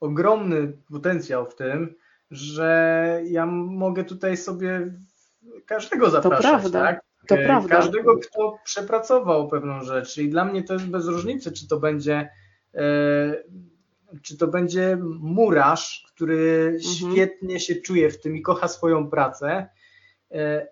ogromny 0.00 0.72
potencjał 0.92 1.46
w 1.50 1.54
tym, 1.54 1.94
że 2.30 3.20
ja 3.24 3.46
mogę 3.46 4.04
tutaj 4.04 4.36
sobie 4.36 4.92
każdego 5.66 6.10
zapraszać, 6.10 6.42
prawda, 6.42 6.80
tak? 6.80 7.00
to 7.28 7.34
E, 7.36 7.44
prawda. 7.44 7.68
Każdego, 7.76 8.18
kto 8.18 8.58
przepracował 8.64 9.48
pewną 9.48 9.82
rzecz 9.82 10.18
i 10.18 10.28
dla 10.28 10.44
mnie 10.44 10.62
to 10.64 10.72
jest 10.74 10.86
bez 10.86 11.06
różnicy, 11.06 11.52
czy 11.52 11.68
to 11.68 11.80
będzie 11.80 12.28
czy 14.22 14.36
to 14.38 14.46
będzie 14.46 14.98
murarz, 15.20 16.04
który 16.14 16.72
Mhm. 16.76 16.80
świetnie 16.80 17.60
się 17.60 17.74
czuje 17.76 18.10
w 18.10 18.20
tym 18.20 18.36
i 18.36 18.42
kocha 18.42 18.68
swoją 18.68 19.10
pracę 19.10 19.68
e, 20.30 20.68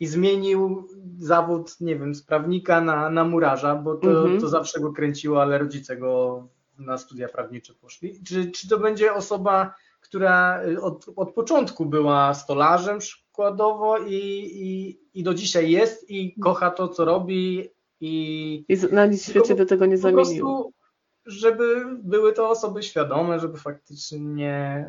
i 0.00 0.06
zmienił 0.06 0.88
zawód, 1.18 1.76
nie 1.80 1.96
wiem, 1.96 2.14
z 2.14 2.22
prawnika 2.22 2.80
na, 2.80 3.10
na 3.10 3.24
murarza, 3.24 3.74
bo 3.74 3.94
to, 3.94 4.10
Mhm. 4.10 4.40
to 4.40 4.48
zawsze 4.48 4.80
go 4.80 4.92
kręciło, 4.92 5.42
ale 5.42 5.58
rodzice 5.58 5.96
go 5.96 6.42
na 6.78 6.98
studia 6.98 7.28
prawnicze 7.28 7.74
poszli. 7.74 8.22
Czy, 8.28 8.50
czy 8.50 8.68
to 8.68 8.78
będzie 8.78 9.14
osoba, 9.14 9.74
która 10.00 10.60
od, 10.82 11.06
od 11.16 11.34
początku 11.34 11.86
była 11.86 12.34
stolarzem 12.34 12.98
przykładowo 12.98 13.98
i, 13.98 14.14
i, 14.54 14.98
i 15.14 15.22
do 15.22 15.34
dzisiaj 15.34 15.70
jest 15.70 16.10
i 16.10 16.34
kocha 16.40 16.70
to, 16.70 16.88
co 16.88 17.04
robi 17.04 17.68
i 18.00 18.64
I 18.68 18.76
na 18.92 19.06
nic 19.06 19.22
w 19.22 19.30
świecie 19.30 19.54
do 19.54 19.66
tego 19.66 19.86
nie 19.86 19.96
po 19.96 20.02
zamienił. 20.02 20.46
prostu, 20.46 20.72
żeby 21.26 21.84
były 22.02 22.32
to 22.32 22.50
osoby 22.50 22.82
świadome, 22.82 23.38
żeby 23.40 23.58
faktycznie. 23.58 24.86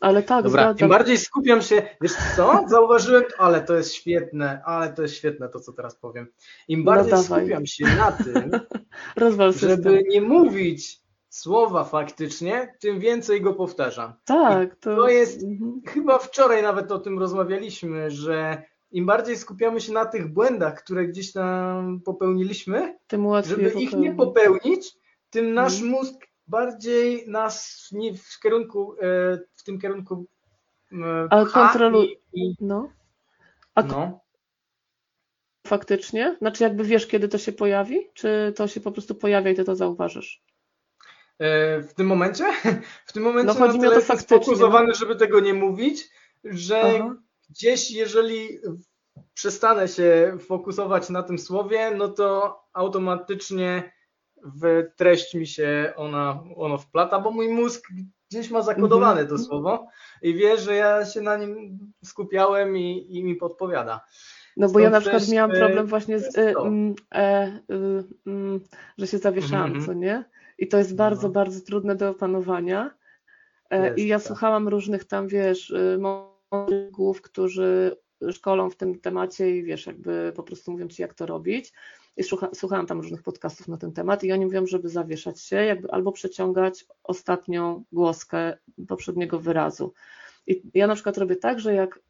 Ale 0.00 0.22
tak, 0.22 0.44
Dobra, 0.44 0.62
im 0.62 0.68
zgadzam. 0.70 0.88
bardziej 0.88 1.18
skupiam 1.18 1.62
się, 1.62 1.82
wiesz 2.00 2.12
co? 2.36 2.64
Zauważyłem, 2.68 3.22
ale 3.38 3.60
to 3.60 3.74
jest 3.76 3.94
świetne, 3.94 4.62
ale 4.64 4.92
to 4.92 5.02
jest 5.02 5.14
świetne 5.14 5.48
to, 5.48 5.60
co 5.60 5.72
teraz 5.72 5.96
powiem. 5.96 6.26
Im 6.68 6.84
bardziej 6.84 7.12
No 7.12 7.22
skupiam 7.22 7.66
się 7.66 7.84
na 7.84 8.12
tym, 8.12 8.50
Rozwal 9.16 9.52
system. 9.52 9.70
żeby 9.70 10.02
nie 10.08 10.20
mówić 10.20 11.00
słowa 11.28 11.84
faktycznie, 11.84 12.74
tym 12.80 13.00
więcej 13.00 13.40
go 13.40 13.54
powtarzam. 13.54 14.12
Tak, 14.24 14.74
to, 14.76 14.96
to 14.96 15.08
jest- 15.08 15.42
Mhm. 15.42 15.80
Chyba 15.86 16.18
wczoraj 16.18 16.62
nawet 16.62 16.92
o 16.92 16.98
tym 16.98 17.18
rozmawialiśmy, 17.18 18.10
że 18.10 18.62
im 18.92 19.06
bardziej 19.06 19.36
skupiamy 19.36 19.80
się 19.80 19.92
na 19.92 20.04
tych 20.04 20.32
błędach, 20.32 20.82
które 20.82 21.06
gdzieś 21.06 21.32
tam 21.32 22.00
popełniliśmy, 22.04 22.98
Tym 23.06 23.26
łatwiej 23.26 23.56
żeby 23.64 23.80
ich 23.80 23.92
nie 23.92 24.14
popełnić. 24.14 25.01
Tym 25.32 25.54
nasz 25.54 25.72
Mhm. 25.74 25.90
mózg 25.90 26.14
bardziej 26.46 27.28
nas 27.28 27.88
nie 27.92 28.14
w 28.14 28.40
kierunku, 28.42 28.94
e, 29.00 29.38
w 29.56 29.62
tym 29.64 29.80
kierunku 29.80 30.26
e, 30.92 31.26
Ale 31.30 31.46
pcha 31.46 31.72
kontrolu- 31.72 32.04
i, 32.04 32.18
i 32.32 32.56
No. 32.60 32.88
A 33.74 33.82
no. 33.82 34.20
faktycznie? 35.66 36.36
Znaczy 36.38 36.64
jakby 36.64 36.84
wiesz, 36.84 37.06
kiedy 37.06 37.28
to 37.28 37.38
się 37.38 37.52
pojawi? 37.52 38.10
Czy 38.14 38.52
to 38.56 38.68
się 38.68 38.80
po 38.80 38.92
prostu 38.92 39.14
pojawia 39.14 39.50
i 39.50 39.54
ty 39.54 39.64
to 39.64 39.76
zauważysz? 39.76 40.42
E, 41.38 41.80
w 41.82 41.94
tym 41.94 42.06
momencie? 42.06 42.44
W 43.06 43.12
tym 43.12 43.22
momencie 43.22 43.54
No, 43.54 43.66
chodzi 43.66 43.78
mi 43.78 43.86
o 43.86 43.90
to 43.90 44.00
faktycznie, 44.00 44.36
sfokusowany, 44.44 44.94
żeby 44.94 45.16
tego 45.16 45.40
nie 45.40 45.54
mówić, 45.54 46.08
że 46.44 46.80
Aha. 47.00 47.16
gdzieś 47.50 47.90
jeżeli 47.90 48.58
przestanę 49.34 49.88
się 49.88 50.36
fokusować 50.40 51.10
na 51.10 51.22
tym 51.22 51.38
słowie, 51.38 51.90
no 51.96 52.08
to 52.08 52.58
automatycznie 52.72 53.92
w 54.44 54.86
treść 54.96 55.34
mi 55.34 55.46
się 55.46 55.92
ona, 55.96 56.44
ono 56.56 56.78
wplata, 56.78 57.18
bo 57.20 57.30
mój 57.30 57.48
mózg 57.48 57.88
gdzieś 58.30 58.50
ma 58.50 58.62
zakodowane 58.62 59.20
Mhm. 59.20 59.28
to 59.28 59.44
słowo 59.44 59.86
i 60.22 60.34
wie, 60.34 60.58
że 60.58 60.74
ja 60.74 61.06
się 61.06 61.20
na 61.20 61.36
nim 61.36 61.78
skupiałem 62.04 62.76
i, 62.76 63.06
i 63.16 63.24
mi 63.24 63.34
podpowiada. 63.36 64.00
No 64.56 64.68
bo 64.68 64.78
ja 64.78 64.88
Stąd 64.88 64.92
na 64.92 65.00
przykład 65.00 65.28
miałam 65.34 65.50
e, 65.50 65.58
problem 65.58 65.86
właśnie 65.86 66.18
z, 66.18 66.38
y, 66.38 66.54
mm, 66.58 66.94
e, 67.14 67.46
y, 67.46 68.04
mm, 68.26 68.60
że 68.98 69.06
się 69.06 69.18
zawieszałam, 69.18 69.66
Mhm. 69.66 69.86
co 69.86 69.92
nie? 69.92 70.24
I 70.58 70.68
to 70.68 70.78
jest 70.78 70.96
bardzo, 70.96 71.22
No. 71.26 71.32
bardzo 71.32 71.60
trudne 71.60 71.96
do 71.96 72.10
opanowania. 72.10 72.90
E, 73.70 73.84
Jest, 73.86 73.98
I 73.98 74.06
ja 74.06 74.18
tak. 74.18 74.26
słuchałam 74.26 74.68
różnych 74.68 75.04
tam, 75.04 75.28
wiesz, 75.28 75.70
y, 75.70 75.98
mądrych 75.98 76.90
głów, 76.90 77.22
którzy 77.22 77.96
szkolą 78.32 78.70
w 78.70 78.76
tym 78.76 79.00
temacie 79.00 79.56
i 79.56 79.62
wiesz, 79.62 79.86
jakby 79.86 80.32
po 80.36 80.42
prostu 80.42 80.72
mówią 80.72 80.88
ci, 80.88 81.02
jak 81.02 81.14
to 81.14 81.26
robić. 81.26 81.72
I 82.16 82.22
słucha, 82.22 82.48
słuchałam 82.54 82.86
tam 82.86 83.00
różnych 83.00 83.22
podcastów 83.22 83.68
na 83.68 83.76
ten 83.76 83.92
temat 83.92 84.24
i 84.24 84.32
oni 84.32 84.44
mówią, 84.44 84.66
żeby 84.66 84.88
zawieszać 84.88 85.40
się, 85.40 85.56
jakby 85.56 85.90
albo 85.90 86.12
przeciągać 86.12 86.84
ostatnią 87.02 87.84
głoskę 87.92 88.58
poprzedniego 88.88 89.38
wyrazu. 89.40 89.92
I 90.46 90.62
ja 90.74 90.86
na 90.86 90.94
przykład 90.94 91.18
robię 91.18 91.36
tak, 91.36 91.60
że 91.60 91.74
jak 91.74 92.00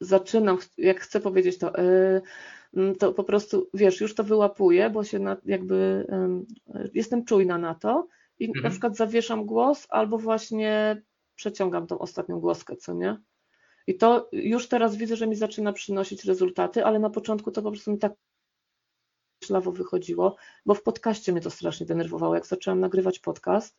zaczynam, 0.00 0.58
jak 0.78 1.00
chcę 1.00 1.20
powiedzieć 1.20 1.58
to, 1.58 1.78
y, 1.78 2.22
mm, 2.76 2.96
to 2.96 3.12
po 3.12 3.24
prostu, 3.24 3.68
wiesz, 3.74 4.00
już 4.00 4.14
to 4.14 4.24
wyłapuję, 4.24 4.90
bo 4.90 5.04
się 5.04 5.18
na, 5.18 5.36
jakby 5.44 6.06
ym, 6.12 6.46
jestem 6.94 7.24
czujna 7.24 7.58
na 7.58 7.74
to 7.74 8.08
i 8.38 8.48
na 8.48 8.54
Mhm. 8.54 8.70
przykład 8.70 8.96
zawieszam 8.96 9.46
głos 9.46 9.86
albo 9.88 10.18
właśnie 10.18 11.02
przeciągam 11.34 11.86
tą 11.86 11.98
ostatnią 11.98 12.40
głoskę, 12.40 12.76
co 12.76 12.94
nie? 12.94 13.16
I 13.86 13.94
to 13.94 14.28
już 14.32 14.68
teraz 14.68 14.96
widzę, 14.96 15.16
że 15.16 15.26
mi 15.26 15.36
zaczyna 15.36 15.72
przynosić 15.72 16.24
rezultaty, 16.24 16.84
ale 16.84 16.98
na 16.98 17.10
początku 17.10 17.50
to 17.50 17.62
po 17.62 17.70
prostu 17.70 17.90
mi 17.90 17.98
tak 17.98 18.12
myślawo 19.42 19.72
wychodziło, 19.72 20.36
bo 20.66 20.74
w 20.74 20.82
podcaście 20.82 21.32
mnie 21.32 21.40
to 21.40 21.50
strasznie 21.50 21.86
denerwowało, 21.86 22.34
jak 22.34 22.46
zaczęłam 22.46 22.80
nagrywać 22.80 23.18
podcast 23.18 23.76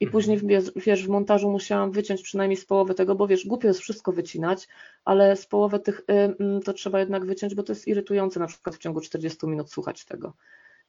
i 0.00 0.04
Mhm. 0.04 0.12
później 0.12 0.40
wiesz, 0.76 1.06
w 1.06 1.08
montażu 1.08 1.50
musiałam 1.50 1.92
wyciąć 1.92 2.22
przynajmniej 2.22 2.56
z 2.56 2.64
połowy 2.64 2.94
tego, 2.94 3.14
bo 3.14 3.26
wiesz, 3.26 3.46
głupio 3.46 3.68
jest 3.68 3.80
wszystko 3.80 4.12
wycinać, 4.12 4.68
ale 5.04 5.36
z 5.36 5.46
połowy 5.46 5.78
tych 5.78 6.00
y, 6.00 6.02
mm, 6.12 6.62
to 6.62 6.72
trzeba 6.72 7.00
jednak 7.00 7.26
wyciąć, 7.26 7.54
bo 7.54 7.62
to 7.62 7.72
jest 7.72 7.88
irytujące 7.88 8.40
na 8.40 8.46
przykład 8.46 8.76
w 8.76 8.78
ciągu 8.78 9.00
40 9.00 9.46
minut 9.46 9.70
słuchać 9.70 10.04
tego. 10.04 10.32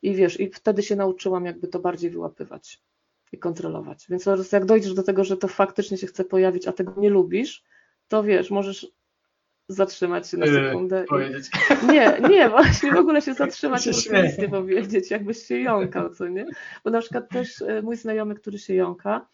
I 0.02 0.16
wiesz, 0.16 0.40
i 0.40 0.50
wtedy 0.50 0.84
się 0.84 0.96
nauczyłam 0.96 1.46
jakby 1.46 1.68
to 1.68 1.80
bardziej 1.80 2.10
wyłapywać 2.10 2.82
i 3.32 3.38
kontrolować. 3.38 4.06
Więc 4.10 4.26
jak 4.52 4.66
dojdziesz 4.66 4.94
do 4.94 5.04
tego, 5.04 5.24
że 5.24 5.38
to 5.38 5.48
faktycznie 5.48 5.98
się 5.98 6.08
chce 6.08 6.26
pojawić, 6.26 6.68
a 6.68 6.72
tego 6.72 6.94
nie 6.98 7.10
lubisz, 7.10 7.64
to 8.08 8.24
wiesz, 8.24 8.52
możesz 8.52 8.88
zatrzymać 9.68 10.30
się 10.30 10.38
na 10.38 10.46
Yy, 10.46 10.54
sekundę. 10.54 11.06
I... 11.84 11.88
Nie, 11.88 12.22
nie, 12.30 12.50
właśnie 12.50 12.92
w 12.92 12.98
ogóle 12.98 13.22
się 13.22 13.34
zatrzymać 13.44 13.84
Się 13.84 14.24
nic 14.24 14.38
nie 14.38 14.50
powiedzieć, 14.50 15.12
jakbyś 15.12 15.38
się 15.48 15.60
jąkał, 15.60 16.10
co 16.10 16.28
nie? 16.28 16.46
Bo 16.84 16.92
na 16.92 17.02
przykład 17.02 17.30
też 17.30 17.62
e, 17.62 17.82
mój 17.82 17.96
znajomy, 17.96 18.36
który 18.36 18.60
się 18.60 18.74
jąka, 18.74 19.28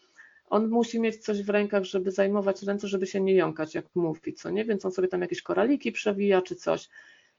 on 0.50 0.68
musi 0.68 1.00
mieć 1.00 1.16
coś 1.16 1.42
w 1.42 1.50
rękach, 1.50 1.84
żeby 1.84 2.10
zajmować 2.10 2.62
ręce, 2.62 2.88
żeby 2.88 3.06
się 3.06 3.20
nie 3.20 3.34
jąkać, 3.34 3.74
jak 3.74 3.84
mówi, 3.94 4.34
co 4.34 4.50
nie? 4.50 4.64
Więc 4.64 4.84
on 4.84 4.92
sobie 4.92 5.08
tam 5.08 5.20
jakieś 5.20 5.42
koraliki 5.42 5.92
przewija 5.92 6.42
czy 6.42 6.56
coś. 6.56 6.88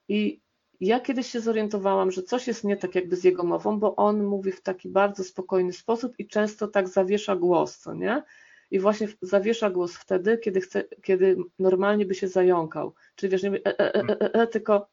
I 0.07 0.41
ja 0.81 0.99
kiedyś 0.99 1.27
się 1.27 1.39
zorientowałam, 1.39 2.11
że 2.11 2.23
coś 2.23 2.47
jest 2.47 2.63
nie 2.63 2.77
tak 2.77 2.95
jakby 2.95 3.15
z 3.15 3.23
jego 3.23 3.43
mową, 3.43 3.79
bo 3.79 3.95
on 3.95 4.23
mówi 4.23 4.51
w 4.51 4.61
taki 4.61 4.89
bardzo 4.89 5.23
spokojny 5.23 5.73
sposób 5.73 6.13
i 6.19 6.27
często 6.27 6.67
tak 6.67 6.89
zawiesza 6.89 7.35
głos, 7.35 7.77
co 7.77 7.93
nie? 7.93 8.23
I 8.72 8.80
właśnie 8.80 9.07
zawiesza 9.22 9.69
głos 9.69 9.95
wtedy, 9.95 10.38
kiedy, 10.38 10.61
chce, 10.61 10.84
kiedy 11.03 11.38
normalnie 11.59 12.05
by 12.05 12.15
się 12.15 12.28
zająkał. 12.28 12.93
Czyli 13.15 13.32
wiesz, 13.32 13.43
nie 13.43 13.49
e, 13.49 13.65
e, 13.65 13.95
e, 13.95 14.03
e, 14.09 14.34
e, 14.34 14.47
tylko 14.47 14.89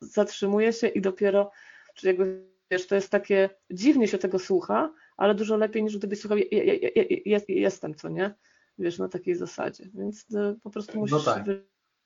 zatrzymuje 0.00 0.72
się 0.72 0.86
i 0.86 1.00
dopiero, 1.00 1.50
czyli 1.94 2.08
jakby 2.08 2.52
wiesz, 2.70 2.86
to 2.86 2.94
jest 2.94 3.10
takie, 3.10 3.50
dziwnie 3.70 4.08
się 4.08 4.18
tego 4.18 4.38
słucha, 4.38 4.92
ale 5.16 5.34
dużo 5.34 5.56
lepiej 5.56 5.82
niż 5.82 5.98
gdybyś 5.98 6.20
słuchał, 6.20 6.38
je, 6.38 6.44
je, 6.50 6.90
je, 7.24 7.40
jestem, 7.48 7.94
co 7.94 8.08
nie? 8.08 8.34
Wiesz, 8.78 8.98
na 8.98 9.08
takiej 9.08 9.34
zasadzie. 9.34 9.84
Więc 9.94 10.26
e, 10.34 10.54
po 10.62 10.70
prostu 10.70 10.98
musisz 10.98 11.24
tak. 11.24 11.44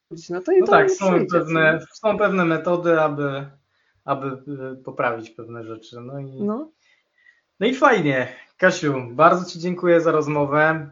wrócić 0.08 0.30
na 0.30 0.40
to 0.40 0.52
i 0.52 0.60
No 0.60 0.66
to 0.66 0.72
tak, 0.72 0.90
są 0.90 1.14
przyjdzie, 1.14 1.38
pewne, 1.38 1.78
są 1.92 2.18
pewne 2.18 2.44
metody, 2.44 3.00
aby, 3.00 3.46
aby 4.04 4.42
poprawić 4.84 5.30
pewne 5.30 5.64
rzeczy. 5.64 6.00
No 6.00 6.18
i, 6.18 6.42
No, 6.42 6.70
no 7.60 7.66
i 7.66 7.74
fajnie. 7.74 8.28
Kasiu, 8.56 8.94
bardzo 9.10 9.50
Ci 9.50 9.58
dziękuję 9.58 10.00
za 10.00 10.12
rozmowę. 10.12 10.90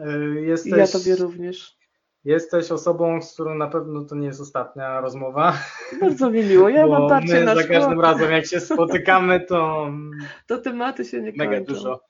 Y, 0.00 0.40
i 0.42 0.46
Jesteś, 0.46 0.72
ja 0.72 0.86
tobie 0.86 1.16
również. 1.16 1.76
jesteś 2.24 2.70
osobą, 2.72 3.22
z 3.22 3.32
którą 3.34 3.54
na 3.54 3.66
pewno 3.68 4.04
to 4.04 4.14
nie 4.16 4.26
jest 4.26 4.40
ostatnia 4.40 5.00
rozmowa. 5.00 5.58
Bardzo 6.00 6.30
mi 6.30 6.44
miło. 6.44 6.68
Ja 6.68 6.86
mam 7.08 7.24
my 7.24 7.44
na 7.44 7.54
za 7.54 7.64
każdym 7.64 8.00
razem, 8.00 8.30
jak 8.32 8.46
się 8.46 8.60
spotykamy, 8.60 9.40
to 9.40 9.90
to 10.48 10.58
tematy 10.58 11.04
się 11.04 11.20
nie 11.22 11.32
mega 11.36 11.56
kończą. 11.56 11.74
dużo, 11.74 12.00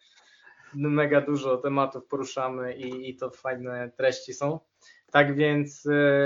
mega 0.74 1.20
dużo 1.20 1.56
tematów 1.56 2.06
poruszamy 2.06 2.76
i, 2.76 3.10
i 3.10 3.16
to 3.16 3.30
fajne 3.30 3.90
treści 3.96 4.34
są. 4.34 4.60
Tak 5.10 5.36
więc 5.36 5.86
y, 5.86 6.24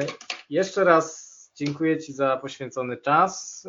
jeszcze 0.50 0.84
raz 0.84 1.30
dziękuję 1.54 1.98
Ci 1.98 2.12
za 2.12 2.36
poświęcony 2.36 2.96
czas. 2.96 3.64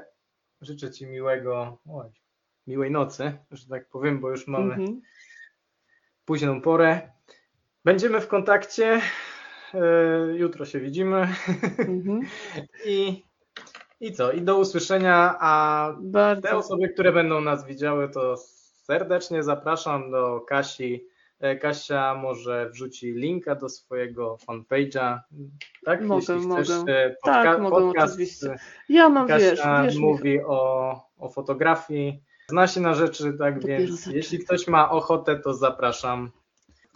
Y, 0.00 0.14
Życzę 0.60 0.90
Ci 0.90 1.06
miłego, 1.06 1.78
oj, 1.88 2.10
miłej 2.66 2.90
nocy, 2.90 3.32
że 3.50 3.66
tak 3.68 3.88
powiem, 3.88 4.20
bo 4.20 4.30
już 4.30 4.46
mamy 4.46 4.74
Mhm. 4.74 5.00
Późną 6.24 6.60
porę. 6.60 7.00
Będziemy 7.84 8.20
w 8.20 8.28
kontakcie. 8.28 9.00
y, 9.74 9.78
Jutro 10.36 10.64
się 10.64 10.80
widzimy. 10.80 11.28
Mhm. 11.78 12.20
I, 12.86 13.24
I 14.00 14.12
co? 14.12 14.32
I 14.32 14.42
do 14.42 14.58
usłyszenia. 14.58 15.36
A 15.40 15.88
te 15.96 16.02
Bardzo. 16.02 16.56
osoby, 16.56 16.88
które 16.88 17.12
będą 17.12 17.40
nas 17.40 17.66
widziały, 17.66 18.08
to 18.08 18.36
serdecznie 18.82 19.42
zapraszam 19.42 20.10
do 20.10 20.40
Kasi. 20.40 21.06
E, 21.40 21.56
Kasia 21.56 22.14
może 22.14 22.70
wrzuci 22.70 23.12
linka 23.12 23.54
do 23.54 23.68
swojego 23.68 24.36
fanpage'a. 24.48 25.18
Tak? 25.84 26.02
Mogę, 26.02 26.34
Jeśli 26.34 26.48
mogę. 26.48 26.92
e, 26.92 27.16
Tak, 27.24 27.60
mogę, 27.60 27.76
podcast, 27.76 28.12
oczywiście. 28.14 28.50
e, 28.50 28.58
Ja 28.88 29.08
mam, 29.08 29.26
wiesz, 29.26 29.58
Kasia 29.60 29.82
wiesz, 29.82 29.94
Michał, 29.94 30.10
mówi 30.10 30.40
o, 30.46 31.00
o 31.18 31.28
fotografii. 31.28 32.22
Zna 32.48 32.66
się 32.66 32.80
na 32.80 32.94
rzeczy, 32.94 33.32
tak 33.38 33.60
Dopiero 33.60 33.78
więc 33.78 34.06
jeśli 34.06 34.38
ktoś 34.38 34.68
ma 34.68 34.90
ochotę, 34.90 35.38
to 35.38 35.54
zapraszam. 35.54 36.30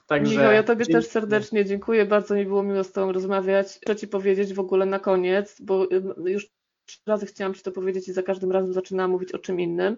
Także 0.06 0.32
Michał, 0.32 0.52
ja 0.52 0.62
Tobie 0.62 0.86
też 0.86 1.06
serdecznie 1.06 1.64
dziękuję, 1.64 2.06
bardzo 2.06 2.34
mi 2.34 2.46
było 2.46 2.62
miło 2.62 2.84
z 2.84 2.92
Tobą 2.92 3.12
rozmawiać. 3.12 3.78
Chcę 3.82 3.96
Ci 3.96 4.08
powiedzieć 4.08 4.54
w 4.54 4.60
ogóle 4.60 4.86
na 4.86 4.98
koniec, 4.98 5.60
bo 5.60 5.86
ym, 5.92 6.14
już 6.26 6.50
trzy 6.86 7.00
razy 7.06 7.26
chciałam 7.26 7.54
Ci 7.54 7.62
to 7.62 7.72
powiedzieć 7.72 8.08
i 8.08 8.12
za 8.12 8.22
każdym 8.22 8.52
razem 8.52 8.72
zaczynałam 8.72 9.10
mówić 9.10 9.32
o 9.32 9.38
czym 9.38 9.60
innym, 9.60 9.96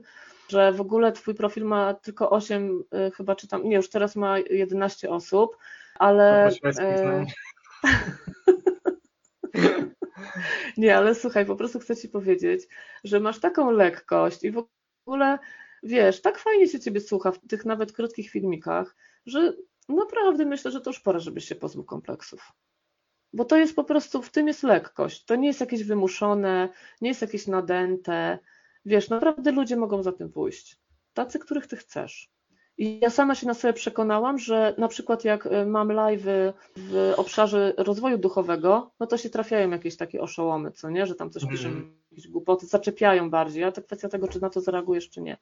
że 0.49 0.73
w 0.73 0.81
ogóle 0.81 1.13
Twój 1.13 1.35
profil 1.35 1.65
ma 1.65 1.95
tylko 1.95 2.31
8, 2.31 2.83
y, 3.09 3.11
chyba 3.11 3.37
czytam, 3.37 3.69
nie, 3.69 3.77
już 3.77 3.91
teraz 3.91 4.17
ma 4.17 4.39
11 4.39 5.11
osób, 5.11 5.57
ale... 5.95 6.51
E. 6.79 7.25
Nie, 10.77 10.97
ale 10.97 11.15
słuchaj, 11.15 11.47
po 11.47 11.57
prostu 11.57 11.79
chcę 11.79 11.97
Ci 11.97 12.09
powiedzieć, 12.09 12.69
że 13.05 13.21
masz 13.21 13.41
taką 13.41 13.71
lekkość 13.71 14.45
i 14.45 14.51
w 14.51 14.59
ogóle, 14.59 14.80
wiesz, 15.83 16.23
tak 16.23 16.39
fajnie 16.39 16.69
się 16.69 16.81
Ciebie 16.81 17.01
słucha 17.01 17.33
w 17.33 17.39
tych 17.39 17.65
nawet 17.65 17.93
krótkich 17.93 18.31
filmikach, 18.31 18.97
że 19.27 19.53
naprawdę 19.89 20.45
myślę, 20.45 20.71
że 20.71 20.81
to 20.81 20.91
już 20.91 21.01
pora, 21.01 21.19
żebyś 21.19 21.45
się 21.45 21.55
pozbył 21.55 21.85
kompleksów. 21.85 22.53
Bo 23.33 23.45
to 23.45 23.57
jest 23.57 23.77
po 23.77 23.85
prostu, 23.85 24.23
w 24.23 24.31
tym 24.31 24.49
jest 24.49 24.63
lekkość. 24.63 25.25
To 25.25 25.37
nie 25.37 25.49
jest 25.49 25.61
jakieś 25.61 25.85
wymuszone, 25.85 26.69
nie 27.01 27.09
jest 27.09 27.23
jakieś 27.23 27.47
nadęte. 27.47 28.39
Wiesz, 28.85 29.11
naprawdę 29.11 29.53
ludzie 29.53 29.77
mogą 29.77 30.03
za 30.03 30.13
tym 30.13 30.33
pójść. 30.33 30.81
Tacy, 31.15 31.39
których 31.39 31.67
Ty 31.67 31.77
chcesz. 31.77 32.31
I 32.79 33.01
ja 33.01 33.11
sama 33.11 33.35
się 33.35 33.47
na 33.47 33.55
sobie 33.55 33.73
przekonałam, 33.73 34.39
że 34.39 34.75
na 34.79 34.89
przykład 34.89 35.25
jak 35.25 35.47
y, 35.47 35.67
mam 35.67 35.89
live'y 35.89 36.53
w 36.77 37.13
obszarze 37.17 37.73
rozwoju 37.77 38.19
duchowego, 38.19 38.91
no 39.01 39.07
to 39.07 39.17
się 39.17 39.31
trafiają 39.31 39.71
jakieś 39.71 39.97
takie 39.97 40.21
oszołomy, 40.21 40.71
co 40.73 40.91
nie, 40.91 41.07
że 41.07 41.15
tam 41.15 41.31
coś 41.31 41.43
Mhm. 41.43 41.59
piszą, 41.59 41.71
jakieś 42.11 42.29
głupoty, 42.29 42.67
zaczepiają 42.67 43.31
bardziej, 43.31 43.65
a 43.65 43.73
to 43.73 43.83
kwestia 43.83 44.09
tego, 44.09 44.29
czy 44.29 44.41
na 44.41 44.51
to 44.51 44.61
zareagujesz, 44.61 45.11
czy 45.11 45.21
nie. 45.21 45.37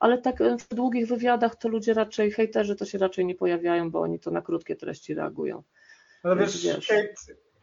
Ale 0.00 0.18
tak 0.18 0.40
y, 0.40 0.56
w 0.58 0.74
długich 0.74 1.06
wywiadach 1.08 1.56
to 1.56 1.68
ludzie 1.68 1.94
raczej, 1.94 2.30
hejterzy 2.30 2.76
to 2.76 2.84
się 2.84 2.98
raczej 2.98 3.26
nie 3.26 3.34
pojawiają, 3.34 3.90
bo 3.90 4.00
oni 4.00 4.18
to 4.20 4.30
na 4.30 4.42
krótkie 4.42 4.76
treści 4.76 5.14
reagują. 5.14 5.62
Ale 6.22 6.36
wiesz, 6.36 6.64
wiesz. 6.64 6.86
hejt, 6.88 7.14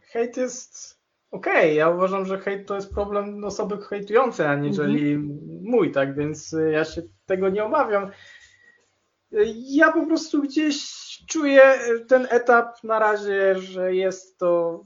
hejt 0.02 0.38
jest 0.38 1.00
okej. 1.32 1.76
Ja 1.76 1.90
uważam, 1.90 2.26
że 2.26 2.38
hejt 2.40 2.68
to 2.68 2.76
jest 2.76 2.94
problem 2.94 3.44
osoby 3.44 3.78
hejtującej, 3.78 4.46
aniżeli 4.48 5.12
Mhm. 5.14 5.40
mój, 5.64 5.92
tak? 5.92 6.16
Więc 6.16 6.54
y, 6.54 6.72
ja 6.72 6.86
się 6.86 7.02
tego 7.26 7.50
nie 7.50 7.64
obawiam. 7.64 8.12
Ja 9.56 9.92
po 9.92 10.06
prostu 10.06 10.42
gdzieś 10.42 10.84
czuję 11.28 11.80
ten 12.08 12.28
etap 12.30 12.84
na 12.84 13.00
razie, 13.00 13.56
że 13.60 13.96
jest 13.96 14.38
to. 14.38 14.84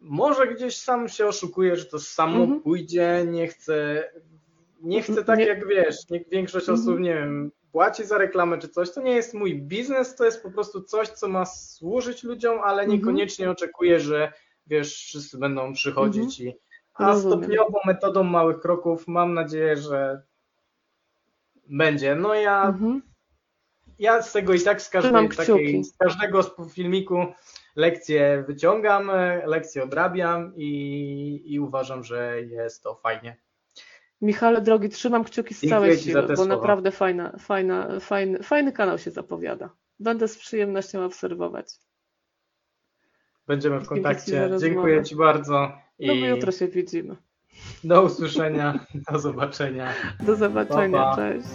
Może 0.00 0.46
gdzieś 0.54 0.76
sam 0.76 1.08
się 1.08 1.26
oszukuję, 1.26 1.76
że 1.76 1.84
to 1.84 1.98
samo 1.98 2.36
Mhm. 2.42 2.60
pójdzie. 2.60 3.24
Nie 3.26 3.48
chcę. 3.48 4.04
Nie 4.80 5.02
chcę 5.02 5.24
tak 5.24 5.38
Nie- 5.38 5.46
jak 5.46 5.68
wiesz, 5.68 6.10
nie, 6.10 6.24
większość 6.32 6.68
Mhm. 6.68 6.80
osób, 6.88 7.00
nie 7.00 7.14
wiem, 7.14 7.52
płaci 7.72 8.04
za 8.04 8.18
reklamę 8.18 8.58
czy 8.58 8.68
coś. 8.68 8.90
To 8.92 9.02
nie 9.02 9.14
jest 9.14 9.34
mój 9.34 9.62
biznes, 9.62 10.14
to 10.16 10.24
jest 10.24 10.42
po 10.42 10.50
prostu 10.50 10.82
coś, 10.82 11.08
co 11.08 11.28
ma 11.28 11.46
służyć 11.46 12.22
ludziom, 12.24 12.58
ale 12.64 12.82
Mhm. 12.82 12.90
niekoniecznie 12.98 13.50
oczekuję, 13.50 14.00
że 14.00 14.32
wiesz, 14.66 14.94
wszyscy 14.94 15.38
będą 15.38 15.72
przychodzić 15.72 16.40
i. 16.40 16.52
A 16.94 17.06
Rozumiem. 17.06 17.38
stopniową 17.38 17.78
metodą 17.86 18.22
małych 18.22 18.60
kroków 18.60 19.08
mam 19.08 19.34
nadzieję, 19.34 19.76
że 19.76 20.22
będzie. 21.68 22.14
No 22.16 22.34
ja, 22.34 22.62
Mhm. 22.68 23.02
Ja 23.98 24.22
z 24.22 24.32
tego 24.32 24.54
i 24.54 24.60
tak 24.60 24.82
z, 24.82 24.88
każdej, 24.88 25.28
takiej, 25.28 25.84
z 25.84 25.96
każdego 25.96 26.42
z 26.42 26.50
filmiku 26.74 27.26
lekcje 27.76 28.44
wyciągam, 28.48 29.10
lekcje 29.44 29.82
odrabiam 29.84 30.52
i, 30.56 31.42
i 31.44 31.60
uważam, 31.60 32.04
że 32.04 32.42
jest 32.42 32.82
to 32.82 32.94
fajnie. 32.94 33.36
Michale, 34.20 34.60
drogi, 34.60 34.88
trzymam 34.88 35.24
kciuki 35.24 35.54
z 35.54 35.68
całej 35.68 35.98
siły, 35.98 36.22
bo 36.22 36.36
słowa. 36.36 36.54
naprawdę 36.54 36.90
fajna, 36.90 37.36
fajna, 37.38 38.00
fajny, 38.00 38.42
fajny 38.42 38.72
kanał 38.72 38.98
się 38.98 39.10
zapowiada. 39.10 39.70
Będę 40.00 40.28
z 40.28 40.38
przyjemnością 40.38 41.04
obserwować. 41.04 41.66
Będziemy 43.46 43.80
w 43.80 43.88
kontakcie. 43.88 44.50
Dziękuję 44.60 45.04
Ci 45.04 45.16
bardzo 45.16 45.72
No 46.00 46.12
i 46.12 46.20
my 46.20 46.28
jutro 46.28 46.52
się 46.52 46.68
widzimy. 46.68 47.16
do 47.84 48.02
usłyszenia, 48.02 48.86
do 49.12 49.18
zobaczenia. 49.18 49.92
Do 50.20 50.36
zobaczenia, 50.36 50.98
Pa, 50.98 51.16
pa. 51.16 51.16
cześć. 51.16 51.48